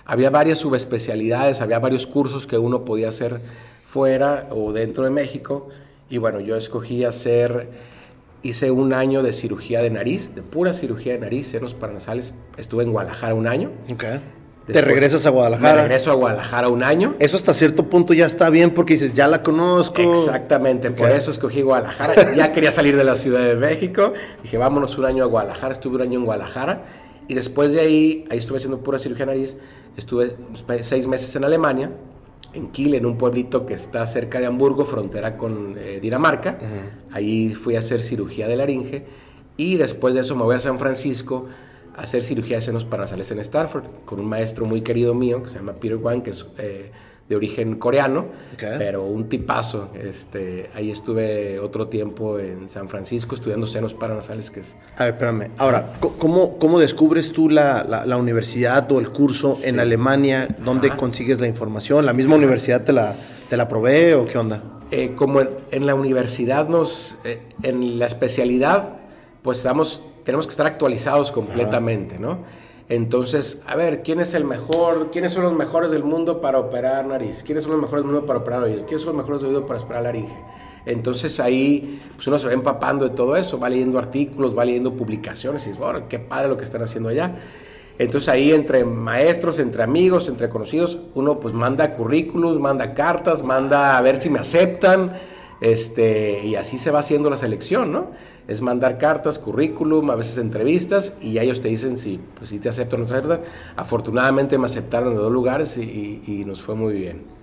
Había 0.06 0.30
varias 0.30 0.58
subespecialidades, 0.58 1.62
había 1.62 1.80
varios 1.80 2.08
cursos 2.08 2.48
que 2.48 2.58
uno 2.58 2.86
podía 2.86 3.10
hacer 3.10 3.42
fuera 3.84 4.48
o 4.52 4.74
dentro 4.74 5.04
de 5.04 5.12
México. 5.12 5.70
Y 6.10 6.18
bueno, 6.18 6.40
yo 6.40 6.56
escogí 6.56 7.04
hacer, 7.04 7.70
hice 8.42 8.72
un 8.72 8.94
año 8.94 9.22
de 9.22 9.32
cirugía 9.32 9.82
de 9.82 9.90
nariz, 9.90 10.34
de 10.34 10.42
pura 10.42 10.74
cirugía 10.74 11.14
de 11.14 11.20
nariz, 11.20 11.48
senos 11.48 11.74
paranasales. 11.74 12.34
Estuve 12.58 12.84
en 12.84 12.92
Guadalajara 12.94 13.36
un 13.36 13.48
año. 13.48 13.72
Okay. 13.92 14.22
¿Te 14.74 14.82
regresas 14.82 15.26
a 15.26 15.30
Guadalajara? 15.30 15.76
Me 15.76 15.82
regreso 15.84 16.12
a 16.12 16.16
Guadalajara 16.16 16.68
un 16.68 16.84
año. 16.84 17.16
Eso 17.20 17.38
hasta 17.38 17.54
cierto 17.54 17.90
punto 17.90 18.14
ya 18.14 18.26
está 18.26 18.50
bien 18.50 18.74
porque 18.74 18.94
dices, 18.94 19.14
ya 19.14 19.28
la 19.28 19.42
conozco. 19.42 20.02
Exactamente, 20.02 20.92
por 20.92 21.10
eso 21.10 21.32
escogí 21.32 21.62
Guadalajara. 21.62 22.34
ya 22.36 22.52
quería 22.52 22.72
salir 22.72 22.98
de 22.98 23.04
la 23.04 23.16
Ciudad 23.16 23.42
de 23.42 23.56
México. 23.56 24.14
Dije, 24.44 24.58
vámonos 24.58 24.98
un 24.98 25.06
año 25.06 25.24
a 25.24 25.28
Guadalajara. 25.28 25.74
Estuve 25.74 25.96
un 25.96 26.02
año 26.02 26.20
en 26.20 26.26
Guadalajara. 26.26 26.84
Y 27.30 27.34
después 27.34 27.72
de 27.72 27.80
ahí, 27.80 28.26
ahí 28.30 28.38
estuve 28.38 28.58
haciendo 28.58 28.80
pura 28.80 29.00
cirugía 29.00 29.26
nariz. 29.26 29.58
Estuve 29.96 30.36
seis 30.82 31.08
meses 31.08 31.36
en 31.36 31.44
Alemania, 31.44 31.90
en 32.54 32.68
Kiel, 32.68 32.96
en 32.96 33.06
un 33.06 33.18
pueblito 33.18 33.66
que 33.66 33.74
está 33.74 34.06
cerca 34.06 34.40
de 34.40 34.46
Hamburgo, 34.46 34.86
frontera 34.86 35.38
con 35.38 35.76
eh, 35.78 36.00
Dinamarca. 36.02 36.60
Ahí 37.12 37.54
fui 37.54 37.76
a 37.76 37.80
hacer 37.80 38.02
cirugía 38.02 38.48
de 38.48 38.58
laringe 38.58 39.06
y 39.58 39.78
después 39.78 40.14
de 40.14 40.22
eso 40.22 40.36
me 40.36 40.44
voy 40.44 40.56
a 40.56 40.60
San 40.60 40.78
Francisco 40.78 41.48
hacer 41.98 42.24
cirugía 42.24 42.58
de 42.58 42.62
senos 42.62 42.86
paranasales 42.86 43.30
en 43.32 43.40
Stanford 43.40 43.86
con 44.06 44.20
un 44.20 44.28
maestro 44.28 44.66
muy 44.66 44.82
querido 44.82 45.14
mío 45.14 45.44
que 45.44 45.50
se 45.50 45.56
llama 45.56 45.74
Peter 45.74 45.98
Wang, 45.98 46.22
que 46.22 46.30
es 46.30 46.46
eh, 46.58 46.92
de 47.28 47.36
origen 47.36 47.76
coreano, 47.76 48.28
pero 48.58 49.04
un 49.04 49.28
tipazo. 49.28 49.90
Este, 49.94 50.70
ahí 50.74 50.92
estuve 50.92 51.60
otro 51.60 51.88
tiempo 51.88 52.40
en 52.40 52.70
San 52.70 52.88
Francisco 52.88 53.36
estudiando 53.36 53.68
senos 53.68 53.94
paranasales, 53.94 54.50
que 54.50 54.62
es... 54.62 54.76
A 54.96 55.06
ver, 55.06 55.14
espérame. 55.14 55.52
Ahora, 55.58 55.94
¿cómo, 56.00 56.58
cómo 56.58 56.80
descubres 56.80 57.34
tú 57.34 57.50
la, 57.50 57.84
la, 57.84 58.18
universidad 58.18 58.90
o 58.92 59.00
el 59.00 59.10
curso 59.10 59.58
en 59.64 59.80
Alemania? 59.80 60.48
¿Dónde 60.64 60.90
consigues 60.92 61.40
la 61.42 61.48
información? 61.48 62.06
¿La 62.06 62.14
misma 62.14 62.36
universidad 62.36 62.86
te 62.86 62.94
la, 62.94 63.16
te 63.50 63.58
la 63.58 63.68
provee 63.68 64.14
o 64.14 64.26
qué 64.26 64.38
onda? 64.38 64.64
Eh, 64.92 65.14
como 65.16 65.42
en, 65.42 65.86
la 65.86 65.96
universidad 65.96 66.70
nos... 66.70 67.18
Eh, 67.26 67.42
en 67.62 68.00
la 68.00 68.06
especialidad, 68.06 69.00
pues 69.42 69.58
estamos, 69.58 70.02
tenemos 70.28 70.46
que 70.46 70.52
estar 70.52 70.68
actualizados 70.68 71.32
completamente, 71.32 72.20
¿no? 72.20 72.40
Entonces, 72.90 73.62
a 73.66 73.78
ver, 73.78 74.04
¿quién 74.04 74.20
es 74.20 74.34
el 74.34 74.44
mejor? 74.44 75.10
¿Quiénes 75.10 75.32
son 75.32 75.44
los 75.44 75.54
mejores 75.54 75.90
del 75.90 76.04
mundo 76.04 76.42
para 76.42 76.60
operar 76.60 77.06
nariz? 77.06 77.44
¿Quiénes 77.46 77.64
son 77.64 77.72
los 77.72 77.82
mejores 77.82 78.04
del 78.04 78.12
mundo 78.12 78.26
para 78.26 78.40
operar 78.40 78.64
oído? 78.64 78.86
¿Quiénes 78.86 79.04
son 79.04 79.16
los 79.16 79.24
mejores 79.24 79.40
del 79.40 79.52
oído 79.52 79.66
para 79.66 79.80
operar 79.80 80.04
laringe? 80.04 80.36
Entonces 80.86 81.40
ahí 81.40 82.02
pues 82.14 82.28
uno 82.28 82.38
se 82.40 82.46
va 82.46 82.52
empapando 82.52 83.08
de 83.08 83.16
todo 83.16 83.38
eso, 83.38 83.58
va 83.58 83.70
leyendo 83.70 83.98
artículos, 83.98 84.58
va 84.58 84.66
leyendo 84.66 84.92
publicaciones 84.92 85.66
y 85.66 85.70
dice, 85.70 85.80
bueno, 85.80 86.10
qué 86.10 86.20
padre 86.20 86.50
lo 86.50 86.58
que 86.58 86.66
están 86.66 86.82
haciendo 86.82 87.08
allá. 87.08 87.34
Entonces 87.98 88.28
ahí 88.28 88.52
entre 88.52 88.84
maestros, 88.84 89.60
entre 89.60 89.82
amigos, 89.82 90.28
entre 90.28 90.50
conocidos, 90.50 91.00
uno 91.16 91.40
pues 91.40 91.54
manda 91.54 91.94
currículums, 91.94 92.60
manda 92.60 92.94
cartas, 92.94 93.44
manda 93.44 93.98
a 93.98 94.02
ver 94.02 94.18
si 94.18 94.30
me 94.30 94.40
aceptan, 94.40 95.14
este, 95.62 96.46
y 96.46 96.56
así 96.56 96.78
se 96.78 96.92
va 96.92 97.00
haciendo 97.00 97.30
la 97.30 97.38
selección, 97.38 97.94
¿no? 97.94 98.12
Es 98.48 98.62
mandar 98.62 98.98
cartas, 98.98 99.40
currículum, 99.40 100.10
a 100.10 100.16
veces 100.16 100.38
entrevistas, 100.38 101.14
y 101.22 101.34
ya 101.34 101.44
ellos 101.44 101.62
te 101.62 101.68
dicen 101.68 101.98
si, 101.98 102.20
pues, 102.36 102.50
si 102.50 102.60
te 102.60 102.70
aceptan 102.70 103.02
o 103.02 103.04
no 103.04 103.10
te 103.10 103.16
aceptan. 103.16 103.42
Afortunadamente 103.76 104.58
me 104.58 104.66
aceptaron 104.66 105.12
en 105.12 105.18
dos 105.18 105.32
lugares 105.32 105.78
y, 105.78 106.44
nos 106.48 106.62
fue 106.62 106.76
muy 106.76 106.94
bien 106.94 107.38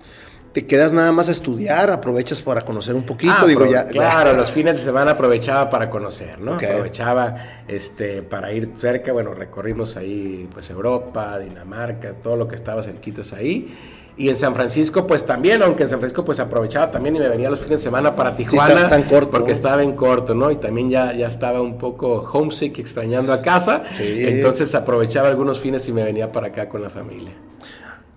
te 0.51 0.65
quedas 0.65 0.93
nada 0.93 1.11
más 1.11 1.27
a 1.27 1.33
estudiar, 1.33 1.91
aprovechas 1.91 2.41
para 2.41 2.61
conocer 2.61 2.95
un 2.95 3.03
poquito, 3.03 3.33
ah, 3.39 3.45
digo 3.45 3.65
ya. 3.65 3.87
Claro, 3.87 4.31
los 4.31 4.49
fines 4.49 4.77
de 4.77 4.85
semana 4.85 5.11
aprovechaba 5.11 5.69
para 5.69 5.89
conocer, 5.89 6.39
¿no? 6.39 6.53
Aprovechaba 6.53 7.35
este 7.67 8.21
para 8.21 8.53
ir 8.53 8.71
cerca, 8.79 9.11
bueno, 9.11 9.33
recorrimos 9.33 9.97
ahí 9.97 10.47
pues 10.53 10.69
Europa, 10.69 11.37
Dinamarca, 11.39 12.13
todo 12.13 12.37
lo 12.37 12.47
que 12.47 12.55
estaba 12.55 12.81
cerquitas 12.81 13.33
ahí 13.33 13.67
y 14.17 14.29
en 14.29 14.35
San 14.35 14.55
Francisco, 14.55 15.05
pues 15.05 15.25
también, 15.25 15.61
aunque 15.61 15.83
en 15.83 15.89
San 15.89 15.99
Francisco, 15.99 16.23
pues 16.23 16.39
aprovechaba 16.39 16.89
también 16.89 17.17
y 17.17 17.19
me 17.19 17.27
venía 17.27 17.49
los 17.49 17.59
fines 17.59 17.79
de 17.79 17.83
semana 17.83 18.15
para 18.15 18.33
Tijuana. 18.33 18.89
Sí, 18.89 19.03
corto. 19.09 19.31
Porque 19.31 19.51
estaba 19.51 19.83
en 19.83 19.93
corto, 19.93 20.33
¿no? 20.33 20.51
Y 20.51 20.55
también 20.55 20.89
ya, 20.89 21.13
ya 21.13 21.27
estaba 21.27 21.61
un 21.61 21.77
poco 21.77 22.21
homesick, 22.31 22.79
extrañando 22.79 23.33
a 23.33 23.41
casa. 23.41 23.83
Entonces 23.99 24.73
aprovechaba 24.73 25.27
algunos 25.27 25.59
fines 25.59 25.87
y 25.89 25.91
me 25.91 26.03
venía 26.03 26.31
para 26.31 26.47
acá 26.47 26.69
con 26.69 26.81
la 26.81 26.89
familia. 26.89 27.31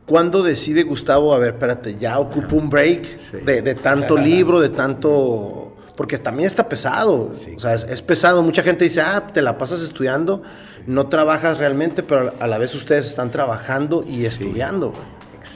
¿Cuándo 0.06 0.42
decide 0.42 0.84
Gustavo, 0.84 1.34
a 1.34 1.38
ver, 1.38 1.54
espérate, 1.54 1.96
ya 1.98 2.18
ocupo 2.18 2.56
un 2.56 2.70
break 2.70 3.02
de, 3.44 3.74
tanto 3.74 4.16
libro, 4.16 4.60
de 4.60 4.70
tanto... 4.70 5.74
Porque 5.96 6.16
también 6.16 6.46
está 6.46 6.68
pesado, 6.68 7.28
o 7.28 7.58
sea, 7.58 7.74
es, 7.74 8.02
pesado. 8.02 8.40
Mucha 8.44 8.62
gente 8.62 8.84
dice, 8.84 9.00
ah, 9.00 9.26
te 9.34 9.42
la 9.42 9.58
pasas 9.58 9.82
estudiando, 9.82 10.42
no 10.86 11.08
trabajas 11.08 11.58
realmente, 11.58 12.04
pero 12.04 12.32
a 12.38 12.46
la 12.46 12.56
vez 12.56 12.72
ustedes 12.76 13.06
están 13.06 13.32
trabajando 13.32 14.04
y 14.06 14.24
estudiando. 14.24 14.92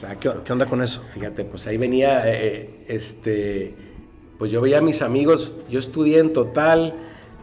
Exacto. 0.03 0.43
¿Qué, 0.43 0.51
onda 0.53 0.65
con 0.65 0.81
eso? 0.81 1.01
Fíjate, 1.13 1.45
pues 1.45 1.65
ahí 1.67 1.77
venía, 1.77 2.23
eh, 2.25 2.83
este, 2.87 3.73
pues 4.37 4.51
yo 4.51 4.59
veía 4.59 4.79
a 4.79 4.81
mis 4.81 5.01
amigos, 5.01 5.53
yo 5.69 5.79
estudié 5.79 6.19
en 6.19 6.33
total 6.33 6.93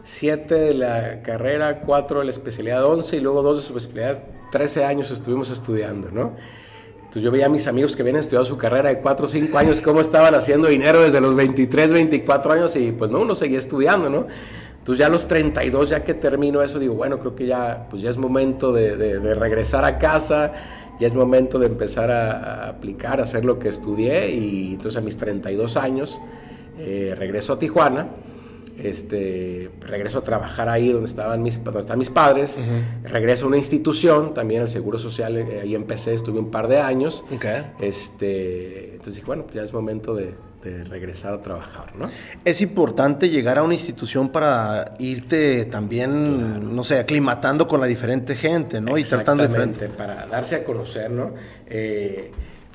siete 0.03 0.55
de 0.55 0.73
la 0.75 1.23
carrera, 1.23 1.79
cuatro 1.81 2.19
de 2.19 2.25
la 2.25 2.31
especialidad, 2.31 2.85
once 2.85 3.17
y 3.17 3.19
luego 3.19 3.41
dos 3.41 3.57
de 3.57 3.63
su 3.63 3.77
especialidad, 3.77 4.23
trece 4.51 4.85
años 4.85 5.09
estuvimos 5.09 5.49
estudiando, 5.49 6.11
¿no? 6.11 6.35
Entonces 6.97 7.23
yo 7.23 7.31
veía 7.31 7.47
a 7.47 7.49
mis 7.49 7.67
amigos 7.67 7.95
que 7.95 8.03
habían 8.03 8.17
estudiado 8.17 8.45
su 8.45 8.57
carrera 8.57 8.89
de 8.89 8.99
cuatro 8.99 9.25
o 9.25 9.29
cinco 9.29 9.57
años, 9.57 9.81
cómo 9.81 9.99
estaban 9.99 10.33
haciendo 10.35 10.67
dinero 10.67 11.01
desde 11.01 11.19
los 11.19 11.35
23, 11.35 11.91
24 11.91 12.53
años 12.53 12.75
y 12.75 12.91
pues 12.91 13.11
no, 13.11 13.21
uno 13.21 13.35
seguía 13.35 13.57
estudiando, 13.57 14.09
¿no? 14.09 14.27
Entonces 14.77 14.99
ya 14.99 15.07
a 15.07 15.09
los 15.09 15.27
32, 15.27 15.89
ya 15.89 16.03
que 16.03 16.13
termino 16.13 16.61
eso, 16.61 16.79
digo, 16.79 16.95
bueno, 16.95 17.19
creo 17.19 17.35
que 17.35 17.45
ya, 17.45 17.87
pues 17.89 18.01
ya 18.01 18.09
es 18.09 18.17
momento 18.17 18.71
de 18.71 19.35
regresar 19.35 19.85
a 19.85 19.99
casa, 19.99 20.53
ya 20.99 21.07
es 21.07 21.13
momento 21.13 21.59
de 21.59 21.67
empezar 21.67 22.11
a, 22.11 22.69
aplicar, 22.69 23.19
a 23.19 23.23
hacer 23.23 23.45
lo 23.45 23.59
que 23.59 23.69
estudié 23.69 24.31
y 24.31 24.73
entonces 24.73 24.97
a 24.97 25.01
mis 25.01 25.17
32 25.17 25.77
años 25.77 26.19
eh, 26.77 27.15
regreso 27.17 27.53
a 27.53 27.59
Tijuana. 27.59 28.07
Este, 28.77 29.69
regreso 29.81 30.19
a 30.19 30.23
trabajar 30.23 30.67
ahí 30.67 30.91
donde 30.91 31.07
estaban 31.07 31.43
mis, 31.43 31.63
donde 31.63 31.81
están 31.81 31.99
mis 31.99 32.09
padres, 32.09 32.59
regreso 33.03 33.45
a 33.45 33.49
una 33.49 33.57
institución, 33.57 34.33
también 34.33 34.63
el 34.63 34.67
Seguro 34.67 34.97
Social, 34.97 35.37
eh, 35.37 35.59
ahí 35.61 35.75
empecé, 35.75 36.15
estuve 36.15 36.39
un 36.39 36.49
par 36.49 36.67
de 36.67 36.79
años. 36.79 37.23
Este, 37.79 38.93
entonces 38.93 39.15
dije, 39.15 39.27
bueno, 39.27 39.43
pues 39.43 39.55
ya 39.55 39.61
es 39.61 39.71
momento 39.71 40.15
de, 40.15 40.33
de 40.63 40.83
regresar 40.83 41.33
a 41.33 41.41
trabajar, 41.41 41.95
¿no? 41.95 42.09
Es 42.45 42.61
importante 42.61 43.29
llegar 43.29 43.57
a 43.57 43.63
una 43.63 43.73
institución 43.73 44.29
para 44.29 44.95
irte 44.99 45.65
también, 45.65 46.75
no 46.75 46.83
sé, 46.83 46.99
aclimatando 46.99 47.67
con 47.67 47.81
la 47.81 47.87
diferente 47.87 48.35
gente, 48.35 48.79
¿no? 48.79 48.97
Y 48.97 49.03
tratando 49.03 49.47
diferente. 49.47 49.87
para 49.87 50.27
darse 50.27 50.57
a 50.57 50.63
conocer, 50.63 51.09
¿no? 51.09 51.33
Eh, 51.67 52.31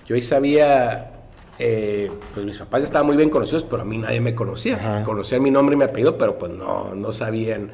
yo 0.06 0.16
ahí 0.16 0.22
sabía, 0.22 1.12
eh, 1.58 2.10
pues 2.34 2.44
mis 2.44 2.58
papás 2.58 2.82
estaban 2.82 3.06
muy 3.06 3.16
bien 3.16 3.30
conocidos, 3.30 3.64
pero 3.64 3.82
a 3.82 3.84
mí 3.84 3.98
nadie 3.98 4.20
me 4.20 4.34
conocía. 4.34 5.02
Conocían 5.04 5.42
mi 5.42 5.50
nombre 5.50 5.74
y 5.74 5.78
mi 5.78 5.84
apellido, 5.84 6.18
pero 6.18 6.38
pues 6.38 6.52
no, 6.52 6.94
no 6.94 7.12
sabían 7.12 7.70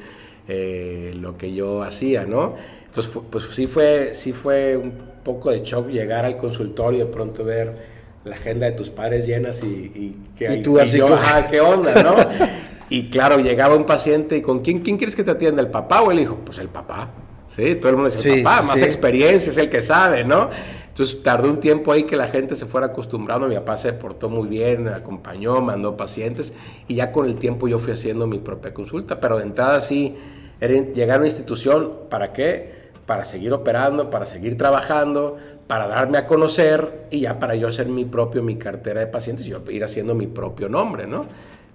eh, 0.47 1.15
lo 1.19 1.39
que 1.39 1.55
yo 1.55 1.83
hacía, 1.83 2.27
¿no? 2.27 2.57
Entonces, 2.87 3.19
pues 3.31 3.45
sí 3.47 3.67
fue, 3.67 4.11
sí 4.15 4.35
fue 4.35 4.77
un 4.77 4.93
poco 5.25 5.51
de 5.51 5.63
shock 5.63 5.89
llegar 5.89 6.27
al 6.27 6.37
consultorio 6.37 7.01
y 7.01 7.07
de 7.07 7.13
pronto 7.13 7.45
ver 7.45 7.92
la 8.25 8.35
agenda 8.35 8.67
de 8.67 8.73
tus 8.73 8.91
padres 8.91 9.27
llenas 9.27 9.63
y, 9.63 9.67
y, 9.67 10.17
que, 10.37 10.59
tú 10.59 10.79
así 10.79 10.99
yo, 10.99 11.09
ah, 11.13 11.49
¿qué 11.51 11.61
onda, 11.61 12.03
no? 12.03 12.15
y 12.89 13.11
claro, 13.11 13.39
llegaba 13.39 13.75
un 13.75 13.85
paciente 13.85 14.37
y 14.37 14.43
con 14.43 14.61
quién, 14.61 14.79
quién 14.79 14.97
quieres 14.97 15.17
que 15.17 15.25
te 15.25 15.31
atienda, 15.31 15.61
el 15.61 15.69
papá 15.69 16.03
o 16.03 16.11
el 16.11 16.21
hijo, 16.21 16.39
pues 16.45 16.59
el 16.59 16.69
papá, 16.69 17.11
sí, 17.49 17.75
todo 17.77 17.91
el 17.91 17.97
mundo 17.97 18.11
dice 18.11 18.35
el 18.35 18.43
papá, 18.43 18.63
más 18.63 18.83
experiencia 18.83 19.51
es 19.51 19.59
el 19.59 19.69
que 19.69 19.83
sabe, 19.83 20.25
¿no? 20.25 20.51
Entonces 20.93 21.23
tardó 21.23 21.49
un 21.49 21.59
tiempo 21.59 21.91
ahí 21.91 22.03
que 22.03 22.17
la 22.17 22.27
gente 22.29 22.55
se 22.55 22.67
fuera 22.67 22.89
acostumbrando, 22.89 23.49
mi 23.49 23.55
papá 23.55 23.79
se 23.79 23.95
portó 23.95 24.29
muy 24.29 24.47
bien, 24.47 24.89
acompañó, 24.89 25.63
mandó 25.63 25.97
pacientes 25.97 26.53
y 26.87 26.97
ya 26.97 27.13
con 27.13 27.25
el 27.25 27.37
tiempo 27.37 27.67
yo 27.67 27.79
fui 27.79 27.95
haciendo 27.95 28.27
mi 28.27 28.39
propia 28.39 28.75
consulta, 28.75 29.19
pero 29.19 29.39
de 29.39 29.45
entrada 29.45 29.81
sí, 29.81 30.15
era 30.61 30.75
llegar 30.75 31.17
a 31.17 31.19
una 31.21 31.29
institución, 31.29 31.93
¿para 32.11 32.35
qué? 32.35 32.91
Para 33.07 33.25
seguir 33.25 33.55
operando, 33.55 34.11
para 34.11 34.27
seguir 34.27 34.59
trabajando, 34.59 35.39
para 35.73 35.87
darme 35.87 36.19
a 36.19 36.27
conocer 36.27 37.07
y 37.11 37.21
ya 37.21 37.39
para 37.39 37.55
yo 37.55 37.67
hacer 37.67 37.87
mi 37.87 38.05
propio, 38.05 38.43
mi 38.43 38.57
cartera 38.57 39.01
de 39.01 39.07
pacientes 39.07 39.47
y 39.47 39.49
yo 39.49 39.63
ir 39.71 39.83
haciendo 39.83 40.15
mi 40.15 40.27
propio 40.27 40.69
nombre, 40.69 41.07
¿no? 41.07 41.25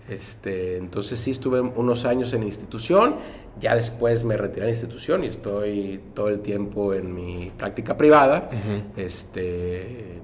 Este, 0.08 0.78
entonces 0.78 1.18
sí 1.18 1.32
estuve 1.32 1.62
unos 1.62 2.06
años 2.06 2.32
en 2.34 2.44
institución, 2.44 3.16
ya 3.60 3.74
después 3.74 4.24
me 4.24 4.38
retiré 4.38 4.60
de 4.60 4.66
la 4.68 4.70
institución 4.74 5.24
y 5.24 5.28
estoy 5.30 6.00
todo 6.14 6.30
el 6.30 6.42
tiempo 6.42 6.94
en 6.94 7.12
mi 7.12 7.52
práctica 7.58 7.98
privada. 7.98 8.52
este, 8.96 10.22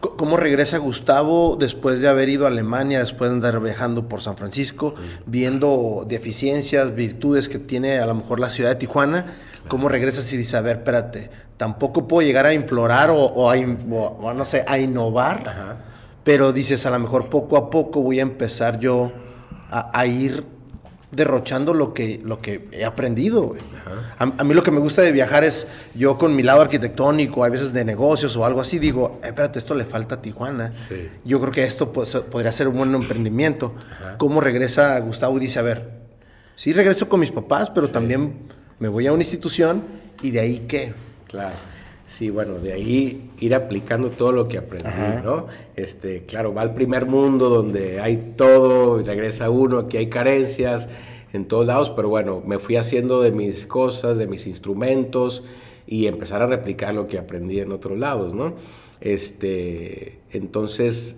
¿Cómo 0.00 0.38
regresa 0.38 0.78
Gustavo 0.78 1.56
después 1.60 2.00
de 2.00 2.08
haber 2.08 2.30
ido 2.30 2.46
a 2.46 2.48
Alemania, 2.48 3.00
después 3.00 3.28
de 3.28 3.34
andar 3.34 3.60
viajando 3.60 4.08
por 4.08 4.22
San 4.22 4.38
Francisco, 4.38 4.94
viendo 5.26 6.06
deficiencias, 6.08 6.94
virtudes 6.94 7.50
que 7.50 7.58
tiene 7.58 7.98
a 7.98 8.06
lo 8.06 8.14
mejor 8.14 8.40
la 8.40 8.48
ciudad 8.48 8.70
de 8.70 8.76
Tijuana? 8.76 9.26
¿Cómo 9.68 9.88
regresas 9.88 10.32
y 10.32 10.36
dices, 10.36 10.54
a 10.54 10.60
ver, 10.60 10.78
espérate, 10.78 11.30
tampoco 11.56 12.08
puedo 12.08 12.26
llegar 12.26 12.46
a 12.46 12.52
implorar 12.52 13.10
o, 13.12 13.50
a, 13.50 14.34
no 14.34 14.44
sé, 14.44 14.64
a 14.66 14.78
innovar? 14.78 15.82
pero 16.24 16.52
dices, 16.52 16.86
a 16.86 16.90
lo 16.90 16.98
mejor 16.98 17.28
poco 17.28 17.56
a 17.56 17.70
poco 17.70 18.00
voy 18.00 18.20
a 18.20 18.22
empezar 18.22 18.78
yo 18.78 19.12
a, 19.70 20.06
ir 20.06 20.44
derrochando 21.10 21.74
lo 21.74 21.92
que, 21.94 22.20
lo 22.22 22.40
que 22.40 22.68
he 22.72 22.84
aprendido. 22.84 23.54
A, 24.18 24.44
mí 24.44 24.54
lo 24.54 24.62
que 24.62 24.70
me 24.70 24.80
gusta 24.80 25.02
de 25.02 25.12
viajar 25.12 25.44
es, 25.44 25.66
yo 25.94 26.18
con 26.18 26.36
mi 26.36 26.42
lado 26.42 26.60
arquitectónico, 26.60 27.44
a 27.44 27.48
veces 27.48 27.72
de 27.72 27.84
negocios 27.84 28.36
o 28.36 28.44
algo 28.44 28.60
así, 28.60 28.78
digo, 28.78 29.18
eh, 29.22 29.28
espérate, 29.28 29.58
esto 29.58 29.74
le 29.74 29.84
falta 29.84 30.16
a 30.16 30.22
Tijuana. 30.22 30.70
Yo 31.24 31.40
creo 31.40 31.52
que 31.52 31.64
esto 31.64 31.92
pues, 31.92 32.14
podría 32.30 32.52
ser 32.52 32.68
un 32.68 32.76
buen 32.76 32.94
emprendimiento. 32.94 33.74
¿Cómo 34.18 34.40
regresa 34.40 34.98
Gustavo 35.00 35.36
y 35.38 35.40
dice, 35.40 35.58
a 35.58 35.62
ver, 35.62 35.90
sí 36.54 36.72
regreso 36.72 37.08
con 37.08 37.20
mis 37.20 37.32
papás, 37.32 37.70
pero 37.70 37.88
también 37.88 38.48
me 38.78 38.88
voy 38.88 39.06
a 39.06 39.12
una 39.12 39.22
institución 39.22 39.84
y 40.22 40.30
de 40.30 40.40
ahí 40.40 40.64
qué? 40.68 40.92
Claro. 41.32 41.56
Sí, 42.06 42.28
bueno, 42.28 42.58
de 42.58 42.74
ahí 42.74 43.30
ir 43.40 43.54
aplicando 43.54 44.10
todo 44.10 44.32
lo 44.32 44.46
que 44.46 44.58
aprendí, 44.58 45.24
¿no? 45.24 45.46
Este, 45.76 46.24
claro, 46.26 46.52
va 46.52 46.60
al 46.60 46.74
primer 46.74 47.06
mundo 47.06 47.48
donde 47.48 48.00
hay 48.00 48.34
todo, 48.36 49.00
y 49.00 49.04
regresa 49.04 49.48
uno, 49.48 49.78
aquí 49.78 49.96
hay 49.96 50.10
carencias 50.10 50.90
en 51.32 51.46
todos 51.46 51.66
lados, 51.66 51.88
pero 51.88 52.10
bueno, 52.10 52.42
me 52.44 52.58
fui 52.58 52.76
haciendo 52.76 53.22
de 53.22 53.32
mis 53.32 53.64
cosas, 53.64 54.18
de 54.18 54.26
mis 54.26 54.46
instrumentos 54.46 55.42
y 55.86 56.06
empezar 56.06 56.42
a 56.42 56.46
replicar 56.46 56.94
lo 56.94 57.06
que 57.06 57.18
aprendí 57.18 57.60
en 57.60 57.72
otros 57.72 57.98
lados, 57.98 58.34
¿no? 58.34 58.56
Este, 59.00 60.18
entonces, 60.32 61.16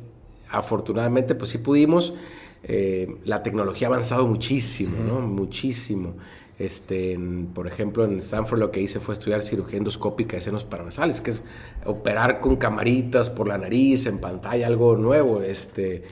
afortunadamente, 0.49 1.35
pues 1.35 1.51
sí 1.51 1.59
pudimos. 1.59 2.15
Eh, 2.63 3.17
la 3.25 3.43
tecnología 3.43 3.89
ha 3.89 3.91
avanzado 3.91 4.29
muchísimo, 4.29 4.97
¿no? 5.05 5.21
Muchísimo. 5.21 6.15
Este, 6.59 7.19
por 7.53 7.67
ejemplo, 7.67 8.05
en 8.05 8.19
Stanford 8.19 8.61
lo 8.61 8.71
que 8.71 8.81
hice 8.81 9.01
fue 9.01 9.15
estudiar 9.15 9.43
cirugía 9.43 9.79
endoscópica 9.79 10.37
de 10.37 10.43
senos 10.43 10.65
paranasales, 10.65 11.21
que 11.21 11.33
es 11.33 11.43
operar 11.85 12.41
con 12.41 12.57
camaritas 12.57 13.29
por 13.29 13.49
la 13.49 13.59
nariz, 13.59 14.07
en 14.07 14.19
pantalla, 14.19 14.67
algo 14.67 14.97
nuevo. 14.97 15.41
Este, 15.41 16.05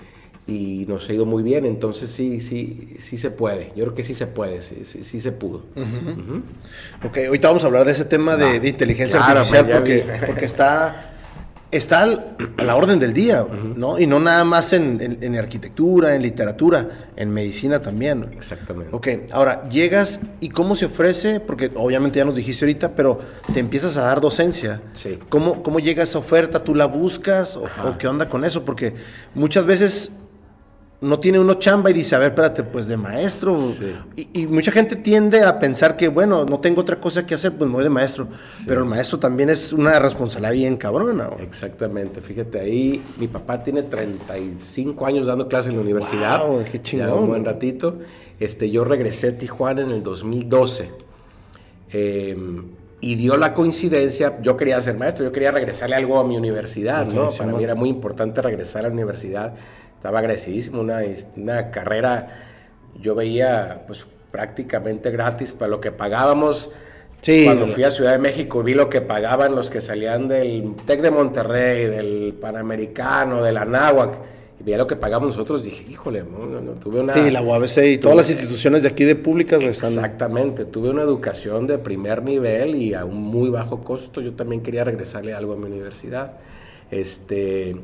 y 0.47 0.85
nos 0.89 1.09
ha 1.09 1.13
ido 1.13 1.25
muy 1.25 1.45
bien, 1.45 1.65
entonces 1.65 2.11
sí, 2.11 2.41
sí, 2.41 2.97
sí 2.99 3.17
se 3.17 3.31
puede. 3.31 3.73
Yo 3.77 3.85
creo 3.85 3.95
que 3.95 4.03
sí 4.03 4.15
se 4.15 4.27
puede, 4.27 4.63
sí, 4.63 4.85
sí, 4.85 5.21
se 5.21 5.31
pudo. 5.31 5.63
Ok, 7.05 7.19
ahorita 7.27 7.49
vamos 7.49 7.63
a 7.63 7.69
hablar 7.69 7.85
de 7.85 7.93
ese 7.93 8.05
tema 8.05 8.37
de, 8.37 8.69
inteligencia 8.69 9.25
artificial 9.25 9.69
porque, 9.71 10.05
porque 10.27 10.45
está 10.45 11.12
está 11.73 12.03
a 12.03 12.63
la 12.63 12.77
orden 12.77 12.99
del 12.99 13.15
día, 13.15 13.45
¿no? 13.77 13.99
Y 13.99 14.07
no 14.07 14.21
nada 14.21 14.45
más 14.45 14.73
en, 14.75 15.37
arquitectura, 15.37 16.15
en 16.15 16.23
literatura, 16.23 17.09
en 17.17 17.31
medicina 17.31 17.81
también. 17.81 18.29
Exactamente. 18.33 18.95
Ok, 18.95 19.09
ahora, 19.33 19.69
llegas 19.69 20.21
y 20.41 20.51
cómo 20.51 20.77
se 20.77 20.85
ofrece, 20.85 21.41
porque 21.41 21.73
obviamente 21.75 22.19
ya 22.19 22.27
nos 22.27 22.37
dijiste 22.37 22.67
ahorita, 22.67 22.93
pero 22.93 23.19
te 23.53 23.59
empiezas 23.59 23.97
a 23.97 24.03
dar 24.03 24.21
docencia. 24.21 24.83
Sí. 24.93 25.19
¿Cómo, 25.31 25.63
cómo 25.63 25.81
llega 25.81 26.03
esa 26.03 26.19
oferta? 26.19 26.63
¿Tú 26.63 26.75
la 26.75 26.85
buscas 26.85 27.57
o, 27.57 27.65
o 27.65 27.99
qué 27.99 28.07
onda 28.07 28.29
con 28.29 28.45
eso? 28.45 28.65
Porque 28.65 28.95
muchas 29.35 29.65
veces 29.65 30.13
no 31.03 31.19
tiene 31.19 31.41
uno 31.41 31.55
chamba 31.55 31.91
y 31.91 31.93
dice, 31.93 32.15
a 32.15 32.19
ver, 32.19 32.29
espérate, 32.29 32.63
pues 32.63 32.87
de 32.87 32.97
maestro. 32.97 33.59
Y, 34.15 34.47
mucha 34.47 34.71
gente 34.71 34.95
tiende 34.95 35.43
a 35.43 35.59
pensar 35.59 35.97
que, 35.97 36.07
bueno, 36.07 36.45
no 36.45 36.61
tengo 36.61 36.81
otra 36.81 37.01
cosa 37.01 37.27
que 37.27 37.35
hacer, 37.35 37.53
pues 37.53 37.69
me 37.69 37.75
voy 37.75 37.83
de 37.83 37.91
maestro. 37.91 38.29
Pero 38.67 38.83
el 38.83 38.87
maestro 38.87 39.19
también 39.19 39.51
es 39.51 39.73
una 39.73 39.99
responsabilidad 39.99 40.53
bien 40.53 40.77
cabrona. 40.77 41.29
Exactamente. 41.41 42.21
Fíjate, 42.21 42.61
ahí 42.61 43.03
mi 43.19 43.27
papá 43.27 43.63
tiene 43.65 43.83
35 43.83 45.05
años 45.05 45.27
dando 45.27 45.49
clases 45.49 45.71
en 45.71 45.77
la 45.77 45.83
universidad. 45.83 46.47
Wow, 46.47 46.65
qué 46.71 46.81
chingón. 46.81 47.09
Ya 47.09 47.15
un 47.15 47.27
buen 47.27 47.45
ratito. 47.45 47.99
Este, 48.39 48.71
yo 48.71 48.85
regresé 48.85 49.29
a 49.29 49.39
Tijuana 49.39 49.83
en 49.83 49.91
el 49.91 50.05
2012. 50.05 50.89
Em, 51.91 52.65
y 53.01 53.17
dio 53.17 53.37
la 53.37 53.53
coincidencia, 53.55 54.41
yo 54.41 54.57
quería 54.57 54.81
ser 54.81 54.97
maestro, 54.97 55.25
yo 55.25 55.33
quería 55.33 55.51
regresarle 55.51 55.97
algo 55.97 56.21
a 56.21 56.25
mi 56.25 56.37
universidad, 56.37 57.05
¿no? 57.07 57.31
Para 57.31 57.53
mí 57.53 57.65
era 57.65 57.75
muy 57.75 57.89
importante 57.89 58.41
regresar 58.41 58.85
a 58.85 58.89
la 58.89 58.95
universidad 58.95 59.55
estaba 60.03 60.19
agradecidísimo, 60.19 60.81
una, 60.81 60.99
una 61.37 61.71
carrera, 61.71 62.27
yo 63.01 63.15
veía 63.15 63.85
pues 63.87 64.05
prácticamente 64.33 65.13
gratis 65.13 65.53
para 65.53 65.69
lo 65.69 65.81
que 65.81 65.93
pagábamos. 65.93 66.73
Sí, 67.21 67.45
Cuando 67.45 67.69
fui 67.69 67.85
a 67.85 67.93
Ciudad 67.93 68.11
de 68.11 68.19
México 68.19 68.65
vi 68.65 68.75
lo 68.75 68.91
que 68.91 69.01
pagaban 69.01 69.55
los 69.55 69.71
que 69.71 69.81
salían 69.81 70.27
del 70.27 70.75
TEC 70.87 71.03
de 71.03 71.11
Monterrey, 71.13 71.87
del 71.87 72.35
Panamericano, 72.41 73.45
del 73.45 73.59
Anáhuac, 73.59 74.19
y 74.59 74.65
veía 74.65 74.77
lo 74.77 74.89
que 74.89 74.97
pagamos 74.97 75.37
nosotros, 75.37 75.63
dije, 75.63 75.85
híjole, 75.89 76.25
no, 76.25 76.73
tuve 76.73 76.99
una... 76.99 77.13
Sí, 77.13 77.31
la 77.31 77.41
UABC 77.41 77.79
y 77.93 77.99
todas 77.99 78.17
las 78.17 78.29
instituciones 78.29 78.83
de 78.83 78.89
aquí 78.89 79.05
de 79.05 79.15
públicas 79.15 79.63
están... 79.63 79.93
Exactamente, 79.93 80.65
tuve 80.65 80.91
una 80.91 81.03
educación 81.03 81.69
de 81.69 81.79
primer 81.79 82.25
nivel 82.25 82.75
y 82.75 82.93
a 82.95 83.05
un 83.05 83.23
muy 83.23 83.51
bajo 83.51 83.85
costo, 83.85 84.21
yo 84.21 84.33
también 84.33 84.63
quería 84.63 84.83
regresarle 84.83 85.33
algo 85.33 85.53
a 85.53 85.57
mi 85.57 85.67
universidad. 85.67 86.39
Este... 86.91 87.77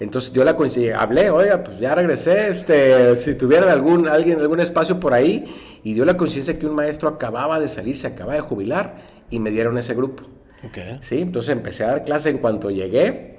Entonces 0.00 0.32
dio 0.32 0.44
la 0.44 0.56
hablé, 0.98 1.30
oiga, 1.30 1.62
pues 1.62 1.78
ya 1.78 1.94
regresé, 1.94 2.48
este, 2.48 3.14
si 3.16 3.36
tuviera 3.36 3.72
algún, 3.72 4.08
alguien, 4.08 4.40
algún 4.40 4.60
espacio 4.60 4.98
por 4.98 5.14
ahí, 5.14 5.44
y 5.84 5.94
dio 5.94 6.04
la 6.04 6.16
coincidencia 6.16 6.58
que 6.58 6.66
un 6.66 6.74
maestro 6.74 7.08
acababa 7.08 7.60
de 7.60 7.68
salir, 7.68 7.96
se 7.96 8.08
acaba 8.08 8.34
de 8.34 8.40
jubilar, 8.40 8.96
y 9.30 9.38
me 9.38 9.50
dieron 9.50 9.78
ese 9.78 9.94
grupo. 9.94 10.24
Okay. 10.68 10.98
Sí, 11.00 11.20
entonces 11.20 11.50
empecé 11.50 11.84
a 11.84 11.88
dar 11.88 12.04
clase 12.04 12.30
en 12.30 12.38
cuanto 12.38 12.70
llegué. 12.70 13.34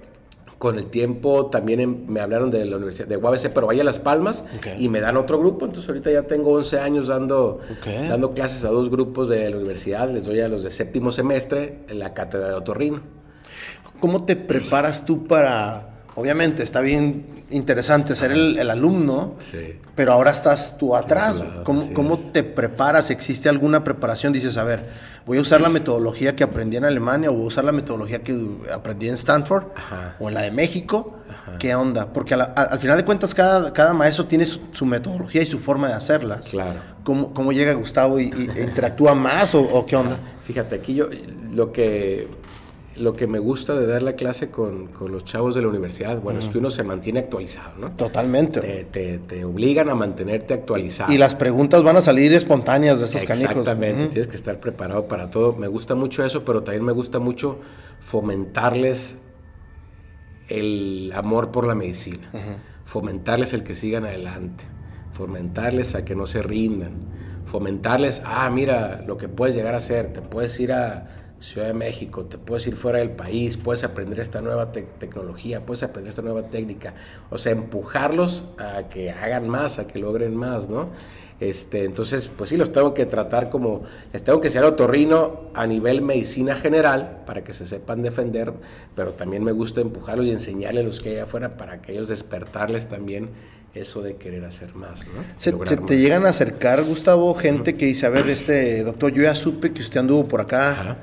Con 0.58 0.78
el 0.78 0.86
tiempo 0.86 1.48
también 1.48 1.82
em, 1.82 2.06
me 2.08 2.22
hablaron 2.22 2.50
de 2.50 2.64
la 2.64 2.78
Universidad 2.78 3.08
de 3.08 3.18
UABC, 3.18 3.52
pero 3.54 3.68
vaya 3.68 3.84
Las 3.84 4.00
Palmas, 4.00 4.46
y 4.78 4.88
me 4.88 5.02
dan 5.02 5.18
otro 5.18 5.38
grupo. 5.38 5.66
Entonces 5.66 5.90
ahorita 5.90 6.12
ya 6.12 6.24
tengo 6.24 6.54
11 6.54 6.80
años 6.80 7.08
dando, 7.08 7.60
dando 7.86 8.34
clases 8.34 8.64
a 8.64 8.70
dos 8.70 8.90
grupos 8.90 9.28
de 9.28 9.50
la 9.50 9.58
universidad. 9.58 10.10
Les 10.10 10.24
doy 10.24 10.40
a 10.40 10.48
los 10.48 10.64
de 10.64 10.72
séptimo 10.72 11.12
semestre 11.12 11.80
en 11.90 12.00
la 12.00 12.14
cátedra 12.14 12.48
de 12.48 12.54
otorrino. 12.54 13.02
¿Cómo 14.00 14.24
te 14.24 14.38
preparas 14.38 15.06
tú 15.06 15.28
para 15.28 15.95
obviamente 16.16 16.64
está 16.64 16.82
bien 16.82 17.26
interesante 17.52 18.16
ser 18.16 18.32
el, 18.32 18.70
alumno, 18.70 19.36
pero 19.96 20.14
ahora 20.14 20.32
estás 20.32 20.78
tú 20.78 20.96
atrás. 20.96 21.44
¿Cómo, 21.64 22.18
te 22.32 22.44
preparas? 22.44 23.12
¿Existe 23.12 23.50
alguna 23.50 23.84
preparación? 23.84 24.34
Dices, 24.34 24.58
a 24.58 24.64
ver, 24.64 24.90
voy 25.26 25.38
a 25.38 25.42
usar 25.42 25.62
la 25.62 25.70
metodología 25.70 26.36
que 26.36 26.44
aprendí 26.44 26.78
en 26.78 26.86
Alemania 26.86 27.30
o 27.30 27.34
voy 27.34 27.44
a 27.44 27.48
usar 27.48 27.64
la 27.64 27.72
metodología 27.72 28.24
que 28.24 28.38
aprendí 28.74 29.08
en 29.08 29.16
Stanford 29.16 29.66
o 30.20 30.28
en 30.28 30.34
la 30.34 30.42
de 30.42 30.52
México. 30.52 31.20
¿Qué 31.60 31.76
onda? 31.76 32.12
Porque 32.12 32.34
al 32.34 32.80
final 32.80 32.98
de 32.98 33.06
cuentas 33.06 33.36
cada, 33.36 33.72
cada 33.72 33.94
maestro 33.94 34.26
tiene 34.26 34.46
su, 34.46 34.86
metodología 34.86 35.44
y 35.44 35.46
su 35.46 35.60
forma 35.60 35.88
de 35.88 35.94
hacerlas. 35.94 36.48
Claro. 36.48 36.80
¿Cómo, 37.04 37.34
cómo 37.34 37.52
llega 37.52 37.74
Gustavo 37.74 38.20
y, 38.20 38.30
interactúa 38.30 39.14
más 39.14 39.54
o, 39.54 39.62
o, 39.62 39.86
qué 39.86 39.96
onda? 39.96 40.18
Fíjate, 40.44 40.76
aquí 40.76 40.96
yo 40.96 41.08
lo 41.52 41.72
que 41.72 42.28
lo 42.96 43.14
que 43.14 43.28
me 43.28 43.40
gusta 43.40 43.76
de 43.76 43.86
dar 43.86 44.04
la 44.04 44.14
clase 44.14 44.50
con, 44.50 44.90
los 45.08 45.26
chavos 45.26 45.56
de 45.56 45.62
la 45.62 45.68
universidad, 45.68 46.22
bueno, 46.22 46.40
es 46.40 46.48
que 46.48 46.58
uno 46.58 46.70
se 46.70 46.84
mantiene 46.84 47.20
actualizado, 47.20 47.74
¿no? 47.78 47.92
Totalmente. 47.92 48.86
Te, 48.92 49.46
obligan 49.46 49.90
a 49.90 49.96
mantenerte 49.96 50.54
actualizado. 50.54 51.12
Y 51.12 51.18
las 51.18 51.36
preguntas 51.36 51.84
van 51.84 51.98
a 51.98 52.02
salir 52.02 52.34
espontáneas 52.34 53.00
de 53.00 53.06
estos 53.06 53.24
canijos. 53.24 53.58
Exactamente, 53.58 54.08
tienes 54.08 54.28
que 54.28 54.38
estar 54.38 54.60
preparado 54.60 55.08
para 55.08 55.30
todo. 55.30 55.54
Me 55.54 55.68
gusta 55.68 55.96
mucho 55.96 56.24
eso, 56.24 56.44
pero 56.46 56.64
también 56.64 56.86
me 56.86 56.92
gusta 56.92 57.20
mucho 57.20 57.60
fomentarles 58.00 59.18
el 60.48 61.12
amor 61.16 61.52
por 61.52 61.68
la 61.68 61.76
medicina, 61.76 62.30
fomentarles 62.86 63.54
el 63.54 63.64
que 63.64 63.76
sigan 63.76 64.06
adelante, 64.06 64.64
fomentarles 65.12 65.96
a 65.96 66.06
que 66.06 66.16
no 66.16 66.28
se 66.28 66.42
rindan 66.42 67.16
fomentarles, 67.46 68.22
ah, 68.26 68.50
mira 68.50 69.04
lo 69.08 69.18
que 69.18 69.30
puedes 69.30 69.56
llegar 69.56 69.76
a 69.76 69.78
hacer, 69.78 70.12
te 70.12 70.22
puedes 70.22 70.60
ir 70.60 70.74
a 70.74 71.25
Ciudad 71.46 71.68
de 71.68 71.76
México, 71.76 72.26
te 72.26 72.40
puedes 72.40 72.66
ir 72.66 72.76
fuera 72.76 72.98
del 72.98 73.12
país, 73.12 73.58
puedes 73.58 73.84
aprender 73.84 74.20
esta 74.20 74.42
nueva 74.42 74.72
tecnología, 74.72 75.64
puedes 75.64 75.84
aprender 75.84 76.10
esta 76.10 76.24
nueva 76.24 76.50
técnica, 76.50 76.96
o 77.30 77.38
sea, 77.38 77.52
empujarlos 77.52 78.46
a 78.58 78.88
que 78.90 79.12
hagan 79.12 79.48
más, 79.48 79.78
a 79.78 79.86
que 79.86 80.00
logren 80.00 80.36
más, 80.36 80.70
¿no? 80.70 80.90
Este, 81.40 81.84
entonces, 81.84 82.32
pues 82.36 82.50
sí, 82.50 82.58
los 82.58 82.72
tengo 82.72 82.96
que 82.96 83.06
tratar 83.06 83.52
como, 83.52 83.84
les 84.12 84.24
tengo 84.24 84.42
que 84.42 84.50
ser 84.50 84.64
otorrino 84.64 85.52
a 85.54 85.68
nivel 85.68 86.02
medicina 86.02 86.56
general 86.56 87.22
para 87.28 87.44
que 87.44 87.54
se 87.54 87.68
sepan 87.68 88.02
defender, 88.02 88.52
pero 88.96 89.14
también 89.14 89.44
me 89.44 89.52
gusta 89.52 89.82
empujarlos 89.82 90.26
y 90.26 90.32
enseñarles 90.32 90.84
a 90.84 90.88
los 90.88 91.00
que 91.00 91.10
hay 91.10 91.18
afuera 91.18 91.58
para 91.58 91.80
que 91.80 91.92
ellos 91.92 92.08
despertarles 92.08 92.88
también 92.88 93.30
eso 93.76 94.02
de 94.02 94.16
querer 94.16 94.46
hacer 94.46 94.74
más, 94.74 95.06
¿no? 95.06 95.22
Se, 95.38 95.52
te 95.78 95.98
llegan 96.00 96.26
a 96.26 96.30
acercar, 96.30 96.82
Gustavo, 96.82 97.36
gente 97.36 97.76
que 97.76 97.86
dice, 97.86 98.08
a 98.08 98.10
ver, 98.10 98.30
este 98.30 98.84
doctor, 98.84 99.14
yo 99.14 99.22
ya 99.22 99.36
supe 99.36 99.74
que 99.74 99.82
usted 99.84 100.00
anduvo 100.00 100.28
por 100.28 100.42
acá. 100.42 100.98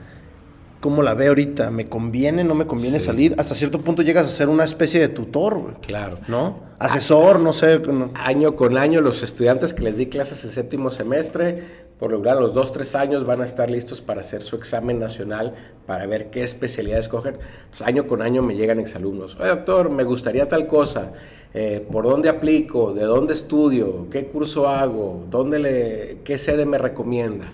¿Cómo 0.82 1.04
la 1.04 1.14
ve 1.14 1.28
ahorita? 1.28 1.70
¿Me 1.70 1.88
conviene, 1.88 2.42
no 2.42 2.56
me 2.56 2.66
conviene 2.66 2.98
salir? 2.98 3.36
Hasta 3.38 3.54
cierto 3.54 3.78
punto 3.78 4.02
llegas 4.02 4.26
a 4.26 4.30
ser 4.30 4.48
una 4.48 4.64
especie 4.64 4.98
de 4.98 5.06
tutor, 5.06 5.56
güey. 5.56 5.74
Claro. 5.76 6.18
¿No? 6.26 6.58
Asesor, 6.80 7.38
no 7.38 7.52
sé. 7.52 7.80
Año 8.14 8.56
con 8.56 8.76
año, 8.76 9.00
los 9.00 9.22
estudiantes 9.22 9.74
que 9.74 9.82
les 9.82 9.96
di 9.96 10.06
clases 10.06 10.42
el 10.42 10.50
séptimo 10.50 10.90
semestre, 10.90 11.62
por 12.00 12.10
lograr 12.10 12.36
los 12.38 12.52
dos, 12.52 12.72
tres 12.72 12.96
años 12.96 13.24
van 13.24 13.42
a 13.42 13.44
estar 13.44 13.70
listos 13.70 14.00
para 14.00 14.22
hacer 14.22 14.42
su 14.42 14.56
examen 14.56 14.98
nacional, 14.98 15.54
para 15.86 16.04
ver 16.06 16.30
qué 16.30 16.42
especialidad 16.42 16.98
escogen. 16.98 17.36
Pues 17.70 17.82
año 17.82 18.08
con 18.08 18.20
año 18.20 18.42
me 18.42 18.56
llegan 18.56 18.80
exalumnos. 18.80 19.36
Oye, 19.36 19.50
doctor, 19.50 19.88
me 19.88 20.02
gustaría 20.02 20.48
tal 20.48 20.66
cosa 20.66 21.12
eh, 21.54 21.86
por 21.92 22.06
dónde 22.06 22.28
aplico, 22.28 22.92
de 22.92 23.04
dónde 23.04 23.34
estudio, 23.34 24.08
qué 24.10 24.26
curso 24.26 24.66
hago, 24.66 25.26
dónde 25.30 25.60
le, 25.60 26.18
qué 26.24 26.38
sede 26.38 26.66
me 26.66 26.76
recomienda. 26.76 27.44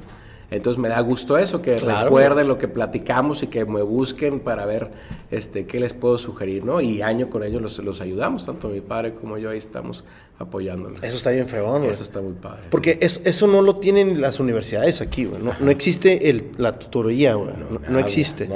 Entonces 0.50 0.80
me 0.80 0.88
da 0.88 1.00
gusto 1.00 1.36
eso, 1.36 1.60
que 1.60 1.78
recuerden 1.78 2.48
lo 2.48 2.56
que 2.56 2.68
platicamos 2.68 3.42
y 3.42 3.48
que 3.48 3.66
me 3.66 3.82
busquen 3.82 4.40
para 4.40 4.64
ver 4.64 4.90
este, 5.30 5.66
qué 5.66 5.78
les 5.78 5.92
puedo 5.92 6.16
sugerir, 6.16 6.64
¿no? 6.64 6.80
Y 6.80 7.02
año 7.02 7.28
con 7.28 7.42
ellos 7.42 7.60
los, 7.60 7.78
los 7.80 8.00
ayudamos, 8.00 8.46
tanto 8.46 8.68
mi 8.68 8.80
padre 8.80 9.14
como 9.14 9.36
yo 9.36 9.50
ahí 9.50 9.58
estamos 9.58 10.04
apoyándolos. 10.38 11.02
Eso 11.02 11.16
está 11.16 11.30
bien 11.30 11.48
fregón, 11.48 11.84
Eso 11.84 12.02
está 12.02 12.20
muy 12.20 12.34
padre. 12.34 12.62
Porque 12.70 12.98
eso, 13.00 13.46
no 13.46 13.60
lo 13.60 13.76
tienen 13.76 14.20
las 14.20 14.38
universidades 14.38 15.00
aquí, 15.00 15.24
güey. 15.24 15.42
No, 15.42 15.70
existe 15.70 16.30
el, 16.30 16.52
la 16.56 16.78
tutoría, 16.78 17.34
güey. 17.34 17.54
No, 17.88 17.98
existe. 17.98 18.48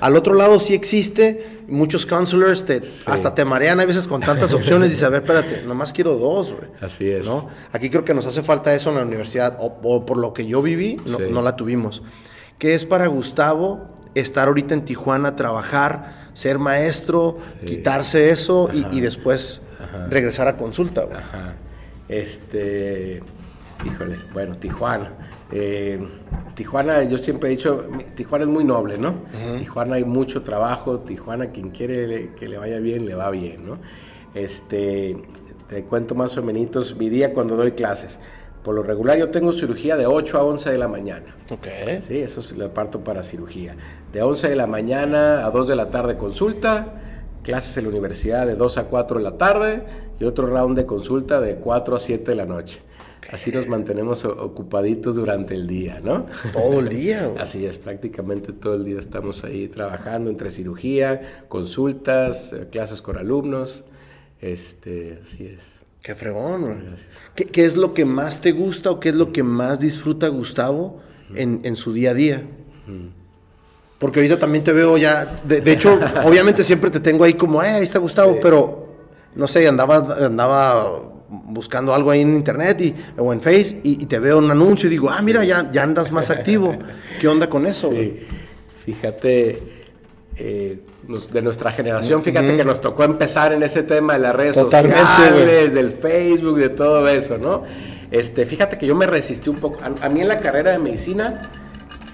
Al 0.00 0.16
otro 0.16 0.34
lado 0.34 0.60
sí 0.60 0.74
existe. 0.74 1.60
Muchos 1.66 2.04
counselors 2.04 2.64
te, 2.64 2.80
hasta 3.06 3.34
te 3.34 3.44
marean 3.44 3.80
a 3.80 3.86
veces 3.86 4.06
con 4.06 4.20
tantas 4.20 4.52
opciones 4.52 4.88
y 4.88 4.92
dices, 4.92 5.04
a 5.04 5.08
ver, 5.08 5.22
espérate, 5.22 5.62
nomás 5.62 5.92
quiero 5.92 6.16
dos, 6.16 6.52
güey. 6.52 6.68
Así 6.80 7.08
es. 7.08 7.24
¿no? 7.24 7.48
Aquí 7.72 7.88
creo 7.90 8.04
que 8.04 8.12
nos 8.12 8.26
hace 8.26 8.42
falta 8.42 8.74
eso 8.74 8.90
en 8.90 8.96
la 8.96 9.02
universidad, 9.02 9.56
o, 9.60 10.04
por 10.04 10.16
lo 10.18 10.34
que 10.34 10.46
yo 10.46 10.62
viví, 10.62 10.98
no, 11.30 11.42
la 11.42 11.56
tuvimos. 11.56 12.02
¿Qué 12.58 12.74
es 12.74 12.84
para 12.84 13.06
Gustavo 13.06 13.96
estar 14.14 14.48
ahorita 14.48 14.74
en 14.74 14.84
Tijuana, 14.84 15.36
trabajar, 15.36 16.30
ser 16.34 16.58
maestro, 16.58 17.36
quitarse 17.64 18.30
eso 18.30 18.68
y, 18.72 18.84
y 18.96 19.00
después 19.00 19.62
regresar 20.08 20.48
a 20.48 20.56
consulta. 20.56 21.06
Ajá. 21.12 21.54
Este, 22.08 23.22
híjole, 23.86 24.18
bueno, 24.32 24.56
Tijuana. 24.56 25.12
Eh, 25.52 25.98
Tijuana, 26.54 27.02
yo 27.04 27.18
siempre 27.18 27.48
he 27.48 27.56
dicho, 27.56 27.88
Tijuana 28.14 28.44
es 28.44 28.50
muy 28.50 28.64
noble, 28.64 28.98
¿no? 28.98 29.14
Tijuana 29.58 29.96
hay 29.96 30.04
mucho 30.04 30.42
trabajo, 30.42 31.00
Tijuana 31.00 31.50
quien 31.50 31.70
quiere 31.70 32.30
que 32.38 32.48
le 32.48 32.58
vaya 32.58 32.78
bien, 32.78 33.06
le 33.06 33.14
va 33.14 33.30
bien, 33.30 33.66
¿no? 33.66 33.78
Este, 34.34 35.16
te 35.68 35.84
cuento 35.84 36.14
más 36.14 36.36
o 36.36 36.42
menos 36.42 36.96
mi 36.96 37.08
día 37.08 37.32
cuando 37.32 37.56
doy 37.56 37.72
clases. 37.72 38.18
Por 38.62 38.74
lo 38.74 38.82
regular 38.82 39.16
yo 39.16 39.30
tengo 39.30 39.52
cirugía 39.52 39.96
de 39.96 40.06
8 40.06 40.38
a 40.38 40.44
11 40.44 40.70
de 40.70 40.78
la 40.78 40.88
mañana. 40.88 41.34
Ok. 41.50 41.66
Sí, 42.02 42.18
eso 42.18 42.40
es 42.40 42.52
lo 42.52 42.72
parto 42.74 43.00
para 43.00 43.22
cirugía. 43.22 43.74
De 44.12 44.22
11 44.22 44.50
de 44.50 44.56
la 44.56 44.66
mañana 44.66 45.46
a 45.46 45.50
2 45.50 45.68
de 45.68 45.76
la 45.76 45.90
tarde 45.90 46.16
consulta, 46.16 47.00
clases 47.42 47.76
en 47.76 47.84
la 47.84 47.90
universidad 47.90 48.46
de 48.46 48.54
2 48.54 48.78
a 48.78 48.84
4 48.84 49.18
de 49.18 49.24
la 49.24 49.36
tarde 49.36 49.82
y 50.18 50.24
otro 50.24 50.46
round 50.46 50.76
de 50.76 50.86
consulta 50.86 51.40
de 51.40 51.56
4 51.56 51.96
a 51.96 51.98
7 51.98 52.30
de 52.30 52.36
la 52.36 52.46
noche. 52.46 52.82
Así 53.30 53.52
nos 53.52 53.68
mantenemos 53.68 54.24
ocupaditos 54.24 55.14
durante 55.14 55.54
el 55.54 55.66
día, 55.66 56.00
¿no? 56.02 56.26
Todo 56.52 56.80
el 56.80 56.88
día. 56.88 57.32
Así 57.38 57.64
es, 57.64 57.78
prácticamente 57.78 58.52
todo 58.52 58.74
el 58.74 58.84
día 58.84 58.98
estamos 58.98 59.44
ahí 59.44 59.68
trabajando 59.68 60.30
entre 60.30 60.50
cirugía, 60.50 61.44
consultas, 61.48 62.52
eh, 62.52 62.68
clases 62.70 63.02
con 63.02 63.16
alumnos. 63.18 63.84
Este, 64.40 65.20
así 65.22 65.46
es. 65.46 65.80
Qué 66.02 66.14
fregón, 66.14 66.82
Gracias. 66.86 67.20
¿Qué, 67.34 67.64
es 67.64 67.76
lo 67.76 67.92
que 67.92 68.06
más 68.06 68.40
te 68.40 68.52
gusta 68.52 68.90
o 68.90 68.98
qué 68.98 69.10
es 69.10 69.14
lo 69.14 69.32
que 69.32 69.42
más 69.42 69.78
disfruta 69.80 70.28
Gustavo 70.28 71.02
en, 71.34 71.60
en 71.64 71.76
su 71.76 71.92
día 71.92 72.12
a 72.12 72.14
día? 72.14 72.46
Porque 74.00 74.18
ahorita 74.18 74.38
también 74.38 74.64
te 74.64 74.72
veo 74.72 74.96
ya, 74.96 75.26
de, 75.44 75.70
hecho, 75.70 76.00
obviamente 76.24 76.64
siempre 76.64 76.90
te 76.90 77.00
tengo 77.00 77.22
ahí 77.22 77.34
como, 77.34 77.62
eh, 77.62 77.68
ahí 77.68 77.82
está 77.82 77.98
Gustavo, 77.98 78.38
pero 78.40 78.88
no 79.34 79.46
sé, 79.46 79.68
andaba, 79.68 80.16
andaba 80.24 81.02
buscando 81.28 81.94
algo 81.94 82.10
ahí 82.10 82.22
en 82.22 82.34
internet 82.34 82.80
y, 82.80 82.94
o 83.18 83.30
en 83.30 83.42
Face 83.42 83.78
y, 83.82 84.06
te 84.06 84.18
veo 84.18 84.38
un 84.38 84.50
anuncio 84.50 84.86
y 84.86 84.90
digo, 84.90 85.10
ah, 85.10 85.20
mira, 85.22 85.44
ya, 85.44 85.70
ya 85.70 85.82
andas 85.82 86.10
más 86.12 86.30
activo. 86.30 86.74
¿Qué 87.20 87.28
onda 87.28 87.50
con 87.50 87.66
eso? 87.66 87.90
Sí. 87.90 88.26
Fíjate, 88.86 89.62
eh, 90.36 90.80
de 91.32 91.42
nuestra 91.42 91.70
generación, 91.70 92.22
fíjate 92.22 92.56
que 92.56 92.64
nos 92.64 92.80
tocó 92.80 93.04
empezar 93.04 93.52
en 93.52 93.62
ese 93.62 93.82
tema 93.82 94.14
de 94.14 94.20
las 94.20 94.34
redes 94.34 94.56
sociales, 94.56 95.74
del 95.74 95.90
Facebook, 95.90 96.56
de 96.56 96.70
todo 96.70 97.06
eso, 97.06 97.36
¿no? 97.36 97.64
Este, 98.10 98.46
fíjate 98.46 98.78
que 98.78 98.86
yo 98.86 98.96
me 98.96 99.06
resistí 99.06 99.50
un 99.50 99.56
poco. 99.56 99.78
a 99.84 100.08
mí 100.08 100.22
en 100.22 100.28
la 100.28 100.40
carrera 100.40 100.70
de 100.70 100.78
medicina 100.78 101.59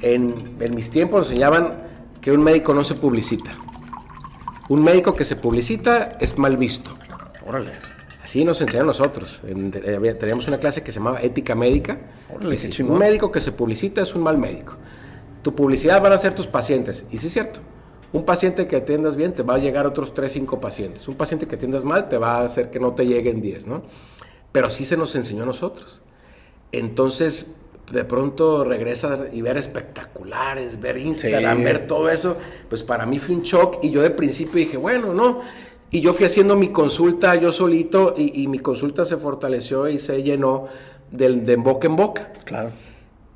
en, 0.02 0.56
mis 0.74 0.90
tiempos 0.90 1.30
enseñaban 1.30 1.86
que 2.20 2.32
un 2.32 2.42
médico 2.42 2.74
no 2.74 2.84
se 2.84 2.94
publicita. 2.94 3.52
Un 4.68 4.82
médico 4.82 5.14
que 5.14 5.24
se 5.24 5.36
publicita 5.36 6.16
es 6.20 6.38
mal 6.38 6.56
visto. 6.56 6.90
Órale. 7.46 7.72
Así 8.22 8.44
nos 8.44 8.60
enseñan 8.60 8.86
nosotros. 8.86 9.42
teníamos 10.18 10.48
una 10.48 10.58
clase 10.58 10.82
que 10.82 10.90
se 10.90 10.98
llamaba 10.98 11.22
ética 11.22 11.54
médica. 11.54 11.98
Órale, 12.34 12.58
un 12.80 12.98
médico 12.98 13.30
que 13.30 13.40
se 13.40 13.52
publicita 13.52 14.02
es 14.02 14.14
un 14.14 14.22
mal 14.22 14.36
médico. 14.36 14.74
Tu 15.42 15.54
publicidad 15.54 16.02
van 16.02 16.12
a 16.12 16.18
ser 16.18 16.34
tus 16.34 16.48
pacientes. 16.48 17.06
Y 17.10 17.18
sí 17.18 17.28
es 17.28 17.32
cierto. 17.32 17.60
Un 18.12 18.24
paciente 18.24 18.66
que 18.66 18.76
atiendas 18.76 19.14
bien 19.14 19.32
te 19.32 19.42
va 19.42 19.54
a 19.54 19.58
llegar 19.58 19.86
otros 19.86 20.14
3, 20.14 20.32
5 20.32 20.60
pacientes. 20.60 21.06
Un 21.06 21.14
paciente 21.14 21.46
que 21.46 21.54
atiendas 21.54 21.84
mal 21.84 22.08
te 22.08 22.18
va 22.18 22.38
a 22.38 22.44
hacer 22.44 22.70
que 22.70 22.80
no 22.80 22.94
te 22.94 23.06
lleguen 23.06 23.40
10, 23.40 23.66
¿no? 23.66 23.82
Pero 24.52 24.70
sí 24.70 24.84
se 24.84 24.96
nos 24.96 25.14
enseñó 25.14 25.44
a 25.44 25.46
nosotros. 25.46 26.02
Entonces, 26.72 27.54
de 27.90 28.04
pronto 28.04 28.64
regresar 28.64 29.30
y 29.32 29.42
ver 29.42 29.56
espectaculares, 29.56 30.80
ver 30.80 30.96
Instagram, 30.96 31.62
ver 31.62 31.86
todo 31.86 32.08
eso, 32.08 32.36
pues 32.68 32.82
para 32.82 33.06
mí 33.06 33.18
fue 33.18 33.34
un 33.34 33.42
shock 33.42 33.78
y 33.82 33.90
yo 33.90 34.02
de 34.02 34.10
principio 34.10 34.54
dije, 34.54 34.76
bueno, 34.76 35.14
no. 35.14 35.40
Y 35.90 36.00
yo 36.00 36.12
fui 36.14 36.26
haciendo 36.26 36.56
mi 36.56 36.68
consulta 36.68 37.36
yo 37.36 37.52
solito 37.52 38.14
y, 38.16 38.48
mi 38.48 38.58
consulta 38.58 39.04
se 39.04 39.16
fortaleció 39.16 39.88
y 39.88 39.98
se 40.00 40.22
llenó 40.22 40.66
de, 41.12 41.40
de 41.40 41.56
boca 41.56 41.86
en 41.86 41.96
boca. 41.96 42.32
Claro. 42.44 42.70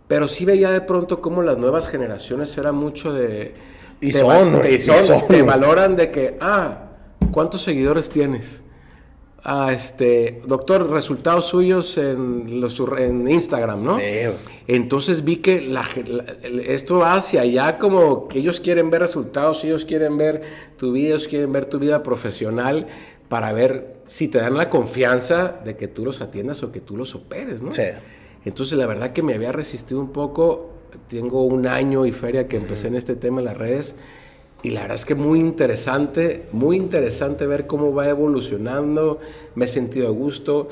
Pero 0.09 0.27
sí 0.27 0.45
veía 0.45 0.73
de 0.73 0.81
pronto 0.81 1.21
como 1.21 1.43
las 1.43 1.57
nuevas 1.57 1.87
generaciones 1.87 2.59
eran 2.59 2.75
mucho 2.75 3.13
de... 3.13 3.55
Y 4.01 4.13
son, 4.13 4.61
y 4.69 4.81
son, 4.81 5.29
te 5.29 5.43
valoran 5.43 5.95
de 5.95 6.11
que, 6.11 6.37
ah, 6.41 6.87
¿cuántos 7.31 7.63
seguidores 7.63 8.09
tienes? 8.09 8.63
Ah, 9.43 9.73
este, 9.73 10.43
doctor, 10.47 10.91
resultados 10.91 11.47
suyos 11.47 11.97
en, 11.97 12.61
los, 12.61 12.79
en 12.99 13.29
Instagram, 13.29 13.83
¿no? 13.83 13.99
Entonces 14.67 15.25
vi 15.25 15.37
que 15.37 15.63
la, 15.63 15.85
esto 16.67 16.99
va 16.99 17.15
hacia 17.15 17.41
allá 17.41 17.79
como 17.79 18.29
que 18.29 18.39
ellos 18.39 18.61
quieren 18.61 18.91
ver 18.91 19.01
resultados, 19.01 19.65
ellos 19.65 19.87
quieren 19.87 20.19
ver 20.19 20.43
tu 20.77 20.93
vida, 20.93 21.09
ellos 21.09 21.27
quieren 21.27 21.53
ver 21.53 21.65
tu 21.65 21.79
vida 21.79 22.03
profesional 22.03 22.87
para 23.29 23.53
ver 23.53 24.01
si 24.09 24.29
te 24.29 24.39
dan 24.39 24.57
la 24.57 24.69
confianza 24.69 25.61
de 25.65 25.77
que 25.77 25.89
tú 25.89 26.05
los 26.05 26.21
atiendas 26.21 26.63
o 26.63 26.71
que 26.71 26.81
tú 26.81 26.97
los 26.97 27.15
operes, 27.15 27.63
¿no? 27.63 27.73
Sí. 27.73 27.85
Entonces 28.45 28.77
la 28.79 28.87
verdad 28.87 29.13
que 29.13 29.23
me 29.23 29.35
había 29.35 29.53
resistido 29.53 30.01
un 30.01 30.13
poco, 30.13 30.71
tengo 31.09 31.45
un 31.45 31.67
año 31.67 32.05
y 32.05 32.13
feria 32.13 32.47
que 32.47 32.57
empecé 32.57 32.89
en 32.89 32.97
este 32.97 33.17
tema 33.17 33.41
en 33.41 33.47
las 33.47 33.57
redes 33.57 33.95
y 34.63 34.71
la 34.71 34.83
verdad 34.83 34.97
es 34.97 35.07
que 35.07 35.15
muy 35.15 35.39
interesante, 35.39 36.47
muy 36.53 36.77
interesante 36.77 37.47
ver 37.47 37.67
cómo 37.67 37.95
va 37.95 38.09
evolucionando, 38.09 39.19
me 39.55 39.65
he 39.65 39.69
sentido 39.69 40.09
a 40.09 40.11
gusto. 40.11 40.69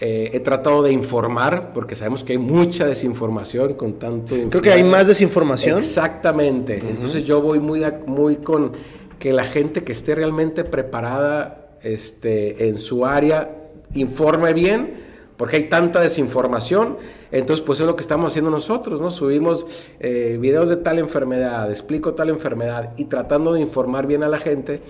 Eh, 0.00 0.30
he 0.32 0.40
tratado 0.40 0.82
de 0.82 0.92
informar, 0.92 1.72
porque 1.72 1.94
sabemos 1.94 2.24
que 2.24 2.32
hay 2.32 2.38
mucha 2.38 2.86
desinformación 2.86 3.74
con 3.74 4.00
tanto... 4.00 4.34
Creo 4.50 4.60
que 4.60 4.72
hay 4.72 4.82
más 4.82 5.06
desinformación. 5.06 5.78
Exactamente. 5.78 6.78
Entonces 6.78 7.22
yo 7.24 7.40
voy 7.40 7.60
muy, 7.60 7.84
muy 8.06 8.36
con 8.36 8.72
que 9.20 9.32
la 9.32 9.44
gente 9.44 9.84
que 9.84 9.92
esté 9.92 10.16
realmente 10.16 10.64
preparada 10.64 11.76
este, 11.82 12.68
en 12.68 12.78
su 12.78 13.06
área 13.06 13.48
informe 13.94 14.52
bien, 14.52 14.94
porque 15.42 15.56
hay 15.56 15.68
tanta 15.68 15.98
desinformación 15.98 16.98
entonces, 17.32 17.66
pues 17.66 17.80
es 17.80 17.86
lo 17.86 17.96
que 17.96 18.02
estamos 18.02 18.30
haciendo 18.30 18.48
nosotros, 18.48 19.00
¿no? 19.00 19.10
Subimos 19.10 19.66
eh, 19.98 20.38
videos 20.40 20.68
de 20.68 20.76
tal 20.76 21.00
enfermedad, 21.00 21.68
explico 21.68 22.14
tal 22.14 22.28
enfermedad 22.28 22.90
y 22.96 23.06
tratando 23.06 23.52
de 23.52 23.60
informar 23.60 24.06
bien 24.06 24.22
a 24.22 24.28
la 24.28 24.38
gente. 24.38 24.80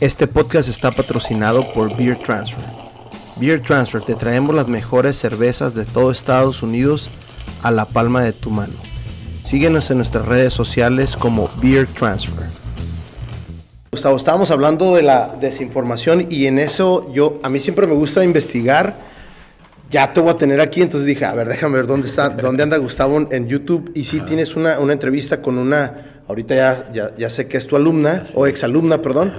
Este 0.00 0.26
podcast 0.26 0.70
está 0.70 0.90
patrocinado 0.90 1.70
por 1.74 1.94
Beer 1.98 2.16
Transfer. 2.16 2.64
Beer 3.38 3.60
Transfer, 3.60 4.00
te 4.00 4.14
traemos 4.14 4.54
las 4.54 4.68
mejores 4.68 5.18
cervezas 5.18 5.74
de 5.74 5.84
todo 5.84 6.10
Estados 6.10 6.62
Unidos 6.62 7.10
a 7.62 7.70
la 7.70 7.84
palma 7.84 8.24
de 8.24 8.32
tu 8.32 8.48
mano. 8.48 8.72
Síguenos 9.44 9.90
en 9.90 9.98
nuestras 9.98 10.24
redes 10.24 10.54
sociales 10.54 11.14
como 11.14 11.50
Beer 11.60 11.86
Transfer. 11.88 12.46
Gustavo, 13.90 14.16
estábamos 14.16 14.50
hablando 14.50 14.94
de 14.94 15.02
la 15.02 15.36
desinformación 15.38 16.26
y 16.30 16.46
en 16.46 16.58
eso 16.58 17.12
yo, 17.12 17.38
a 17.42 17.50
mí 17.50 17.60
siempre 17.60 17.86
me 17.86 17.92
gusta 17.92 18.24
investigar. 18.24 19.14
Ya 19.90 20.12
te 20.12 20.20
voy 20.20 20.30
a 20.30 20.36
tener 20.36 20.60
aquí, 20.60 20.82
entonces 20.82 21.06
dije, 21.06 21.24
a 21.24 21.34
ver, 21.34 21.48
déjame 21.48 21.76
ver 21.76 21.86
dónde 21.86 22.08
está, 22.08 22.30
dónde 22.30 22.62
anda 22.62 22.76
Gustavo 22.76 23.28
en 23.30 23.48
YouTube. 23.48 23.92
Y 23.94 24.04
sí 24.04 24.20
tienes 24.20 24.56
una, 24.56 24.80
una, 24.80 24.92
entrevista 24.92 25.40
con 25.40 25.58
una, 25.58 26.22
ahorita 26.26 26.54
ya, 26.92 27.14
ya, 27.16 27.30
sé 27.30 27.46
que 27.46 27.56
es 27.56 27.66
tu 27.66 27.76
alumna, 27.76 28.24
o 28.34 28.46
exalumna, 28.46 29.00
perdón. 29.00 29.32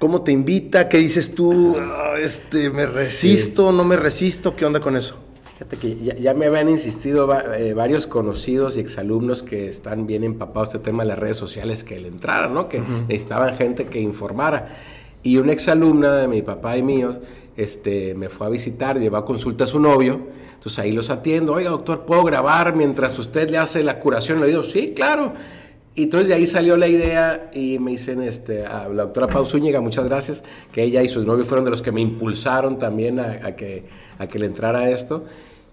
¿Cómo 0.00 0.22
te 0.22 0.32
invita? 0.32 0.88
¿Qué 0.88 0.98
dices 0.98 1.32
tú? 1.32 1.76
Ah, 1.78 2.14
este, 2.20 2.70
¿Me 2.70 2.86
resisto? 2.86 3.70
¿No 3.70 3.84
me 3.84 3.96
resisto? 3.96 4.56
¿Qué 4.56 4.66
onda 4.66 4.80
con 4.80 4.96
eso? 4.96 5.16
Fíjate 5.52 5.76
que 5.76 5.96
ya, 6.20 6.34
me 6.34 6.46
habían 6.46 6.68
insistido 6.68 7.32
eh, 7.54 7.72
varios 7.72 8.08
conocidos 8.08 8.76
y 8.76 8.80
exalumnos 8.80 9.44
que 9.44 9.68
están 9.68 10.08
bien 10.08 10.24
empapados 10.24 10.70
este 10.70 10.80
tema 10.80 11.04
de 11.04 11.10
las 11.10 11.20
redes 11.20 11.36
sociales 11.36 11.84
que 11.84 12.00
le 12.00 12.08
entraran, 12.08 12.52
¿no? 12.52 12.68
Que 12.68 12.80
necesitaban 12.80 13.56
gente 13.56 13.86
que 13.86 14.00
informara. 14.00 14.76
Y 15.22 15.36
una 15.36 15.52
exalumna 15.52 16.16
de 16.16 16.26
mi 16.26 16.42
papá 16.42 16.76
y 16.76 16.82
míos 16.82 17.20
este, 17.56 18.14
me 18.14 18.28
fue 18.28 18.46
a 18.46 18.50
visitar, 18.50 18.98
llevó 18.98 19.16
a 19.16 19.24
consulta 19.24 19.64
a 19.64 19.66
su 19.66 19.78
novio. 19.78 20.20
Entonces 20.54 20.78
ahí 20.78 20.92
los 20.92 21.10
atiendo. 21.10 21.54
Oiga, 21.54 21.70
doctor, 21.70 22.04
¿puedo 22.04 22.22
grabar 22.24 22.76
mientras 22.76 23.18
usted 23.18 23.50
le 23.50 23.58
hace 23.58 23.82
la 23.82 23.98
curación? 23.98 24.40
Le 24.40 24.46
digo, 24.46 24.64
sí, 24.64 24.92
claro. 24.94 25.32
Y 25.94 26.04
entonces 26.04 26.28
de 26.28 26.34
ahí 26.34 26.46
salió 26.46 26.76
la 26.76 26.88
idea 26.88 27.50
y 27.52 27.78
me 27.78 27.90
dicen 27.90 28.22
este, 28.22 28.64
a 28.64 28.88
la 28.88 29.02
doctora 29.04 29.26
Pau 29.26 29.44
Zúñiga, 29.44 29.80
muchas 29.82 30.06
gracias, 30.06 30.42
que 30.72 30.82
ella 30.82 31.02
y 31.02 31.08
su 31.08 31.22
novio 31.22 31.44
fueron 31.44 31.66
de 31.66 31.70
los 31.70 31.82
que 31.82 31.92
me 31.92 32.00
impulsaron 32.00 32.78
también 32.78 33.20
a, 33.20 33.54
que, 33.56 33.84
a 34.18 34.26
que 34.26 34.38
le 34.38 34.46
entrara 34.46 34.88
esto. 34.88 35.24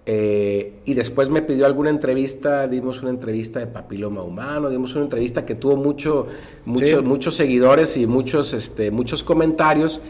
Eh, 0.05 0.73
y 0.85 0.93
después 0.93 1.29
me 1.29 1.41
pidió 1.41 1.65
alguna 1.65 1.89
entrevista, 1.89 2.67
dimos 2.67 3.01
una 3.01 3.11
entrevista 3.11 3.59
de 3.59 3.67
papiloma 3.67 4.23
humano, 4.23 4.69
dimos 4.69 4.93
una 4.95 5.03
entrevista 5.03 5.45
que 5.45 5.55
tuvo 5.55 5.77
mucho, 5.77 6.27
mucho 6.65 7.03
muchos 7.03 7.35
seguidores 7.35 7.95
y 7.95 8.07
muchos, 8.07 8.53
este, 8.53 8.91
muchos 8.91 9.23
comentarios. 9.23 10.01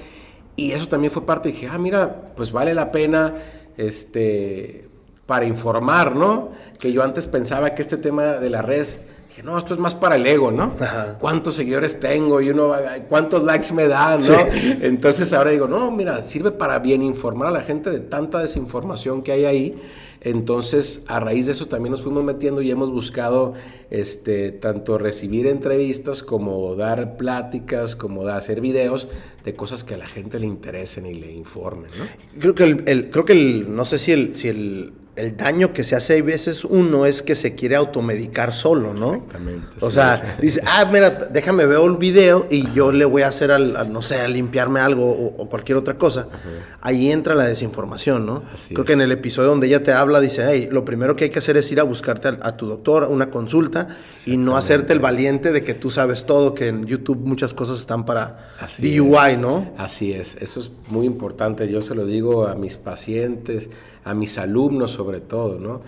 Y 0.59 0.73
eso 0.73 0.89
también 0.89 1.11
fue 1.11 1.25
parte, 1.25 1.49
dije, 1.49 1.69
ah, 1.71 1.77
mira, 1.77 2.33
pues 2.35 2.51
vale 2.51 2.73
la 2.73 2.91
pena 2.91 3.33
este, 3.77 4.89
para 5.25 5.45
informar, 5.45 6.15
¿no? 6.15 6.49
Que 6.77 6.91
yo 6.91 7.01
antes 7.01 7.27
pensaba 7.27 7.73
que 7.73 7.81
este 7.81 7.95
tema 7.95 8.23
de 8.33 8.49
la 8.49 8.61
red 8.61 8.85
no, 9.43 9.57
esto 9.57 9.73
es 9.73 9.79
más 9.79 9.95
para 9.95 10.15
el 10.15 10.25
ego, 10.25 10.51
¿no? 10.51 10.73
¿Cuántos 11.19 11.55
seguidores 11.55 11.99
tengo? 11.99 12.41
Y 12.41 12.49
uno, 12.49 12.73
¿cuántos 13.07 13.43
likes 13.43 13.71
me 13.73 13.87
dan, 13.87 14.19
no? 14.19 14.37
Entonces 14.81 15.31
ahora 15.33 15.51
digo, 15.51 15.67
no, 15.67 15.91
mira, 15.91 16.23
sirve 16.23 16.51
para 16.51 16.79
bien 16.79 17.01
informar 17.01 17.47
a 17.47 17.51
la 17.51 17.61
gente 17.61 17.89
de 17.89 17.99
tanta 17.99 18.39
desinformación 18.39 19.21
que 19.21 19.31
hay 19.31 19.45
ahí. 19.45 19.81
Entonces, 20.21 21.01
a 21.07 21.19
raíz 21.19 21.45
de 21.45 21.53
eso 21.53 21.67
también 21.67 21.91
nos 21.91 22.01
fuimos 22.01 22.23
metiendo 22.23 22.61
y 22.61 22.69
hemos 22.71 22.91
buscado 22.91 23.53
este, 23.89 24.51
tanto 24.51 24.97
recibir 24.97 25.47
entrevistas 25.47 26.23
como 26.23 26.75
dar 26.75 27.15
pláticas, 27.15 27.95
como 27.95 28.27
hacer 28.27 28.59
videos 28.59 29.07
de 29.45 29.53
cosas 29.53 29.83
que 29.83 29.93
a 29.93 29.97
la 29.97 30.07
gente 30.07 30.39
le 30.39 30.47
interesen 30.47 31.05
y 31.05 31.13
le 31.13 31.31
informen, 31.31 31.89
¿no? 31.97 32.05
Creo 32.39 32.53
que 32.53 32.63
el, 32.63 33.09
creo 33.09 33.23
que 33.23 33.33
el, 33.33 33.73
no 33.73 33.85
sé 33.85 33.97
si 33.97 34.11
el, 34.11 34.35
si 34.35 34.49
el 34.49 34.91
el 35.19 35.35
daño 35.35 35.73
que 35.73 35.83
se 35.83 35.95
hace 35.95 36.17
a 36.17 36.23
veces 36.23 36.63
uno 36.63 37.05
es 37.05 37.21
que 37.21 37.35
se 37.35 37.55
quiere 37.55 37.75
automedicar 37.75 38.53
solo, 38.53 38.93
¿no? 38.93 39.15
Exactamente. 39.15 39.67
O 39.81 39.91
sea, 39.91 40.37
dice, 40.41 40.61
ah, 40.65 40.89
mira, 40.91 41.09
déjame 41.09 41.65
ver 41.65 41.79
el 41.81 41.97
video 41.97 42.45
y 42.49 42.71
yo 42.71 42.91
le 42.91 43.05
voy 43.05 43.23
a 43.23 43.27
hacer 43.27 43.51
al, 43.51 43.91
no 43.91 44.01
sé, 44.01 44.19
a 44.21 44.27
limpiarme 44.27 44.79
algo 44.79 45.09
o, 45.09 45.49
cualquier 45.49 45.77
otra 45.77 45.97
cosa. 45.97 46.27
Ahí 46.81 47.11
entra 47.11 47.35
la 47.35 47.45
desinformación, 47.45 48.25
¿no? 48.25 48.43
Creo 48.69 48.85
que 48.85 48.93
en 48.93 49.01
el 49.01 49.11
episodio 49.11 49.49
donde 49.49 49.67
ella 49.67 49.83
te 49.83 49.91
habla, 49.91 50.19
dice, 50.19 50.45
hey, 50.47 50.69
lo 50.71 50.85
primero 50.85 51.15
que 51.15 51.25
hay 51.25 51.29
que 51.29 51.39
hacer 51.39 51.57
es 51.57 51.71
ir 51.71 51.79
a 51.79 51.83
buscarte 51.83 52.29
a, 52.41 52.57
tu 52.57 52.67
doctor, 52.67 53.03
una 53.09 53.29
consulta, 53.29 53.89
y 54.25 54.37
no 54.37 54.55
hacerte 54.55 54.93
el 54.93 54.99
valiente 54.99 55.51
de 55.51 55.63
que 55.63 55.73
tú 55.73 55.91
sabes 55.91 56.25
todo, 56.25 56.53
que 56.53 56.67
en 56.67 56.85
YouTube 56.85 57.19
muchas 57.19 57.53
cosas 57.53 57.79
están 57.79 58.05
para 58.05 58.49
DUI, 58.77 59.37
¿no? 59.37 59.73
Así 59.77 60.13
es, 60.13 60.37
eso 60.39 60.59
es 60.59 60.71
muy 60.87 61.05
importante. 61.05 61.67
Yo 61.69 61.81
se 61.81 61.95
lo 61.95 62.05
digo 62.05 62.47
a 62.47 62.55
mis 62.55 62.77
pacientes 62.77 63.69
a 64.03 64.13
mis 64.13 64.37
alumnos 64.37 64.91
sobre 64.91 65.19
todo, 65.19 65.59
¿no? 65.59 65.81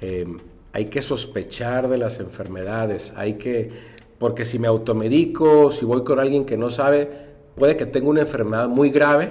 Eh, 0.00 0.26
hay 0.72 0.86
que 0.86 1.02
sospechar 1.02 1.88
de 1.88 1.98
las 1.98 2.18
enfermedades, 2.18 3.14
hay 3.16 3.34
que, 3.34 3.70
porque 4.18 4.44
si 4.44 4.58
me 4.58 4.66
automedico, 4.66 5.70
si 5.70 5.84
voy 5.84 6.02
con 6.02 6.18
alguien 6.18 6.44
que 6.44 6.56
no 6.56 6.70
sabe, 6.70 7.08
puede 7.54 7.76
que 7.76 7.86
tenga 7.86 8.08
una 8.08 8.22
enfermedad 8.22 8.68
muy 8.68 8.90
grave, 8.90 9.30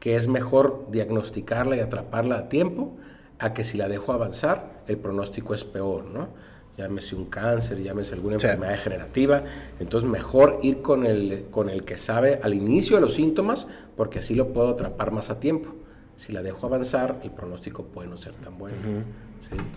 que 0.00 0.16
es 0.16 0.26
mejor 0.26 0.86
diagnosticarla 0.90 1.76
y 1.76 1.80
atraparla 1.80 2.38
a 2.38 2.48
tiempo, 2.48 2.96
a 3.38 3.54
que 3.54 3.62
si 3.62 3.78
la 3.78 3.88
dejo 3.88 4.12
avanzar, 4.12 4.82
el 4.88 4.98
pronóstico 4.98 5.54
es 5.54 5.62
peor, 5.62 6.06
¿no? 6.06 6.28
Llámese 6.76 7.14
un 7.14 7.26
cáncer, 7.26 7.80
llámese 7.80 8.14
alguna 8.14 8.34
enfermedad 8.34 8.72
degenerativa. 8.72 9.44
Entonces, 9.78 10.10
mejor 10.10 10.58
ir 10.62 10.82
con 10.82 11.06
el, 11.06 11.46
con 11.52 11.70
el 11.70 11.84
que 11.84 11.96
sabe 11.96 12.40
al 12.42 12.52
inicio 12.52 12.96
de 12.96 13.02
los 13.02 13.14
síntomas, 13.14 13.68
porque 13.96 14.18
así 14.18 14.34
lo 14.34 14.48
puedo 14.48 14.70
atrapar 14.70 15.12
más 15.12 15.30
a 15.30 15.38
tiempo 15.38 15.72
si 16.16 16.32
la 16.32 16.42
dejo 16.42 16.66
avanzar, 16.66 17.20
el 17.24 17.30
pronóstico 17.30 17.84
puede 17.84 18.08
no 18.08 18.16
ser 18.16 18.32
tan 18.34 18.56
bueno. 18.56 18.76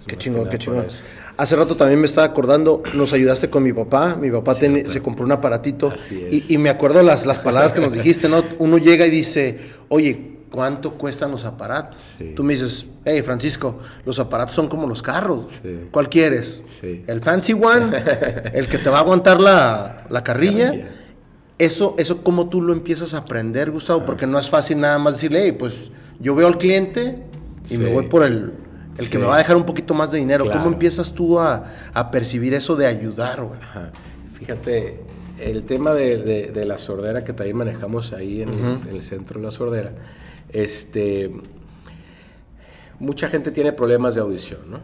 qué 0.06 0.18
chingón, 0.18 0.50
qué 0.50 0.58
chingón. 0.58 0.86
Hace 1.36 1.56
rato 1.56 1.76
también 1.76 2.00
me 2.00 2.06
estaba 2.06 2.28
acordando, 2.28 2.84
nos 2.94 3.14
ayudaste 3.14 3.50
con 3.50 3.64
mi 3.64 3.74
papá, 3.74 4.16
mi 4.16 4.30
papá 4.30 4.54
se 4.56 5.02
compró 5.02 5.26
un 5.26 5.32
aparatito 5.32 5.94
y, 6.32 6.58
me 6.58 6.70
acuerdo 6.70 7.02
las, 7.02 7.26
las 7.26 7.40
palabras 7.40 7.74
que 7.74 7.82
nos 7.82 7.94
dijiste, 7.94 8.30
¿no? 8.30 8.44
Uno 8.60 8.78
llega 8.78 9.06
y 9.06 9.10
dice, 9.10 9.60
oye, 9.90 10.38
¿cuánto 10.52 10.94
cuestan 10.94 11.32
los 11.32 11.44
aparatos? 11.44 12.18
Tú 12.36 12.44
me 12.44 12.54
dices, 12.54 12.86
hey 13.04 13.22
Francisco, 13.24 13.80
los 14.06 14.20
aparatos 14.20 14.56
son 14.56 14.68
como 14.68 14.88
los 14.88 15.02
carros, 15.02 15.62
¿cuál 15.92 16.08
quieres? 16.10 16.62
¿El 17.08 17.22
fancy 17.22 17.54
one? 17.54 17.92
¿El 18.54 18.68
que 18.68 18.78
te 18.78 18.90
va 18.90 19.00
a 19.00 19.02
aguantar 19.02 19.42
la, 19.42 20.06
la 20.10 20.24
carrilla? 20.24 20.92
Eso, 21.58 21.96
eso, 21.98 22.22
¿cómo 22.22 22.50
tú 22.50 22.62
lo 22.62 22.72
empiezas 22.72 23.16
a 23.16 23.20
aprender, 23.20 23.72
Gustavo? 23.72 24.06
Porque 24.06 24.28
no 24.28 24.38
es 24.38 24.48
fácil 24.48 24.80
nada 24.80 25.00
más 25.00 25.16
decirle, 25.16 25.42
hey, 25.44 25.56
pues 25.58 25.90
yo 26.20 26.36
veo 26.36 26.48
al 26.48 26.58
cliente 26.58 27.24
y 27.70 27.78
me 27.78 27.92
voy 27.92 28.08
por 28.08 28.24
el, 28.24 28.54
el 28.98 29.10
que 29.10 29.18
me 29.18 29.26
va 29.26 29.36
a 29.36 29.38
dejar 29.38 29.56
un 29.56 29.66
poquito 29.66 29.94
más 29.94 30.12
de 30.12 30.20
dinero. 30.20 30.46
¿Cómo 30.52 30.68
empiezas 30.68 31.14
tú 31.14 31.40
a, 31.40 31.66
percibir 32.12 32.54
eso 32.54 32.76
de 32.76 32.88
ayudar, 32.88 33.44
güey? 33.44 33.60
Fíjate, 34.34 35.00
el 35.40 35.64
tema 35.64 35.94
de, 35.94 36.64
la 36.66 36.78
sordera 36.78 37.24
que 37.24 37.34
también 37.34 37.58
manejamos 37.58 38.14
ahí 38.14 38.42
en, 38.42 38.82
el 38.90 39.02
centro 39.02 39.40
de 39.40 39.46
la 39.46 39.52
sordera, 39.52 39.92
este, 40.50 41.32
mucha 43.00 43.30
gente 43.30 43.52
tiene 43.52 43.74
problemas 43.74 44.16
de 44.16 44.22
audición, 44.22 44.62
¿no? 44.70 44.80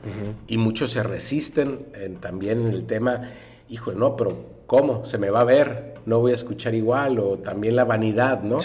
Y 0.47 0.57
muchos 0.57 0.91
se 0.91 1.03
resisten 1.03 1.85
también 2.19 2.67
en 2.67 2.73
el 2.73 2.85
tema, 2.85 3.21
hijo, 3.69 3.93
no, 3.93 4.15
pero 4.15 4.53
¿cómo? 4.67 5.05
Se 5.05 5.17
me 5.17 5.29
va 5.29 5.41
a 5.41 5.45
ver, 5.45 5.95
no 6.05 6.19
voy 6.19 6.31
a 6.31 6.35
escuchar 6.35 6.75
igual, 6.75 7.19
o 7.19 7.39
también 7.39 7.75
la 7.75 7.85
vanidad, 7.85 8.43
¿no? 8.43 8.57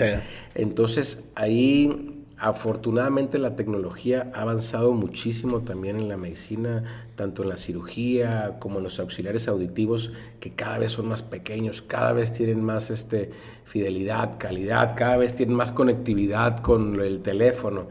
Entonces 0.54 1.24
ahí 1.34 2.17
Afortunadamente 2.40 3.36
la 3.38 3.56
tecnología 3.56 4.30
ha 4.32 4.42
avanzado 4.42 4.92
muchísimo 4.92 5.62
también 5.62 5.96
en 5.96 6.08
la 6.08 6.16
medicina, 6.16 6.84
tanto 7.16 7.42
en 7.42 7.48
la 7.48 7.56
cirugía 7.56 8.58
como 8.60 8.78
en 8.78 8.84
los 8.84 9.00
auxiliares 9.00 9.48
auditivos, 9.48 10.12
que 10.38 10.52
cada 10.52 10.78
vez 10.78 10.92
son 10.92 11.08
más 11.08 11.22
pequeños, 11.22 11.82
cada 11.82 12.12
vez 12.12 12.32
tienen 12.32 12.62
más 12.62 12.90
este, 12.90 13.30
fidelidad, 13.64 14.38
calidad, 14.38 14.94
cada 14.96 15.16
vez 15.16 15.34
tienen 15.34 15.56
más 15.56 15.72
conectividad 15.72 16.60
con 16.60 17.00
el 17.00 17.22
teléfono. 17.22 17.88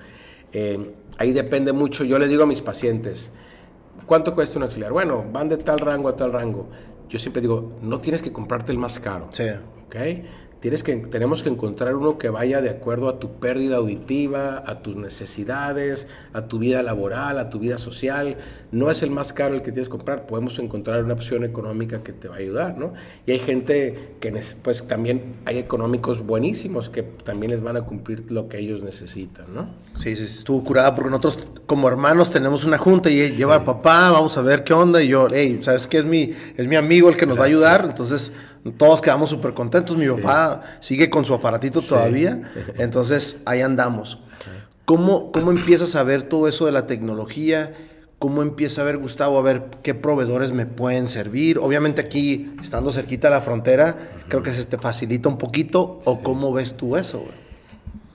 Eh, 0.54 0.94
ahí 1.18 1.34
depende 1.34 1.74
mucho, 1.74 2.06
yo 2.06 2.18
le 2.18 2.30
digo 2.30 2.44
a 2.44 2.48
mis 2.48 2.62
pacientes, 2.62 3.32
¿cuánto 4.06 4.34
cuesta 4.34 4.60
un 4.60 4.64
auxiliar? 4.64 4.94
Bueno, 4.94 5.26
van 5.30 5.50
de 5.50 5.58
tal 5.58 5.80
rango 5.80 6.08
a 6.08 6.16
tal 6.16 6.32
rango. 6.32 6.70
Yo 7.10 7.20
siempre 7.20 7.42
digo, 7.42 7.78
no 7.82 8.00
tienes 8.00 8.22
que 8.22 8.32
comprarte 8.32 8.72
el 8.72 8.78
más 8.78 8.98
caro. 8.98 9.28
Sí. 9.32 9.44
¿okay? 9.88 10.24
Tienes 10.60 10.82
que, 10.82 10.96
tenemos 10.98 11.44
que 11.44 11.50
encontrar 11.50 11.96
uno 11.96 12.18
que 12.18 12.30
vaya 12.30 12.62
de 12.62 12.70
acuerdo 12.70 13.10
a 13.10 13.20
tu 13.20 13.34
pérdida 13.34 13.78
auditiva, 13.78 14.64
a 14.66 14.82
tus 14.82 14.96
necesidades, 14.96 16.08
a 16.34 16.48
tu 16.48 16.58
vida 16.58 16.82
laboral, 16.82 17.38
a 17.38 17.50
tu 17.50 17.60
vida 17.60 17.78
social. 17.78 18.38
No 18.72 18.90
es 18.90 19.04
el 19.04 19.12
más 19.12 19.34
caro 19.34 19.54
el 19.54 19.62
que 19.62 19.72
tienes 19.72 19.88
que 19.88 19.92
comprar, 19.92 20.26
podemos 20.26 20.58
encontrar 20.58 21.04
una 21.04 21.14
opción 21.14 21.44
económica 21.44 22.02
que 22.02 22.12
te 22.12 22.28
va 22.28 22.36
a 22.36 22.40
ayudar, 22.40 22.78
¿no? 22.78 22.94
Y 23.28 23.34
hay 23.34 23.40
gente 23.40 24.16
que, 24.20 24.34
pues 24.64 24.88
también 24.88 25.36
hay 25.46 25.60
económicos 25.60 26.26
buenísimos 26.26 26.90
que 26.90 27.04
también 27.04 27.52
les 27.52 27.62
van 27.62 27.78
a 27.78 27.82
cumplir 27.82 28.32
lo 28.32 28.50
que 28.50 28.58
ellos 28.58 28.82
necesitan, 28.82 29.54
¿no? 29.54 29.70
Sí, 29.96 30.16
sí, 30.16 30.24
estuvo 30.24 30.64
curada 30.64 30.96
porque 30.96 31.10
nosotros 31.10 31.48
como 31.66 31.88
hermanos 31.88 32.32
tenemos 32.32 32.64
una 32.64 32.78
junta 32.78 33.10
y 33.10 33.30
lleva 33.32 33.56
a 33.56 33.66
papá, 33.66 34.12
vamos 34.12 34.38
a 34.38 34.42
ver 34.42 34.64
qué 34.64 34.74
onda, 34.74 35.04
y 35.04 35.10
yo, 35.10 35.28
hey, 35.32 35.60
¿sabes 35.62 35.88
qué? 35.88 36.00
Es 36.00 36.06
mi, 36.06 36.32
es 36.56 36.68
mi 36.68 36.76
amigo 36.76 37.10
el 37.10 37.18
que 37.18 37.26
nos 37.26 37.38
va 37.38 37.44
a 37.44 37.48
ayudar, 37.48 37.86
entonces 37.86 38.32
todos 38.78 39.02
quedamos 39.02 39.30
súper 39.30 39.54
contentos. 39.54 39.98
Mi 39.98 40.08
papá 40.08 40.64
sigue 40.80 41.10
con 41.10 41.26
su 41.26 41.34
aparatito 41.34 41.82
todavía. 41.82 42.42
Entonces, 42.78 43.42
ahí 43.46 43.62
andamos. 43.62 44.20
¿Cómo, 44.86 45.32
¿Cómo 45.32 45.52
empiezas 45.52 45.96
a 45.96 46.04
ver 46.04 46.24
todo 46.24 46.48
eso 46.48 46.66
de 46.66 46.72
la 46.72 46.88
tecnología? 46.88 47.74
¿Cómo 48.20 48.42
empieza 48.42 48.82
a 48.82 48.86
ver, 48.86 48.98
Gustavo, 48.98 49.38
a 49.38 49.42
ver 49.42 49.66
qué 49.84 49.94
proveedores 49.94 50.52
me 50.52 50.66
pueden 50.66 51.08
servir? 51.08 51.60
Obviamente 51.60 52.02
aquí, 52.02 52.56
estando 52.64 52.92
cerquita 52.92 53.28
de 53.28 53.36
la 53.36 53.42
frontera, 53.42 53.96
creo 54.28 54.42
que 54.42 54.54
se 54.54 54.66
te 54.66 54.78
facilita 54.78 55.30
un 55.30 55.38
poquito. 55.38 56.00
¿O 56.06 56.22
cómo 56.22 56.52
ves 56.52 56.76
tú 56.76 56.98
eso? 56.98 57.24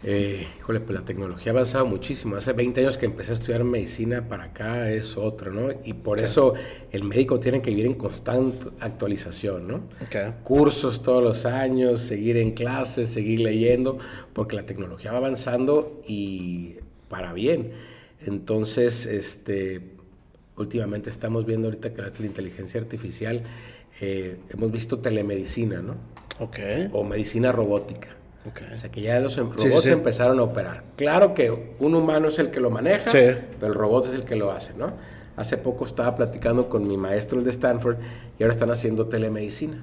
Eh, 0.05 0.49
híjole, 0.59 0.81
pues 0.81 0.99
la 0.99 1.05
tecnología 1.05 1.53
ha 1.53 1.55
avanzado 1.55 1.87
muchísimo. 1.87 2.35
Hace 2.37 2.53
20 2.53 2.81
años 2.81 2.99
que 2.99 3.07
empecé 3.07 3.31
a 3.31 3.35
estudiar 3.35 3.63
medicina 3.63 4.29
para 4.29 4.45
acá 4.45 4.91
es 4.91 5.17
otro, 5.17 5.53
¿no? 5.53 5.69
Y 5.85 5.93
por 5.93 6.19
eso 6.19 6.55
el 6.91 7.05
médico 7.05 7.39
tiene 7.39 7.63
que 7.63 7.71
vivir 7.71 7.87
en 7.87 7.95
constante 7.95 8.69
actualización, 8.81 9.69
¿no? 9.69 9.83
Cursos 10.43 11.03
todos 11.03 11.23
los 11.23 11.47
años, 11.47 12.01
seguir 12.01 12.37
en 12.37 12.51
clases, 12.51 13.11
seguir 13.11 13.41
leyendo, 13.41 13.99
porque 14.33 14.57
la 14.57 14.67
tecnología 14.67 15.13
va 15.13 15.19
avanzando 15.19 16.03
y 16.07 16.77
para 17.09 17.33
bien. 17.33 17.71
Entonces, 18.27 19.07
este, 19.07 19.83
últimamente 20.57 21.11
estamos 21.11 21.47
viendo 21.47 21.69
ahorita 21.69 21.95
que 21.95 22.03
la 22.03 22.11
inteligencia 22.21 22.81
artificial, 22.81 23.43
eh, 24.01 24.39
hemos 24.51 24.73
visto 24.73 24.99
telemedicina, 24.99 25.81
¿no? 25.81 25.95
Ok. 26.41 26.59
O 26.93 27.05
medicina 27.05 27.53
robótica. 27.53 28.17
O 28.45 28.77
sea 28.77 28.91
que 28.91 29.01
ya 29.01 29.21
los 29.21 29.39
em, 29.39 29.53
robots 29.53 29.87
empezaron 29.87 30.39
a 30.41 30.43
operar. 30.43 30.83
Claro 30.97 31.33
que 31.35 31.75
un 31.79 31.95
humano 31.95 32.29
es 32.29 32.39
el 32.39 32.51
que 32.51 32.59
lo 32.59 32.71
maneja, 32.71 33.11
pero 33.13 33.47
el 33.63 33.75
robot 33.75 34.07
es 34.07 34.15
el 34.15 34.25
que 34.25 34.35
lo 34.35 34.51
hace, 34.51 34.75
¿no? 34.75 34.93
Hace 35.37 35.57
poco 35.57 35.85
estaba 35.87 36.17
platicando 36.17 36.69
con 36.69 36.87
mi 36.87 36.97
maestro 36.97 37.41
de 37.41 37.51
Stanford 37.51 37.97
y 38.39 38.43
ahora 38.43 38.53
están 38.53 38.71
haciendo 38.71 39.07
telemedicina. 39.07 39.79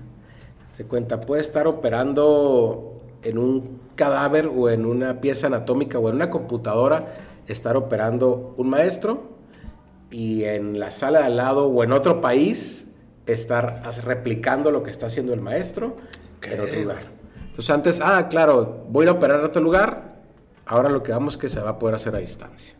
Se 0.75 0.85
cuenta, 0.85 1.21
puede 1.21 1.41
estar 1.41 1.67
operando 1.67 3.01
en 3.23 3.37
un 3.37 3.79
cadáver 3.95 4.47
o 4.47 4.69
en 4.69 4.85
una 4.85 5.21
pieza 5.21 5.47
anatómica 5.47 5.97
o 5.97 6.09
en 6.09 6.15
una 6.15 6.29
computadora, 6.29 7.15
estar 7.47 7.77
operando 7.77 8.53
un 8.57 8.69
maestro 8.69 9.23
y 10.11 10.43
en 10.43 10.79
la 10.79 10.91
sala 10.91 11.19
de 11.19 11.25
al 11.25 11.37
lado 11.37 11.67
o 11.67 11.83
en 11.83 11.91
otro 11.91 12.21
país 12.21 12.87
estar 13.25 13.83
replicando 14.03 14.71
lo 14.71 14.83
que 14.83 14.89
está 14.89 15.05
haciendo 15.07 15.33
el 15.33 15.41
maestro 15.41 15.97
en 16.43 16.61
otro 16.61 16.79
lugar. 16.81 17.18
Entonces 17.59 17.75
antes, 17.75 17.99
ah, 18.01 18.29
claro, 18.29 18.85
voy 18.87 19.05
a 19.07 19.11
operar 19.11 19.41
a 19.41 19.47
otro 19.47 19.61
lugar, 19.61 20.15
ahora 20.65 20.87
lo 20.87 21.03
que 21.03 21.11
vamos 21.11 21.33
es 21.33 21.37
que 21.37 21.49
se 21.49 21.59
va 21.59 21.71
a 21.71 21.77
poder 21.77 21.93
hacer 21.93 22.15
a 22.15 22.19
distancia. 22.19 22.73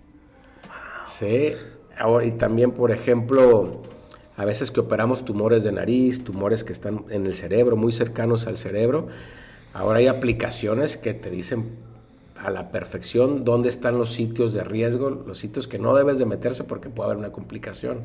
Sí, 1.06 1.52
ahora, 1.98 2.26
y 2.26 2.32
también, 2.32 2.72
por 2.72 2.92
ejemplo, 2.92 3.82
a 4.38 4.46
veces 4.46 4.72
que 4.72 4.80
operamos 4.80 5.26
tumores 5.26 5.66
de 5.66 5.74
nariz, 5.74 6.24
tumores 6.24 6.64
que 6.64 6.72
están 6.72 7.04
en 7.10 7.26
el 7.26 7.36
cerebro, 7.36 7.76
muy 7.76 7.92
cercanos 7.92 8.48
al 8.48 8.56
cerebro, 8.56 9.10
ahora 9.74 10.00
hay 10.00 10.08
aplicaciones 10.08 10.96
que 10.96 11.14
te 11.14 11.30
dicen 11.30 11.76
a 12.42 12.50
la 12.50 12.72
perfección 12.72 13.44
dónde 13.44 13.70
están 13.70 13.98
los 13.98 14.14
sitios 14.14 14.54
de 14.54 14.64
riesgo, 14.64 15.10
los 15.10 15.38
sitios 15.38 15.68
que 15.68 15.78
no 15.78 15.96
debes 15.96 16.20
de 16.20 16.26
meterse 16.26 16.64
porque 16.64 16.90
puede 16.90 17.08
haber 17.08 17.18
una 17.18 17.32
complicación. 17.32 18.04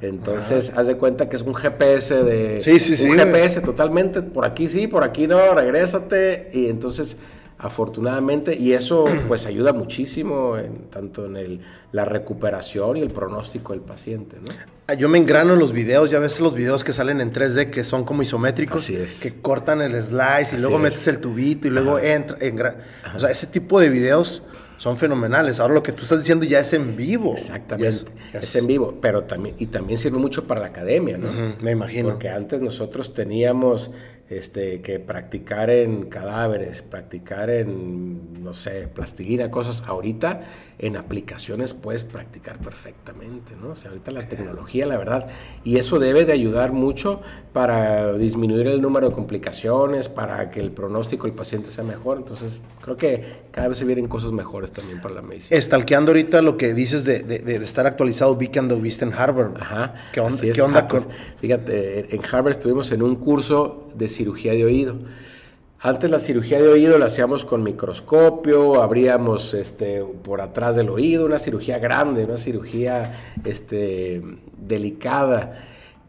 Entonces, 0.00 0.72
haz 0.76 0.86
de 0.86 0.96
cuenta 0.96 1.28
que 1.28 1.36
es 1.36 1.42
un 1.42 1.54
GPS 1.54 2.22
de... 2.24 2.62
Sí, 2.62 2.78
sí, 2.78 2.96
sí. 2.96 3.08
Un 3.08 3.16
GPS 3.16 3.60
totalmente, 3.60 4.22
por 4.22 4.44
aquí 4.44 4.68
sí, 4.68 4.86
por 4.86 5.04
aquí 5.04 5.26
no, 5.26 5.54
regrésate. 5.54 6.50
Y 6.52 6.66
entonces, 6.66 7.16
afortunadamente, 7.58 8.56
y 8.56 8.72
eso 8.72 9.04
pues 9.28 9.46
ayuda 9.46 9.72
muchísimo 9.72 10.56
en, 10.56 10.90
tanto 10.90 11.26
en 11.26 11.36
el, 11.36 11.60
la 11.92 12.04
recuperación 12.04 12.96
y 12.96 13.02
el 13.02 13.10
pronóstico 13.10 13.72
del 13.72 13.82
paciente, 13.82 14.36
¿no? 14.40 14.52
Ah, 14.86 14.94
yo 14.94 15.08
me 15.08 15.18
engrano 15.18 15.52
en 15.52 15.58
los 15.58 15.72
videos, 15.72 16.10
ya 16.10 16.18
ves 16.18 16.40
los 16.40 16.54
videos 16.54 16.82
que 16.82 16.92
salen 16.92 17.20
en 17.20 17.32
3D 17.32 17.70
que 17.70 17.84
son 17.84 18.04
como 18.04 18.22
isométricos, 18.22 18.84
Así 18.84 18.96
es. 18.96 19.20
que 19.20 19.34
cortan 19.40 19.82
el 19.82 19.92
slice 20.02 20.56
y 20.56 20.60
luego 20.60 20.78
metes 20.78 21.06
el 21.08 21.20
tubito 21.20 21.68
y 21.68 21.70
luego 21.70 21.98
entra, 21.98 22.76
o 23.14 23.20
sea, 23.20 23.30
ese 23.30 23.48
tipo 23.48 23.80
de 23.80 23.90
videos 23.90 24.42
son 24.78 24.96
fenomenales. 24.96 25.60
Ahora 25.60 25.74
lo 25.74 25.82
que 25.82 25.92
tú 25.92 26.04
estás 26.04 26.18
diciendo 26.18 26.46
ya 26.46 26.60
es 26.60 26.72
en 26.72 26.96
vivo. 26.96 27.34
Exactamente. 27.34 28.06
Es, 28.32 28.56
en 28.56 28.66
vivo, 28.66 28.96
pero 29.00 29.24
también, 29.24 29.56
y 29.58 29.66
también 29.66 29.98
sirve 29.98 30.18
mucho 30.18 30.44
para 30.44 30.60
la 30.60 30.68
academia, 30.68 31.18
¿no? 31.18 31.56
me 31.60 31.72
imagino. 31.72 32.10
Porque 32.10 32.28
antes 32.28 32.60
nosotros 32.62 33.12
teníamos 33.12 33.90
este, 34.30 34.82
que 34.82 34.98
practicar 34.98 35.70
en 35.70 36.08
cadáveres, 36.08 36.82
practicar 36.82 37.50
en, 37.50 38.42
no 38.42 38.52
sé, 38.52 38.88
plastilina, 38.88 39.50
cosas. 39.50 39.82
Ahorita 39.86 40.42
en 40.78 40.96
aplicaciones 40.96 41.74
puedes 41.74 42.04
practicar 42.04 42.58
perfectamente, 42.60 43.54
¿no? 43.60 43.70
O 43.70 43.76
sea, 43.76 43.90
ahorita 43.90 44.12
la 44.12 44.28
tecnología, 44.28 44.86
la 44.86 44.96
verdad, 44.96 45.28
y 45.64 45.76
eso 45.76 45.98
debe 45.98 46.24
de 46.24 46.32
ayudar 46.32 46.72
mucho 46.72 47.20
para 47.52 48.12
disminuir 48.12 48.68
el 48.68 48.80
número 48.80 49.08
de 49.08 49.14
complicaciones, 49.14 50.08
para 50.08 50.50
que 50.50 50.60
el 50.60 50.70
pronóstico 50.70 51.26
del 51.26 51.34
paciente 51.34 51.68
sea 51.70 51.82
mejor. 51.82 52.18
Entonces, 52.18 52.60
creo 52.80 52.96
que 52.96 53.48
cada 53.50 53.68
vez 53.68 53.78
se 53.78 53.84
vienen 53.84 54.06
cosas 54.06 54.30
mejores 54.30 54.70
también 54.70 55.00
para 55.00 55.16
la 55.16 55.22
medicina. 55.22 55.58
Estalqueando 55.58 56.12
ahorita 56.12 56.42
lo 56.42 56.56
que 56.56 56.74
dices 56.74 57.04
de, 57.04 57.22
de, 57.22 57.56
estar 57.56 57.86
actualizado, 57.86 58.36
vi 58.36 58.48
que 58.48 58.60
anduviste 58.60 59.04
en 59.04 59.12
Harvard. 59.12 59.60
Ajá. 59.60 59.94
¿Qué 60.12 60.20
onda, 60.20 60.40
¿qué 60.40 60.62
onda 60.62 60.80
ah, 60.80 60.88
pues, 60.88 61.04
con...? 61.04 61.12
Fíjate, 61.40 62.14
en 62.14 62.22
Harvard 62.24 62.52
estuvimos 62.52 62.92
en 62.92 63.02
un 63.02 63.16
curso 63.16 63.88
de 63.96 64.08
cirugía 64.08 64.52
de 64.52 64.64
oído. 64.64 64.96
Antes 65.80 66.10
la 66.10 66.18
cirugía 66.18 66.60
de 66.60 66.66
oído 66.66 66.98
la 66.98 67.06
hacíamos 67.06 67.44
con 67.44 67.62
microscopio, 67.62 68.82
abríamos 68.82 69.54
este, 69.54 70.02
por 70.02 70.40
atrás 70.40 70.74
del 70.74 70.88
oído, 70.88 71.24
una 71.24 71.38
cirugía 71.38 71.78
grande, 71.78 72.24
una 72.24 72.36
cirugía 72.36 73.36
este, 73.44 74.20
delicada. 74.56 75.66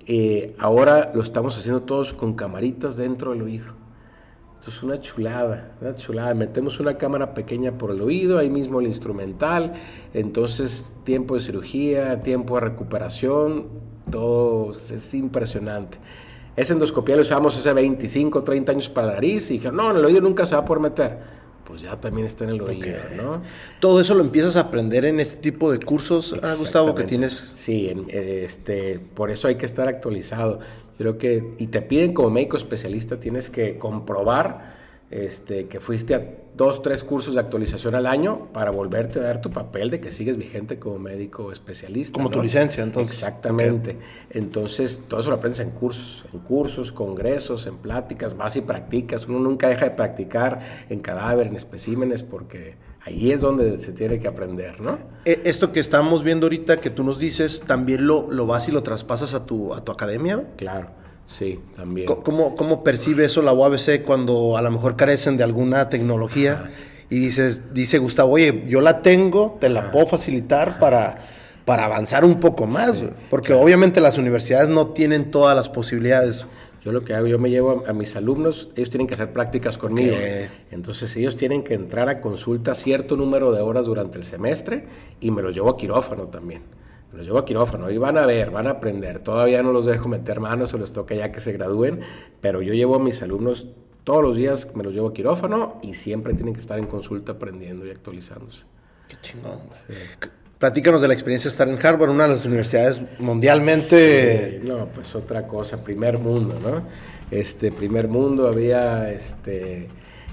Eh, 0.07 0.55
ahora 0.57 1.11
lo 1.13 1.21
estamos 1.21 1.55
haciendo 1.55 1.83
todos 1.83 2.13
con 2.13 2.33
camaritas 2.33 2.97
dentro 2.97 3.29
del 3.29 3.43
oído. 3.43 3.67
Esto 4.59 4.71
es 4.71 4.81
una 4.81 4.99
chulada, 4.99 5.75
una 5.81 5.95
chulada. 5.95 6.33
Metemos 6.33 6.79
una 6.79 6.97
cámara 6.97 7.35
pequeña 7.35 7.77
por 7.77 7.91
el 7.91 8.01
oído, 8.01 8.39
ahí 8.39 8.49
mismo 8.49 8.79
el 8.79 8.87
instrumental. 8.87 9.73
Entonces, 10.15 10.89
tiempo 11.03 11.35
de 11.35 11.41
cirugía, 11.41 12.23
tiempo 12.23 12.55
de 12.55 12.61
recuperación, 12.61 13.67
todo 14.09 14.71
es 14.71 15.13
impresionante. 15.13 15.99
Esa 16.59 16.73
endoscopía 16.73 17.15
lo 17.15 17.21
usamos 17.21 17.57
hace 17.57 17.71
25, 17.71 18.43
30 18.43 18.73
años 18.73 18.89
para 18.89 19.07
la 19.07 19.13
nariz 19.13 19.49
y 19.49 19.53
dijeron, 19.53 19.77
no, 19.77 19.91
en 19.91 19.97
el 19.97 20.03
oído 20.03 20.19
nunca 20.19 20.45
se 20.45 20.55
va 20.55 20.61
a 20.61 20.65
poder 20.65 20.81
meter. 20.81 21.17
Pues 21.63 21.83
ya 21.83 21.95
también 22.01 22.27
está 22.27 22.43
en 22.43 22.49
el 22.49 22.61
oído, 22.61 22.97
¿no? 23.15 23.41
Todo 23.79 24.01
eso 24.01 24.13
lo 24.13 24.19
empiezas 24.19 24.57
a 24.57 24.61
aprender 24.61 25.05
en 25.05 25.21
este 25.21 25.37
tipo 25.37 25.71
de 25.71 25.79
cursos, 25.79 26.35
ah, 26.43 26.55
Gustavo, 26.57 26.93
que 26.95 27.05
tienes. 27.05 27.53
Sí, 27.55 27.89
este, 28.09 28.99
por 28.99 29.31
eso 29.31 29.47
hay 29.47 29.55
que 29.55 29.65
estar 29.65 29.87
actualizado. 29.87 30.59
Creo 30.97 31.17
que, 31.17 31.53
y 31.59 31.67
te 31.67 31.81
piden 31.81 32.13
como 32.13 32.29
médico 32.29 32.57
especialista, 32.57 33.21
tienes 33.21 33.49
que 33.49 33.77
comprobar 33.77 34.75
este, 35.11 35.67
que 35.67 35.79
fuiste 35.79 36.13
a 36.13 36.21
dos, 36.55 36.81
tres 36.81 37.03
cursos 37.03 37.33
de 37.33 37.39
actualización 37.39 37.95
al 37.95 38.05
año 38.05 38.49
para 38.53 38.69
volverte 38.69 39.19
a 39.19 39.23
dar 39.23 39.41
tu 39.41 39.49
papel 39.49 39.89
de 39.89 39.99
que 39.99 40.11
sigues 40.11 40.37
vigente 40.37 40.77
como 40.77 40.99
médico 40.99 41.51
especialista. 41.51 42.13
Como 42.13 42.29
tu 42.29 42.43
licencia, 42.43 42.83
entonces. 42.83 43.15
Exactamente. 43.15 43.97
Entonces, 44.29 45.03
todo 45.07 45.21
eso 45.21 45.29
lo 45.29 45.37
aprendes 45.37 45.61
en 45.61 45.71
cursos, 45.71 46.25
en 46.31 46.39
cursos, 46.39 46.91
congresos, 46.91 47.65
en 47.65 47.77
pláticas, 47.77 48.35
vas 48.37 48.55
y 48.55 48.61
practicas. 48.61 49.27
Uno 49.27 49.39
nunca 49.39 49.69
deja 49.69 49.85
de 49.85 49.91
practicar 49.91 50.59
en 50.89 50.99
cadáver, 50.99 51.47
en 51.47 51.55
especímenes, 51.55 52.23
porque 52.23 52.75
ahí 53.01 53.31
es 53.31 53.41
donde 53.41 53.77
se 53.77 53.93
tiene 53.93 54.19
que 54.19 54.27
aprender, 54.27 54.81
¿no? 54.81 54.99
E, 55.25 55.41
esto 55.45 55.71
que 55.71 55.79
estamos 55.79 56.23
viendo 56.23 56.45
ahorita, 56.45 56.77
que 56.77 56.89
tú 56.89 57.03
nos 57.03 57.19
dices, 57.19 57.61
¿también 57.61 58.05
lo, 58.05 58.29
lo 58.29 58.45
vas 58.45 58.67
y 58.67 58.71
lo 58.71 58.83
traspasas 58.83 59.33
a 59.33 59.45
tu, 59.45 59.73
a 59.73 59.83
tu 59.83 59.91
academia? 59.91 60.43
Claro. 60.57 60.98
Sí, 61.29 61.59
también. 61.75 62.07
¿Cómo, 62.07 62.55
¿Cómo, 62.55 62.83
percibe 62.83 63.23
eso 63.23 63.43
la 63.43 63.53
UABC 63.53 64.03
cuando 64.03 64.57
a 64.57 64.63
lo 64.63 64.71
mejor 64.71 64.95
carecen 64.95 65.37
de 65.37 65.43
alguna 65.43 65.87
tecnología? 65.87 66.71
Y 67.11 67.19
dices, 67.19 67.71
dice 67.71 67.99
Gustavo, 67.99 68.31
oye, 68.31 68.65
yo 68.67 68.81
la 68.81 69.03
tengo, 69.03 69.55
te 69.61 69.69
la 69.69 69.91
puedo 69.91 70.07
facilitar 70.07 70.79
para, 70.79 71.19
para 71.65 71.85
avanzar 71.85 72.25
un 72.25 72.39
poco 72.39 72.65
más. 72.65 73.03
porque 73.29 73.53
obviamente 73.53 74.01
las 74.01 74.17
universidades 74.17 74.69
no 74.69 74.87
tienen 74.87 75.29
todas 75.29 75.55
las 75.55 75.69
posibilidades. 75.69 76.47
Yo 76.83 76.91
lo 76.91 77.05
que 77.05 77.13
hago, 77.13 77.27
yo 77.27 77.37
me 77.37 77.51
llevo 77.51 77.83
a, 77.85 77.93
mis 77.93 78.15
alumnos, 78.15 78.71
ellos 78.75 78.89
tienen 78.89 79.05
que 79.05 79.13
hacer 79.13 79.31
prácticas 79.31 79.77
conmigo. 79.77 80.15
Entonces 80.71 81.15
ellos 81.15 81.35
tienen 81.35 81.63
que 81.63 81.75
entrar 81.75 82.09
a 82.09 82.21
consulta 82.21 82.73
cierto 82.73 83.15
número 83.15 83.51
de 83.51 83.61
horas 83.61 83.85
durante 83.85 84.17
el 84.17 84.23
semestre 84.23 84.87
y 85.19 85.29
me 85.29 85.43
los 85.43 85.53
llevo 85.53 85.69
a 85.69 85.77
quirófano 85.77 86.23
también 86.23 86.78
los 87.13 87.25
llevo 87.25 87.39
a 87.39 87.45
quirófano 87.45 87.89
y 87.89 87.97
van 87.97 88.17
a 88.17 88.25
ver, 88.25 88.51
van 88.51 88.67
a 88.67 88.71
aprender. 88.71 89.19
Todavía 89.19 89.63
no 89.63 89.71
los 89.71 89.85
dejo 89.85 90.07
meter 90.07 90.39
manos, 90.39 90.69
se 90.69 90.77
les 90.77 90.93
toca 90.93 91.15
ya 91.15 91.31
que 91.31 91.39
se 91.39 91.51
gradúen, 91.51 92.01
pero 92.41 92.61
yo 92.61 92.73
llevo 92.73 92.95
a 92.95 92.99
mis 92.99 93.21
alumnos 93.21 93.67
todos 94.03 94.21
los 94.21 94.35
días, 94.35 94.75
me 94.75 94.83
los 94.83 94.93
llevo 94.93 95.09
a 95.09 95.13
quirófano 95.13 95.79
y 95.81 95.95
siempre 95.95 96.33
tienen 96.33 96.53
que 96.53 96.61
estar 96.61 96.79
en 96.79 96.87
consulta 96.87 97.33
aprendiendo 97.33 97.85
y 97.85 97.91
actualizándose. 97.91 98.65
Qué 99.07 99.17
chingón. 99.21 99.59
Platícanos 100.57 101.01
de 101.01 101.07
la 101.07 101.13
experiencia 101.13 101.49
de 101.49 101.53
estar 101.53 101.69
en 101.69 101.83
Harvard, 101.83 102.09
una 102.09 102.23
de 102.23 102.31
las 102.31 102.45
universidades 102.45 103.01
mundialmente... 103.17 104.59
no, 104.63 104.87
pues 104.87 105.15
otra 105.15 105.47
cosa, 105.47 105.83
primer 105.83 106.19
mundo, 106.19 106.55
¿no? 106.61 106.83
Este, 107.31 107.71
primer 107.71 108.07
mundo 108.07 108.47
había, 108.47 109.11
este, 109.11 109.87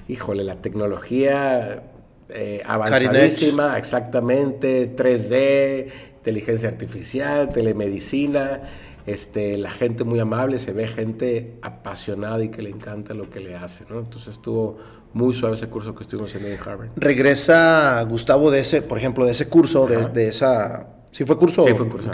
híjole, 0.07 0.43
la 0.43 0.55
tecnología 0.55 1.83
eh, 2.29 2.61
avanzadísima, 2.65 3.77
exactamente, 3.77 4.95
3D, 4.95 5.87
inteligencia 6.27 6.67
artificial, 6.67 7.49
telemedicina, 7.49 8.61
este, 9.05 9.57
la 9.57 9.71
gente 9.71 10.03
muy 10.03 10.19
amable, 10.19 10.57
se 10.57 10.73
ve 10.73 10.85
gente 10.85 11.57
apasionada 11.61 12.43
y 12.43 12.49
que 12.49 12.61
le 12.61 12.69
encanta 12.69 13.13
lo 13.13 13.29
que 13.29 13.39
le 13.39 13.55
hace, 13.55 13.85
¿no? 13.89 13.99
Entonces 13.99 14.35
estuvo 14.35 14.77
muy 15.13 15.33
suave 15.33 15.55
ese 15.55 15.67
curso 15.67 15.95
que 15.95 16.03
estuvimos 16.03 16.29
haciendo 16.29 16.49
en 16.49 16.59
Harvard. 16.59 16.89
Regresa 16.97 18.03
Gustavo 18.03 18.51
de 18.51 18.59
ese, 18.59 18.81
por 18.81 18.97
ejemplo, 18.97 19.25
de 19.25 19.31
ese 19.31 19.47
curso, 19.47 19.87
de, 19.87 20.27
esa... 20.27 20.89
¿Sí 21.11 21.23
fue 21.23 21.37
curso? 21.37 21.63
Sí, 21.63 21.73
fue 21.73 21.87
curso. 21.87 22.11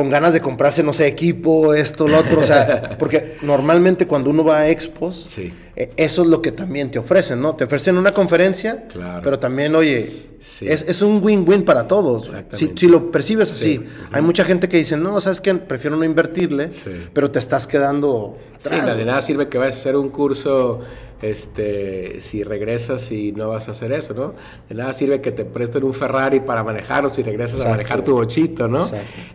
Con 0.00 0.08
ganas 0.08 0.32
de 0.32 0.40
comprarse, 0.40 0.82
no 0.82 0.94
sé, 0.94 1.06
equipo, 1.06 1.74
esto, 1.74 2.08
lo 2.08 2.20
otro, 2.20 2.40
o 2.40 2.42
sea, 2.42 2.96
porque 2.98 3.36
normalmente 3.42 4.06
cuando 4.06 4.30
uno 4.30 4.42
va 4.42 4.60
a 4.60 4.70
expos, 4.70 5.36
eh, 5.36 5.90
eso 5.94 6.22
es 6.22 6.28
lo 6.28 6.40
que 6.40 6.52
también 6.52 6.90
te 6.90 6.98
ofrecen, 6.98 7.38
¿no? 7.42 7.54
Te 7.54 7.64
ofrecen 7.64 7.98
una 7.98 8.12
conferencia, 8.12 8.84
pero 9.22 9.38
también, 9.38 9.74
oye, 9.74 10.30
es, 10.62 11.02
un 11.02 11.22
win-win 11.22 11.66
para 11.66 11.86
todos. 11.86 12.34
Si, 12.54 12.72
si, 12.74 12.86
lo 12.86 13.10
percibes 13.10 13.50
así, 13.50 13.84
hay 14.10 14.22
mucha 14.22 14.42
gente 14.42 14.70
que 14.70 14.78
dice, 14.78 14.96
no, 14.96 15.20
¿sabes 15.20 15.42
qué? 15.42 15.54
Prefiero 15.54 15.96
no 15.96 16.04
invertirle, 16.06 16.70
pero 17.12 17.30
te 17.30 17.38
estás 17.38 17.66
quedando 17.66 18.38
atrás. 18.54 18.96
de 18.96 19.04
nada 19.04 19.20
sirve 19.20 19.50
que 19.50 19.58
vayas 19.58 19.76
a 19.76 19.80
hacer 19.80 19.96
un 19.96 20.08
curso 20.08 20.80
este, 21.22 22.20
si 22.20 22.42
regresas 22.42 23.10
y 23.12 23.32
no 23.32 23.50
vas 23.50 23.68
a 23.68 23.72
hacer 23.72 23.92
eso, 23.92 24.14
¿no? 24.14 24.34
De 24.68 24.74
nada 24.74 24.92
sirve 24.92 25.20
que 25.20 25.32
te 25.32 25.44
presten 25.44 25.84
un 25.84 25.94
Ferrari 25.94 26.40
para 26.40 26.62
manejarlo 26.62 27.10
si 27.10 27.22
regresas 27.22 27.60
a 27.60 27.68
manejar 27.68 28.02
tu 28.02 28.12
bochito, 28.12 28.68
¿no? 28.68 28.86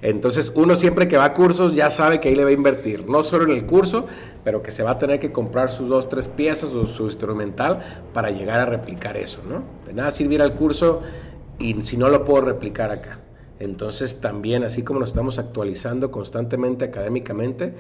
Entonces, 0.02 0.52
uno 0.56 0.76
siempre 0.76 1.08
que 1.08 1.18
va 1.18 1.26
a 1.26 1.34
cursos 1.34 1.74
ya 1.74 1.90
sabe 1.90 2.20
que 2.20 2.30
ahí 2.30 2.36
le 2.36 2.44
va 2.44 2.50
a 2.50 2.54
invertir, 2.54 3.08
no 3.08 3.24
solo 3.24 3.46
en 3.46 3.52
el 3.52 3.66
curso, 3.66 4.08
pero 4.44 4.62
que 4.62 4.72
se 4.72 4.84
va 4.84 4.92
a 4.92 4.98
tener 4.98 5.20
que 5.20 5.32
comprar 5.32 5.72
sus 5.72 5.90
dos, 5.90 6.10
tres 6.10 6.28
piezas 6.28 6.72
o 6.72 6.86
su 6.86 7.06
instrumental 7.06 7.82
para 8.14 8.32
llegar 8.32 8.60
a 8.60 8.66
replicar 8.66 9.18
eso, 9.18 9.42
¿no? 9.48 9.64
De 9.86 9.94
nada 9.94 10.12
sirve 10.12 10.36
ir 10.36 10.42
al 10.42 10.56
curso 10.56 11.02
y 11.60 11.82
si 11.82 11.98
no 11.98 12.10
lo 12.10 12.26
puedo 12.26 12.42
replicar 12.46 12.92
acá. 12.92 13.20
Entonces, 13.60 14.20
también, 14.20 14.64
así 14.64 14.84
como 14.84 15.00
nos 15.00 15.10
estamos 15.10 15.40
actualizando 15.40 16.12
constantemente 16.12 16.86
académicamente, 16.86 17.74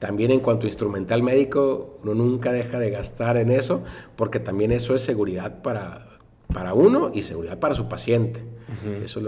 también 0.00 0.30
en 0.30 0.40
cuanto 0.40 0.64
a 0.64 0.68
instrumental 0.68 1.22
médico, 1.22 1.98
uno 2.02 2.14
nunca 2.14 2.52
deja 2.52 2.78
de 2.78 2.90
gastar 2.90 3.36
en 3.36 3.50
eso, 3.50 3.84
porque 4.16 4.40
también 4.40 4.72
eso 4.72 4.94
es 4.94 5.02
seguridad 5.02 5.62
para, 5.62 6.08
para 6.52 6.72
uno 6.72 7.10
y 7.12 7.20
seguridad 7.22 7.58
para 7.60 7.74
su 7.74 7.86
paciente. 7.86 8.42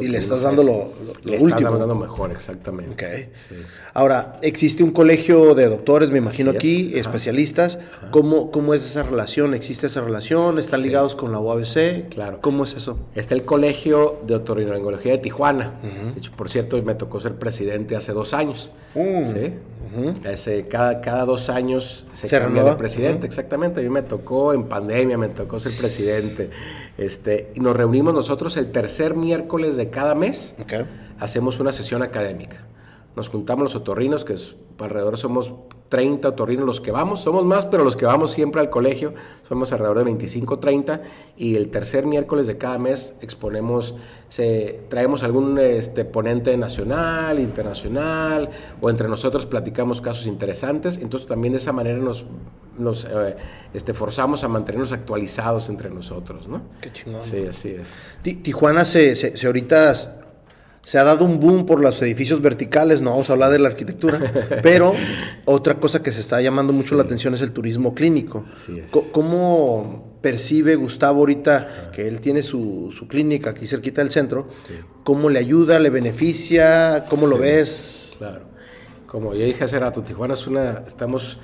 Y 0.00 0.08
le 0.08 0.18
estás 0.18 0.42
dando 0.42 0.62
lo, 0.62 0.92
le 1.24 1.36
Estás 1.36 1.62
dando 1.62 1.94
mejor, 1.94 2.30
exactamente. 2.30 3.30
Ahora, 3.94 4.34
existe 4.42 4.82
un 4.82 4.90
colegio 4.90 5.54
de 5.54 5.68
doctores, 5.68 6.10
me 6.10 6.18
imagino 6.18 6.50
aquí, 6.50 6.92
especialistas. 6.94 7.78
¿Cómo, 8.10 8.50
¿Cómo, 8.50 8.74
es 8.74 8.84
esa 8.84 9.02
relación? 9.02 9.54
¿Existe 9.54 9.86
esa 9.86 10.00
relación? 10.00 10.58
¿Están 10.58 10.82
ligados 10.82 11.14
con 11.14 11.32
la 11.32 11.38
UABC? 11.38 12.08
Claro. 12.10 12.38
¿Cómo 12.40 12.64
es 12.64 12.74
eso? 12.74 12.98
Está 13.14 13.34
el 13.34 13.44
Colegio 13.44 14.18
de 14.26 14.36
Otorrinolaringología 14.36 15.12
de 15.12 15.18
Tijuana. 15.18 15.80
De 15.82 16.18
hecho, 16.18 16.32
por 16.36 16.48
cierto, 16.48 16.80
me 16.82 16.94
tocó 16.94 17.20
ser 17.20 17.34
presidente 17.34 17.96
hace 17.96 18.12
dos 18.12 18.34
años. 18.34 18.70
Mm. 18.94 19.24
¿sí? 19.24 19.52
cada, 20.68 21.00
cada 21.00 21.24
dos 21.24 21.50
años 21.50 22.06
se, 22.12 22.28
cambia 22.28 22.64
de 22.64 22.76
presidente, 22.76 23.26
exactamente. 23.26 23.80
A 23.80 23.82
mí 23.82 23.90
me 23.90 24.02
tocó 24.02 24.52
en 24.52 24.64
pandemia, 24.64 25.18
me 25.18 25.28
tocó 25.28 25.58
ser 25.58 25.72
presidente. 25.78 26.50
Este, 26.98 27.50
y 27.54 27.60
nos 27.60 27.74
reunimos 27.76 28.12
nosotros 28.12 28.56
el 28.56 28.70
tercer 28.70 29.14
miércoles 29.14 29.31
de 29.76 29.90
cada 29.90 30.14
mes. 30.14 30.54
Hacemos 31.18 31.60
una 31.60 31.72
sesión 31.72 32.02
académica. 32.02 32.64
Nos 33.16 33.28
juntamos 33.28 33.62
los 33.64 33.74
otorrinos, 33.74 34.24
que 34.24 34.34
es, 34.34 34.56
alrededor 34.78 35.18
somos 35.18 35.52
30 35.92 36.26
otorrinos 36.26 36.64
los 36.64 36.80
que 36.80 36.90
vamos, 36.90 37.20
somos 37.20 37.44
más, 37.44 37.66
pero 37.66 37.84
los 37.84 37.96
que 37.96 38.06
vamos 38.06 38.30
siempre 38.30 38.62
al 38.62 38.70
colegio 38.70 39.12
somos 39.46 39.72
alrededor 39.72 39.98
de 39.98 40.04
25, 40.04 40.58
30 40.58 41.02
y 41.36 41.56
el 41.56 41.68
tercer 41.68 42.06
miércoles 42.06 42.46
de 42.46 42.56
cada 42.56 42.78
mes 42.78 43.12
exponemos, 43.20 43.94
se, 44.30 44.84
traemos 44.88 45.22
algún 45.22 45.58
este, 45.58 46.06
ponente 46.06 46.56
nacional, 46.56 47.38
internacional 47.38 48.48
o 48.80 48.88
entre 48.88 49.06
nosotros 49.06 49.44
platicamos 49.44 50.00
casos 50.00 50.24
interesantes, 50.24 50.96
entonces 50.96 51.28
también 51.28 51.52
de 51.52 51.58
esa 51.58 51.72
manera 51.72 51.98
nos, 51.98 52.24
nos 52.78 53.04
eh, 53.04 53.36
este, 53.74 53.92
forzamos 53.92 54.44
a 54.44 54.48
mantenernos 54.48 54.92
actualizados 54.92 55.68
entre 55.68 55.90
nosotros, 55.90 56.48
¿no? 56.48 56.62
Qué 56.80 56.90
chingón. 56.90 57.20
Sí, 57.20 57.44
así 57.46 57.76
es. 57.76 58.42
Tijuana 58.42 58.86
se, 58.86 59.14
se, 59.14 59.36
se 59.36 59.46
ahorita 59.46 60.21
se 60.82 60.98
ha 60.98 61.04
dado 61.04 61.24
un 61.24 61.38
boom 61.38 61.64
por 61.64 61.80
los 61.80 62.02
edificios 62.02 62.42
verticales, 62.42 63.00
no 63.00 63.10
vamos 63.10 63.30
a 63.30 63.34
hablar 63.34 63.52
de 63.52 63.60
la 63.60 63.68
arquitectura, 63.68 64.20
pero 64.62 64.94
otra 65.44 65.78
cosa 65.78 66.02
que 66.02 66.10
se 66.10 66.20
está 66.20 66.40
llamando 66.40 66.72
mucho 66.72 66.96
la 66.96 67.04
atención 67.04 67.34
es 67.34 67.40
el 67.40 67.52
turismo 67.52 67.94
clínico. 67.94 68.44
¿Cómo 69.12 70.18
percibe 70.20 70.74
Gustavo 70.74 71.20
ahorita 71.20 71.90
que 71.92 72.08
él 72.08 72.20
tiene 72.20 72.42
su, 72.42 72.92
clínica 73.08 73.50
aquí 73.50 73.66
cerquita 73.66 74.02
del 74.02 74.10
centro? 74.10 74.46
¿Cómo 75.04 75.30
le 75.30 75.38
ayuda, 75.38 75.78
le 75.78 75.90
beneficia? 75.90 77.04
¿Cómo 77.08 77.26
lo 77.26 77.38
ves? 77.38 78.14
Claro. 78.18 78.52
Como 79.06 79.34
ya 79.34 79.44
dije 79.44 79.64
hace 79.64 79.78
rato, 79.78 80.02
Tijuana 80.02 80.34
es 80.34 80.46
una, 80.46 80.84
estamos, 80.86 81.38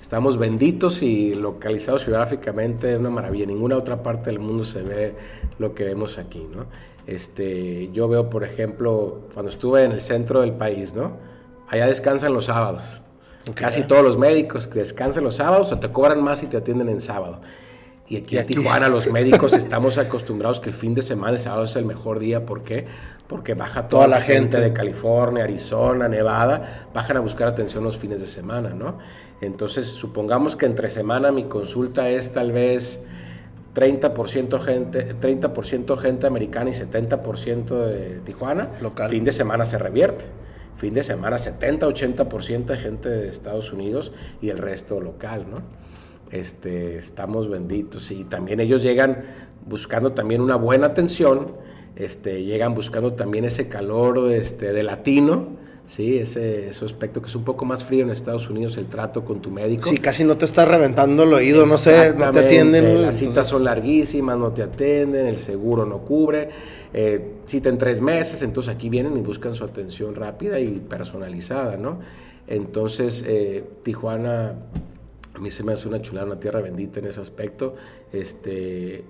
estamos 0.00 0.38
benditos 0.38 1.02
y 1.02 1.34
localizados 1.34 2.04
geográficamente, 2.04 2.92
es 2.92 2.98
una 2.98 3.10
maravilla. 3.10 3.44
En 3.44 3.50
ninguna 3.50 3.76
otra 3.76 4.02
parte 4.02 4.30
del 4.30 4.40
mundo 4.40 4.64
se 4.64 4.82
ve 4.82 5.14
lo 5.58 5.72
que 5.72 5.84
vemos 5.84 6.18
aquí, 6.18 6.46
¿no? 6.52 6.66
Este, 7.06 7.90
yo 7.92 8.08
veo, 8.08 8.30
por 8.30 8.44
ejemplo, 8.44 9.22
cuando 9.34 9.50
estuve 9.50 9.84
en 9.84 9.92
el 9.92 10.00
centro 10.00 10.40
del 10.40 10.52
país, 10.52 10.94
¿no? 10.94 11.16
Allá 11.68 11.86
descansan 11.86 12.32
los 12.32 12.46
sábados. 12.46 13.02
Casi 13.54 13.82
todos 13.82 14.04
los 14.04 14.18
médicos 14.18 14.68
que 14.68 14.78
descansan 14.78 15.24
los 15.24 15.36
sábados 15.36 15.72
o 15.72 15.78
te 15.78 15.90
cobran 15.90 16.22
más 16.22 16.42
y 16.42 16.46
te 16.46 16.58
atienden 16.58 16.88
en 16.88 17.00
sábado. 17.00 17.40
Y 18.08 18.16
aquí, 18.18 18.36
en 18.36 18.46
Tijuana 18.46 18.88
los 18.88 19.10
médicos 19.10 19.52
estamos 19.54 19.98
acostumbrados 19.98 20.60
que 20.60 20.68
el 20.68 20.74
fin 20.74 20.94
de 20.94 21.02
semana, 21.02 21.32
el 21.32 21.38
sábado 21.38 21.64
es 21.64 21.74
el 21.74 21.84
mejor 21.84 22.18
día. 22.18 22.46
¿Por 22.46 22.62
qué? 22.62 22.86
Porque 23.26 23.54
baja 23.54 23.88
toda, 23.88 24.06
la 24.06 24.20
gente. 24.20 24.60
de 24.60 24.72
California, 24.72 25.44
Arizona, 25.44 26.08
Nevada, 26.08 26.88
bajan 26.94 27.16
a 27.16 27.20
buscar 27.20 27.48
atención 27.48 27.82
los 27.82 27.96
fines 27.96 28.20
de 28.20 28.26
semana, 28.26 28.70
¿no? 28.70 28.98
Entonces, 29.40 29.86
supongamos 29.86 30.54
que 30.54 30.66
entre 30.66 30.88
semana 30.88 31.32
mi 31.32 31.44
consulta 31.44 32.08
es 32.10 32.32
tal 32.32 32.52
vez 32.52 33.00
30% 33.74 34.60
gente, 34.60 35.14
30% 35.18 35.96
gente 35.96 36.26
americana 36.26 36.70
y 36.70 36.74
70% 36.74 37.86
de 37.86 38.20
Tijuana, 38.20 38.70
Local. 38.80 39.10
fin 39.10 39.24
de 39.24 39.32
semana 39.32 39.64
se 39.64 39.78
revierte. 39.78 40.24
Fin 40.76 40.94
de 40.94 41.02
semana 41.02 41.36
70-80% 41.36 42.64
de 42.64 42.76
gente 42.76 43.08
de 43.08 43.28
Estados 43.28 43.72
Unidos 43.72 44.12
y 44.40 44.48
el 44.48 44.58
resto 44.58 45.00
local, 45.00 45.46
¿no? 45.50 45.62
Este, 46.30 46.98
estamos 46.98 47.48
benditos 47.48 48.10
y 48.10 48.24
también 48.24 48.58
ellos 48.58 48.82
llegan 48.82 49.22
buscando 49.66 50.12
también 50.12 50.40
una 50.40 50.56
buena 50.56 50.86
atención, 50.86 51.52
este, 51.94 52.42
llegan 52.42 52.74
buscando 52.74 53.12
también 53.12 53.44
ese 53.44 53.68
calor 53.68 54.32
este, 54.32 54.72
de 54.72 54.82
latino, 54.82 55.50
Sí, 55.86 56.16
ese, 56.16 56.68
ese, 56.68 56.84
aspecto 56.84 57.20
que 57.20 57.28
es 57.28 57.34
un 57.34 57.44
poco 57.44 57.64
más 57.64 57.84
frío 57.84 58.04
en 58.04 58.10
Estados 58.10 58.48
Unidos, 58.48 58.76
el 58.78 58.86
trato 58.86 59.24
con 59.24 59.42
tu 59.42 59.50
médico. 59.50 59.90
Sí, 59.90 59.98
casi 59.98 60.24
no 60.24 60.38
te 60.38 60.44
está 60.44 60.64
reventando 60.64 61.24
el 61.24 61.34
oído, 61.34 61.66
no 61.66 61.76
sé, 61.76 62.14
no 62.14 62.30
te 62.32 62.38
atienden. 62.38 63.02
Las 63.02 63.16
citas 63.16 63.46
son 63.48 63.64
larguísimas, 63.64 64.38
no 64.38 64.52
te 64.52 64.62
atienden, 64.62 65.26
el 65.26 65.38
seguro 65.38 65.84
no 65.84 65.98
cubre. 65.98 66.48
Eh, 66.94 67.34
cita 67.46 67.68
en 67.68 67.78
tres 67.78 68.00
meses, 68.00 68.42
entonces 68.42 68.74
aquí 68.74 68.88
vienen 68.88 69.16
y 69.18 69.20
buscan 69.20 69.54
su 69.54 69.64
atención 69.64 70.14
rápida 70.14 70.60
y 70.60 70.80
personalizada, 70.80 71.76
¿no? 71.76 71.98
Entonces, 72.46 73.24
eh, 73.26 73.64
Tijuana, 73.82 74.54
a 75.34 75.38
mí 75.38 75.50
se 75.50 75.64
me 75.64 75.72
hace 75.72 75.88
una 75.88 76.00
chulada, 76.00 76.26
una 76.26 76.40
tierra 76.40 76.60
bendita 76.60 77.00
en 77.00 77.06
ese 77.06 77.20
aspecto. 77.20 77.74
Este, 78.12 79.04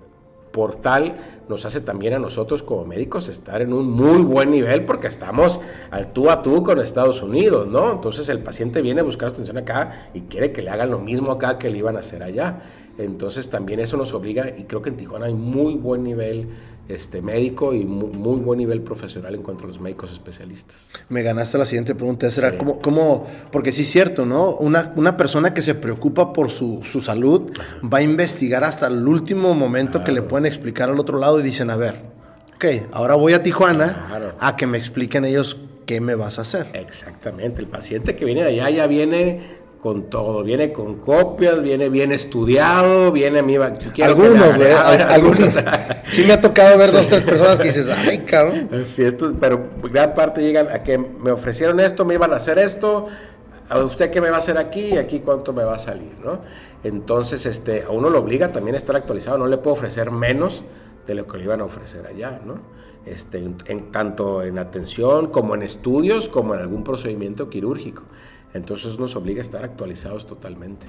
portal 0.53 1.15
nos 1.49 1.65
hace 1.65 1.81
también 1.81 2.13
a 2.13 2.19
nosotros 2.19 2.63
como 2.63 2.85
médicos 2.85 3.27
estar 3.27 3.61
en 3.61 3.73
un 3.73 3.89
muy 3.89 4.21
buen 4.21 4.51
nivel 4.51 4.85
porque 4.85 5.07
estamos 5.07 5.59
al 5.91 6.13
tú 6.13 6.29
a 6.29 6.41
tú 6.41 6.63
con 6.63 6.79
Estados 6.79 7.21
Unidos, 7.21 7.67
¿no? 7.67 7.91
Entonces 7.91 8.29
el 8.29 8.39
paciente 8.39 8.81
viene 8.81 9.01
a 9.01 9.03
buscar 9.03 9.29
atención 9.29 9.57
acá 9.57 10.09
y 10.13 10.21
quiere 10.21 10.53
que 10.53 10.61
le 10.61 10.69
hagan 10.69 10.91
lo 10.91 10.99
mismo 10.99 11.31
acá 11.31 11.57
que 11.57 11.69
le 11.69 11.79
iban 11.79 11.97
a 11.97 11.99
hacer 11.99 12.23
allá. 12.23 12.61
Entonces 12.99 13.49
también 13.49 13.79
eso 13.79 13.97
nos 13.97 14.13
obliga 14.13 14.47
y 14.55 14.65
creo 14.65 14.83
que 14.83 14.89
en 14.89 14.97
Tijuana 14.97 15.25
hay 15.25 15.33
muy 15.33 15.73
buen 15.73 16.03
nivel 16.03 16.49
este, 16.89 17.21
médico 17.21 17.73
y 17.73 17.85
muy, 17.85 18.41
buen 18.41 18.59
nivel 18.59 18.81
profesional 18.81 19.35
en 19.35 19.41
cuanto 19.41 19.63
a 19.63 19.67
los 19.67 19.79
médicos 19.79 20.11
especialistas. 20.11 20.87
Me 21.09 21.23
ganaste 21.23 21.57
la 21.57 21.65
siguiente 21.65 21.95
pregunta, 21.95 22.29
será 22.29 22.57
como, 22.57 22.79
cómo, 22.79 23.25
porque 23.51 23.71
sí 23.71 23.83
es 23.83 23.91
cierto, 23.91 24.25
¿no? 24.25 24.55
Una, 24.55 24.93
una 24.95 25.15
persona 25.15 25.53
que 25.53 25.61
se 25.61 25.75
preocupa 25.75 26.33
por 26.33 26.49
su, 26.49 26.81
su 26.83 27.01
salud 27.01 27.51
va 27.81 27.99
a 27.99 28.01
investigar 28.01 28.63
hasta 28.63 28.87
el 28.87 29.07
último 29.07 29.53
momento 29.53 30.03
que 30.03 30.11
le 30.11 30.21
pueden 30.21 30.45
explicar 30.45 30.89
al 30.89 30.99
otro 30.99 31.19
lado 31.19 31.39
y 31.39 31.43
dicen, 31.43 31.69
a 31.69 31.77
ver, 31.77 32.01
ok, 32.55 32.65
ahora 32.91 33.15
voy 33.15 33.33
a 33.33 33.43
Tijuana 33.43 34.35
a 34.39 34.55
que 34.55 34.67
me 34.67 34.77
expliquen 34.77 35.25
ellos 35.25 35.57
qué 35.85 36.01
me 36.01 36.15
vas 36.15 36.39
a 36.39 36.43
hacer. 36.43 36.67
Exactamente, 36.73 37.61
el 37.61 37.67
paciente 37.67 38.15
que 38.15 38.25
viene 38.25 38.43
de 38.43 38.49
allá 38.49 38.69
ya 38.69 38.87
viene 38.87 39.62
con 39.83 40.03
todo. 40.03 40.43
Viene 40.43 40.71
con 40.71 40.95
copias, 40.95 41.61
viene 41.61 41.89
bien 41.89 42.13
estudiado, 42.13 43.11
viene 43.11 43.39
a 43.39 43.43
mí. 43.43 43.57
Algunos. 44.01 44.55
Algunos. 45.09 45.55
sí 46.09 46.23
me 46.23 46.33
ha 46.33 46.39
tocado 46.39 46.77
ver 46.77 46.93
dos, 46.93 47.05
tres 47.09 47.21
personas 47.21 47.59
que 47.59 47.65
dices, 47.65 47.89
ay, 47.89 48.19
cabrón. 48.19 48.69
Sí, 48.85 49.03
esto, 49.03 49.33
pero 49.37 49.61
gran 49.91 50.13
parte 50.13 50.41
llegan 50.41 50.69
a 50.69 50.81
que 50.83 50.97
me 50.97 51.31
ofrecieron 51.31 51.81
esto, 51.81 52.05
me 52.05 52.13
iban 52.13 52.31
a 52.31 52.37
hacer 52.37 52.59
esto. 52.59 53.07
¿A 53.67 53.79
usted 53.79 54.09
qué 54.09 54.21
me 54.21 54.29
va 54.29 54.37
a 54.37 54.39
hacer 54.39 54.57
aquí? 54.57 54.95
¿Aquí 54.95 55.19
cuánto 55.19 55.51
me 55.51 55.65
va 55.65 55.75
a 55.75 55.79
salir? 55.79 56.13
¿no? 56.23 56.39
Entonces, 56.85 57.45
este, 57.45 57.83
a 57.83 57.89
uno 57.89 58.09
lo 58.09 58.19
obliga 58.19 58.53
también 58.53 58.75
a 58.75 58.77
estar 58.77 58.95
actualizado. 58.95 59.37
No 59.37 59.47
le 59.47 59.57
puedo 59.57 59.73
ofrecer 59.73 60.11
menos 60.11 60.63
de 61.05 61.15
lo 61.15 61.27
que 61.27 61.37
le 61.37 61.43
iban 61.43 61.59
a 61.59 61.65
ofrecer 61.65 62.07
allá, 62.07 62.39
¿no? 62.45 62.55
Este, 63.05 63.39
en, 63.65 63.91
tanto 63.91 64.43
en 64.43 64.59
atención 64.59 65.27
como 65.27 65.55
en 65.55 65.63
estudios, 65.63 66.29
como 66.29 66.53
en 66.53 66.61
algún 66.61 66.85
procedimiento 66.85 67.49
quirúrgico. 67.49 68.03
Entonces 68.53 68.99
nos 68.99 69.15
obliga 69.15 69.39
a 69.39 69.41
estar 69.41 69.63
actualizados 69.63 70.27
totalmente. 70.27 70.85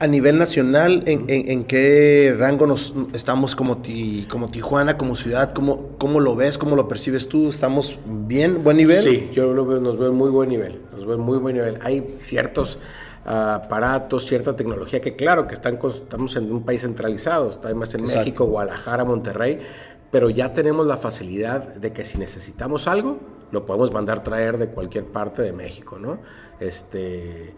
A 0.00 0.06
nivel 0.06 0.36
nacional, 0.36 1.04
¿en, 1.06 1.64
qué 1.64 2.34
rango 2.36 2.66
nos 2.66 2.92
estamos 3.12 3.54
como, 3.54 3.82
como 4.28 4.50
Tijuana, 4.50 4.98
como 4.98 5.14
ciudad? 5.14 5.52
¿Cómo, 5.52 5.90
¿Cómo 5.98 6.18
lo 6.18 6.34
ves? 6.34 6.58
¿Cómo 6.58 6.74
lo 6.74 6.88
percibes 6.88 7.28
tú? 7.28 7.48
¿Estamos 7.48 8.00
bien? 8.04 8.64
¿Buen 8.64 8.78
nivel? 8.78 9.02
Sí, 9.04 9.30
yo 9.32 9.54
lo 9.54 9.64
veo, 9.64 9.80
nos 9.80 9.96
veo 9.96 10.08
en 10.08 10.16
muy 10.16 10.30
buen 10.30 10.48
nivel. 10.48 10.80
Nos 10.92 11.06
veo 11.06 11.14
en 11.14 11.20
muy 11.20 11.38
buen 11.38 11.54
nivel. 11.54 11.78
Hay 11.82 12.16
ciertos 12.20 12.80
ah, 13.24 13.60
aparatos, 13.62 14.26
cierta 14.26 14.56
tecnología 14.56 15.00
que 15.00 15.14
claro 15.14 15.46
que 15.46 15.54
están, 15.54 15.78
estamos 15.88 16.34
en 16.34 16.50
un 16.50 16.64
país 16.64 16.82
centralizado, 16.82 17.50
estamos 17.50 17.94
en 17.94 18.06
México, 18.06 18.46
Guadalajara, 18.46 19.04
Monterrey, 19.04 19.60
pero 20.10 20.30
ya 20.30 20.52
tenemos 20.52 20.84
la 20.84 20.96
facilidad 20.96 21.74
de 21.74 21.92
que 21.92 22.04
si 22.04 22.18
necesitamos 22.18 22.88
algo, 22.88 23.20
lo 23.54 23.64
podemos 23.64 23.92
mandar 23.92 24.22
traer 24.22 24.58
de 24.58 24.68
cualquier 24.68 25.06
parte 25.06 25.40
de 25.40 25.52
México, 25.52 25.98
¿no? 25.98 26.18
Este, 26.60 27.54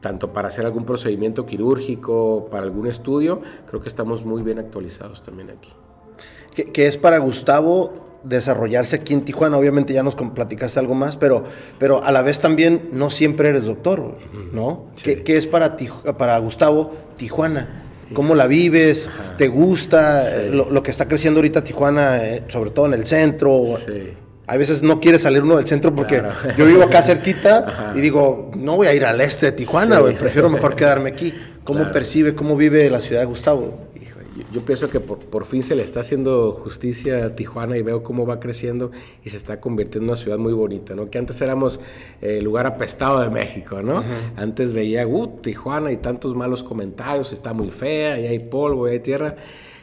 tanto 0.00 0.32
para 0.32 0.48
hacer 0.48 0.66
algún 0.66 0.84
procedimiento 0.84 1.46
quirúrgico, 1.46 2.48
para 2.50 2.64
algún 2.64 2.88
estudio, 2.88 3.40
creo 3.66 3.80
que 3.80 3.88
estamos 3.88 4.24
muy 4.24 4.42
bien 4.42 4.58
actualizados 4.58 5.22
también 5.22 5.50
aquí. 5.50 5.70
¿Qué, 6.72 6.86
es 6.86 6.96
para 6.96 7.18
Gustavo 7.18 8.20
desarrollarse 8.22 8.96
aquí 8.96 9.12
en 9.12 9.24
Tijuana? 9.24 9.56
Obviamente 9.58 9.92
ya 9.92 10.02
nos 10.02 10.14
platicaste 10.14 10.78
algo 10.78 10.94
más, 10.94 11.16
pero, 11.16 11.44
pero 11.78 12.02
a 12.02 12.10
la 12.10 12.22
vez 12.22 12.40
también 12.40 12.88
no 12.92 13.10
siempre 13.10 13.50
eres 13.50 13.66
doctor, 13.66 14.16
¿no? 14.52 14.86
¿Qué, 15.02 15.36
es 15.36 15.46
para, 15.46 15.76
para 16.16 16.38
Gustavo 16.38 16.92
Tijuana? 17.16 17.82
¿Cómo 18.12 18.34
la 18.34 18.46
vives? 18.46 19.10
¿Te 19.36 19.48
gusta 19.48 20.22
lo, 20.50 20.82
que 20.82 20.90
está 20.90 21.08
creciendo 21.08 21.38
ahorita 21.38 21.64
Tijuana, 21.64 22.24
eh, 22.24 22.44
sobre 22.48 22.70
todo 22.70 22.86
en 22.86 22.94
el 22.94 23.06
centro? 23.06 23.62
Sí. 23.78 24.12
A 24.46 24.56
veces 24.56 24.82
no 24.82 25.00
quiere 25.00 25.18
salir 25.18 25.42
uno 25.42 25.56
del 25.56 25.66
centro 25.66 25.94
porque 25.94 26.22
yo 26.56 26.66
vivo 26.66 26.82
acá 26.82 27.02
cerquita 27.02 27.92
y 27.94 28.00
digo, 28.00 28.50
no 28.56 28.76
voy 28.76 28.88
a 28.88 28.94
ir 28.94 29.04
al 29.04 29.20
este 29.20 29.46
de 29.46 29.52
Tijuana, 29.52 30.02
prefiero 30.18 30.50
mejor 30.50 30.76
quedarme 30.76 31.10
aquí. 31.10 31.32
¿Cómo 31.64 31.90
percibe, 31.90 32.34
cómo 32.34 32.56
vive 32.56 32.90
la 32.90 33.00
ciudad 33.00 33.22
de 33.22 33.26
Gustavo? 33.26 33.84
yo, 34.52 34.64
pienso 34.64 34.90
que 34.90 35.00
por, 35.00 35.44
fin 35.44 35.62
se 35.62 35.76
le 35.76 35.82
está 35.82 36.00
haciendo 36.00 36.52
justicia 36.52 37.26
a 37.26 37.36
Tijuana 37.36 37.76
y 37.76 37.82
veo 37.82 38.02
cómo 38.02 38.26
va 38.26 38.40
creciendo 38.40 38.90
y 39.24 39.28
se 39.28 39.36
está 39.36 39.60
convirtiendo 39.60 40.06
en 40.06 40.10
una 40.10 40.16
ciudad 40.16 40.38
muy 40.38 40.52
bonita, 40.52 40.94
¿no? 40.94 41.08
Que 41.08 41.18
antes 41.18 41.40
éramos 41.40 41.80
el 42.20 42.42
lugar 42.42 42.66
apestado 42.66 43.20
de 43.20 43.30
México, 43.30 43.82
¿no? 43.82 44.02
Antes 44.36 44.72
veía, 44.72 45.06
uh, 45.06 45.38
Tijuana 45.40 45.92
y 45.92 45.98
tantos 45.98 46.34
malos 46.34 46.64
comentarios, 46.64 47.32
está 47.32 47.52
muy 47.52 47.70
fea, 47.70 48.18
y 48.18 48.26
hay 48.26 48.38
polvo, 48.40 48.88
y 48.88 48.92
hay 48.92 49.00
tierra. 49.00 49.36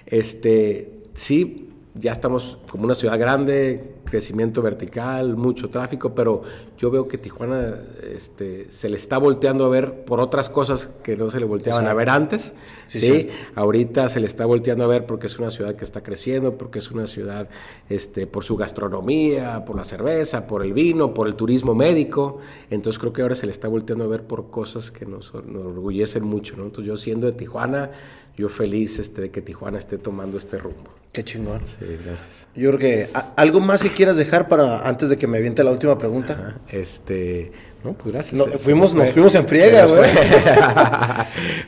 Este, 0.06 0.92
sí, 1.14 1.71
ya 1.94 2.14
estamos 2.14 2.58
como 2.70 2.86
una 2.86 2.96
ciudad 2.96 3.20
grande, 3.20 3.96
crecimiento 4.06 4.62
vertical, 4.62 5.36
mucho 5.36 5.70
tráfico, 5.70 6.16
pero 6.16 6.42
yo 6.78 6.90
veo 6.90 7.08
que 7.08 7.18
Tijuana 7.18 7.76
este, 8.16 8.72
se 8.72 8.88
le 8.88 8.96
está 8.96 9.18
volteando 9.18 9.66
a 9.66 9.70
ver 9.70 10.06
por 10.06 10.22
otras 10.22 10.50
cosas 10.50 10.90
que 11.04 11.18
no 11.18 11.30
se 11.30 11.40
le 11.40 11.46
volteaban 11.46 11.88
a 11.88 11.94
ver 11.94 12.10
antes. 12.10 12.54
Sí, 12.88 13.28
ahorita 13.56 14.08
se 14.08 14.22
le 14.22 14.28
está 14.28 14.46
volteando 14.46 14.86
a 14.86 14.88
ver 14.88 15.06
porque 15.06 15.28
es 15.28 15.38
una 15.38 15.52
ciudad 15.52 15.76
que 15.76 15.84
está 15.84 16.02
creciendo, 16.02 16.58
porque 16.58 16.80
es 16.80 16.92
una 16.92 17.08
ciudad 17.08 17.50
este, 17.90 18.26
por 18.26 18.46
su 18.46 18.56
gastronomía, 18.56 19.66
por 19.66 19.76
la 19.76 19.84
cerveza, 19.84 20.48
por 20.48 20.64
el 20.64 20.72
vino, 20.72 21.14
por 21.14 21.28
el 21.28 21.36
turismo 21.36 21.76
médico. 21.76 22.40
Entonces 22.70 23.00
creo 23.00 23.12
que 23.12 23.22
ahora 23.22 23.36
se 23.36 23.46
le 23.46 23.52
está 23.52 23.68
volteando 23.68 24.06
a 24.06 24.08
ver 24.08 24.24
por 24.24 24.50
cosas 24.50 24.92
que 24.92 25.06
nos, 25.06 25.34
nos 25.34 25.66
orgullecen 25.66 26.24
mucho. 26.24 26.56
¿no? 26.56 26.64
Entonces 26.64 26.88
yo 26.88 26.96
siendo 26.96 27.28
de 27.28 27.34
Tijuana, 27.34 27.92
yo 28.38 28.48
feliz 28.48 28.98
este, 28.98 29.22
de 29.22 29.32
que 29.32 29.42
Tijuana 29.42 29.78
esté 29.78 29.98
tomando 29.98 30.38
este 30.38 30.58
rumbo. 30.58 31.01
Qué 31.12 31.26
chingón. 31.26 31.60
Sí, 31.66 31.86
gracias. 32.06 32.48
Yo 32.56 32.70
creo 32.70 32.80
que 32.80 33.10
¿algo 33.36 33.60
más 33.60 33.82
que 33.82 33.92
quieras 33.92 34.16
dejar 34.16 34.48
para 34.48 34.88
antes 34.88 35.10
de 35.10 35.18
que 35.18 35.28
me 35.28 35.40
aviente 35.40 35.62
la 35.62 35.72
última 35.72 35.98
pregunta? 35.98 36.62
este, 36.70 37.52
no, 37.84 37.94
pues 37.94 38.14
gracias. 38.14 38.62
fuimos, 38.62 38.94
nos 38.94 39.12
fuimos 39.12 39.36
en 39.36 39.46
friega, 39.46 39.88
güey. 39.88 40.10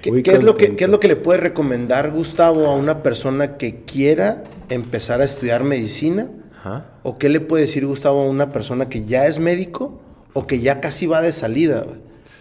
¿Qué, 0.24 0.32
es 0.32 0.44
lo 0.44 0.56
que, 0.56 0.78
¿Qué 0.78 0.86
es 0.86 0.90
lo 0.90 1.02
que 1.02 1.10
le 1.10 1.18
puede 1.18 1.42
recomendar 1.42 2.12
Gustavo 2.12 2.68
a 2.68 2.76
una 2.76 3.04
persona 3.04 3.58
que 3.58 3.84
quiera 3.84 4.44
empezar 4.70 5.20
a 5.20 5.26
estudiar 5.26 5.66
medicina? 5.66 6.30
Ajá. 6.60 6.86
¿O 7.04 7.18
qué 7.18 7.28
le 7.28 7.42
puede 7.42 7.64
decir 7.64 7.86
Gustavo 7.86 8.22
a 8.22 8.26
una 8.26 8.52
persona 8.52 8.88
que 8.88 9.04
ya 9.04 9.28
es 9.28 9.40
médico 9.40 10.00
o 10.32 10.48
que 10.48 10.62
ya 10.62 10.80
casi 10.80 11.06
va 11.06 11.22
de 11.22 11.34
salida? 11.34 11.86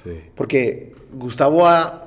Sí. 0.04 0.20
Porque 0.36 0.94
Gustavo 1.12 1.66
ha 1.66 2.01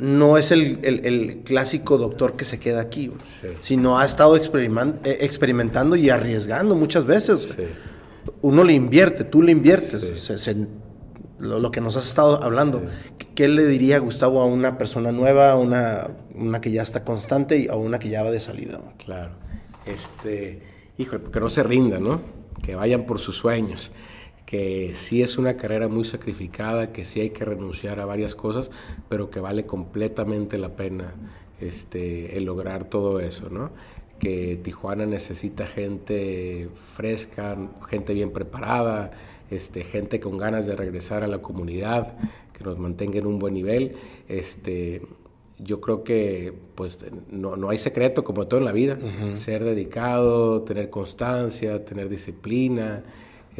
no 0.00 0.38
es 0.38 0.50
el, 0.50 1.42
clásico 1.44 1.98
doctor 1.98 2.34
que 2.34 2.44
se 2.44 2.58
queda 2.58 2.80
aquí, 2.80 3.12
sino 3.60 3.98
ha 3.98 4.06
estado 4.06 4.36
eh, 4.36 5.18
experimentando 5.20 5.96
y 5.96 6.10
arriesgando 6.10 6.74
muchas 6.74 7.04
veces. 7.04 7.56
Uno 8.42 8.64
le 8.64 8.72
invierte, 8.72 9.24
tú 9.24 9.42
le 9.42 9.52
inviertes, 9.52 10.30
lo, 11.38 11.70
que 11.70 11.80
nos 11.80 11.96
has 11.96 12.06
estado 12.06 12.42
hablando. 12.42 12.82
¿Qué 13.34 13.48
le 13.48 13.66
diría 13.66 13.98
Gustavo 13.98 14.40
a 14.40 14.46
una 14.46 14.78
persona 14.78 15.12
nueva, 15.12 15.52
a 15.52 15.56
una, 15.56 16.08
una 16.34 16.60
que 16.60 16.70
ya 16.70 16.82
está 16.82 17.04
constante 17.04 17.58
y 17.58 17.68
a 17.68 17.76
una 17.76 17.98
que 17.98 18.08
ya 18.08 18.22
va 18.22 18.30
de 18.30 18.40
salida? 18.40 18.80
Claro, 19.04 19.32
este, 19.86 20.62
híjole, 20.98 21.24
que 21.30 21.40
no 21.40 21.50
se 21.50 21.62
rinda, 21.62 21.98
¿no? 21.98 22.20
Que 22.62 22.74
vayan 22.74 23.04
por 23.04 23.20
sus 23.20 23.36
sueños 23.36 23.90
que 24.50 24.96
sí 24.96 25.22
es 25.22 25.38
una 25.38 25.56
carrera 25.56 25.86
muy 25.86 26.04
sacrificada, 26.04 26.90
que 26.90 27.04
sí 27.04 27.20
hay 27.20 27.30
que 27.30 27.44
renunciar 27.44 28.00
a 28.00 28.04
varias 28.04 28.34
cosas, 28.34 28.72
pero 29.08 29.30
que 29.30 29.38
vale 29.38 29.64
completamente 29.64 30.58
la 30.58 30.70
pena 30.70 31.14
este, 31.60 32.36
el 32.36 32.46
lograr 32.46 32.82
todo 32.82 33.20
eso, 33.20 33.48
¿no? 33.48 33.70
Que 34.18 34.56
Tijuana 34.56 35.06
necesita 35.06 35.68
gente 35.68 36.68
fresca, 36.96 37.56
gente 37.88 38.12
bien 38.12 38.32
preparada, 38.32 39.12
este, 39.52 39.84
gente 39.84 40.18
con 40.18 40.36
ganas 40.36 40.66
de 40.66 40.74
regresar 40.74 41.22
a 41.22 41.28
la 41.28 41.38
comunidad, 41.38 42.16
que 42.52 42.64
nos 42.64 42.76
mantenga 42.76 43.20
en 43.20 43.26
un 43.26 43.38
buen 43.38 43.54
nivel. 43.54 43.94
Este, 44.28 45.00
yo 45.60 45.80
creo 45.80 46.02
que 46.02 46.52
pues 46.74 47.06
no, 47.30 47.54
no, 47.54 47.70
hay 47.70 47.78
secreto 47.78 48.24
como 48.24 48.48
todo 48.48 48.58
en 48.58 48.66
la 48.66 48.72
vida, 48.72 48.98
ser 49.34 49.62
dedicado, 49.62 50.62
tener 50.62 50.90
constancia, 50.90 51.84
tener 51.84 52.08
disciplina, 52.08 53.04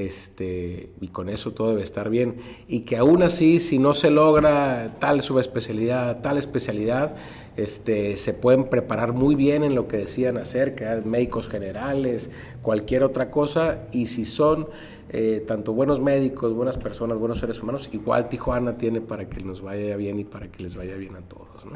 este, 0.07 0.91
y 1.01 1.09
con 1.09 1.29
eso 1.29 1.53
todo 1.53 1.71
debe 1.71 1.83
estar 1.83 2.11
bien. 2.11 2.37
Y 2.69 2.81
que 2.81 2.97
aún 2.97 3.23
así, 3.23 3.61
si 3.61 3.79
no 3.79 3.95
se 3.95 4.11
logra 4.11 4.97
tal 4.99 5.23
subespecialidad, 5.23 6.21
tal 6.21 6.39
especialidad, 6.39 7.15
este, 7.57 8.17
se 8.17 8.33
pueden 8.33 8.65
preparar 8.65 9.13
muy 9.13 9.35
bien 9.35 9.65
en 9.65 9.75
lo 9.75 9.89
que 9.89 9.99
decían 9.99 10.37
hacer, 10.37 10.75
crear 10.75 11.05
médicos 11.05 11.49
generales, 11.49 12.31
cualquier 12.63 13.03
otra 13.03 13.31
cosa, 13.31 13.87
y 13.93 14.07
si 14.07 14.25
son 14.25 14.69
eh, 15.11 15.45
tanto 15.47 15.73
buenos 15.73 16.01
médicos, 16.01 16.55
buenas 16.55 16.77
personas, 16.77 17.19
buenos 17.19 17.41
seres 17.41 17.61
humanos, 17.63 17.91
igual 17.93 18.29
Tijuana 18.29 18.79
tiene 18.79 19.01
para 19.01 19.29
que 19.29 19.43
nos 19.43 19.61
vaya 19.61 19.97
bien 19.97 20.19
y 20.21 20.25
para 20.25 20.51
que 20.51 20.63
les 20.63 20.77
vaya 20.77 20.97
bien 20.97 21.17
a 21.17 21.21
todos. 21.21 21.67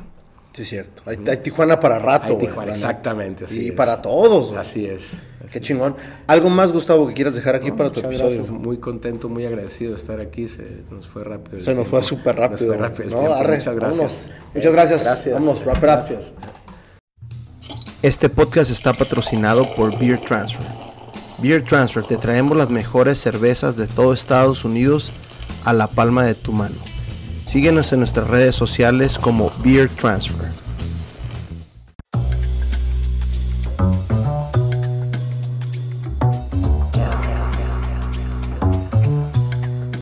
Sí, 0.55 0.63
es 0.63 0.69
cierto. 0.69 1.03
Hay, 1.05 1.17
Tijuana 1.17 1.81
para 1.81 1.99
rato. 1.99 2.35
Hay 2.35 2.39
Tijuana, 2.39 2.73
exactamente. 2.73 3.45
y 3.51 3.73
para 3.73 4.01
todos. 4.01 4.57
Así 4.57 4.87
es. 4.87 5.21
Qué 5.53 5.61
chingón. 5.61 5.97
¿Algo 6.29 6.49
más, 6.49 6.71
Gustavo, 6.71 7.09
que 7.09 7.15
quieras 7.15 7.35
dejar 7.35 7.57
aquí 7.57 7.73
para 7.73 7.91
tu 7.91 8.01
episodio? 8.01 8.37
Gracias. 8.37 8.51
Muy 8.51 8.79
contento, 8.79 9.29
muy 9.29 9.45
agradecido 9.45 9.91
de 9.91 9.97
estar 9.97 10.21
aquí. 10.21 10.47
Se 10.47 10.63
nos 10.93 11.09
fue 11.09 11.25
rápido. 11.25 11.61
Se 11.61 11.75
nos 11.75 11.89
fue 11.89 12.03
súper 12.05 12.37
rápido. 12.37 12.69
Fue 12.69 12.77
rápido 12.77 13.11
Muchas 13.11 13.75
gracias. 13.75 14.31
Muchas 14.55 14.73
gracias. 14.73 15.05
gracias. 15.05 15.35
Vamos, 15.35 15.65
wrap 15.65 15.83
Gracias. 15.83 16.33
Este 18.03 18.29
podcast 18.29 18.71
está 18.71 18.93
patrocinado 18.93 19.75
por 19.75 19.99
Beer 19.99 20.21
Transfer. 20.21 20.67
Beer 21.39 21.65
Transfer, 21.65 22.05
te 22.05 22.17
traemos 22.17 22.57
las 22.57 22.71
mejores 22.71 23.19
cervezas 23.19 23.77
de 23.77 23.89
todo 23.89 24.13
Estados 24.13 24.65
Unidos 24.65 25.11
a 25.65 25.73
la 25.73 25.89
palma 25.89 26.25
de 26.25 26.35
tu 26.35 26.53
mano. 26.53 26.94
Síguenos 27.47 27.93
en 27.93 28.01
nuestras 28.01 28.29
redes 28.29 28.55
sociales 28.55 29.19
como 29.19 29.53
Beer 29.63 29.89
Transfer. 29.89 30.64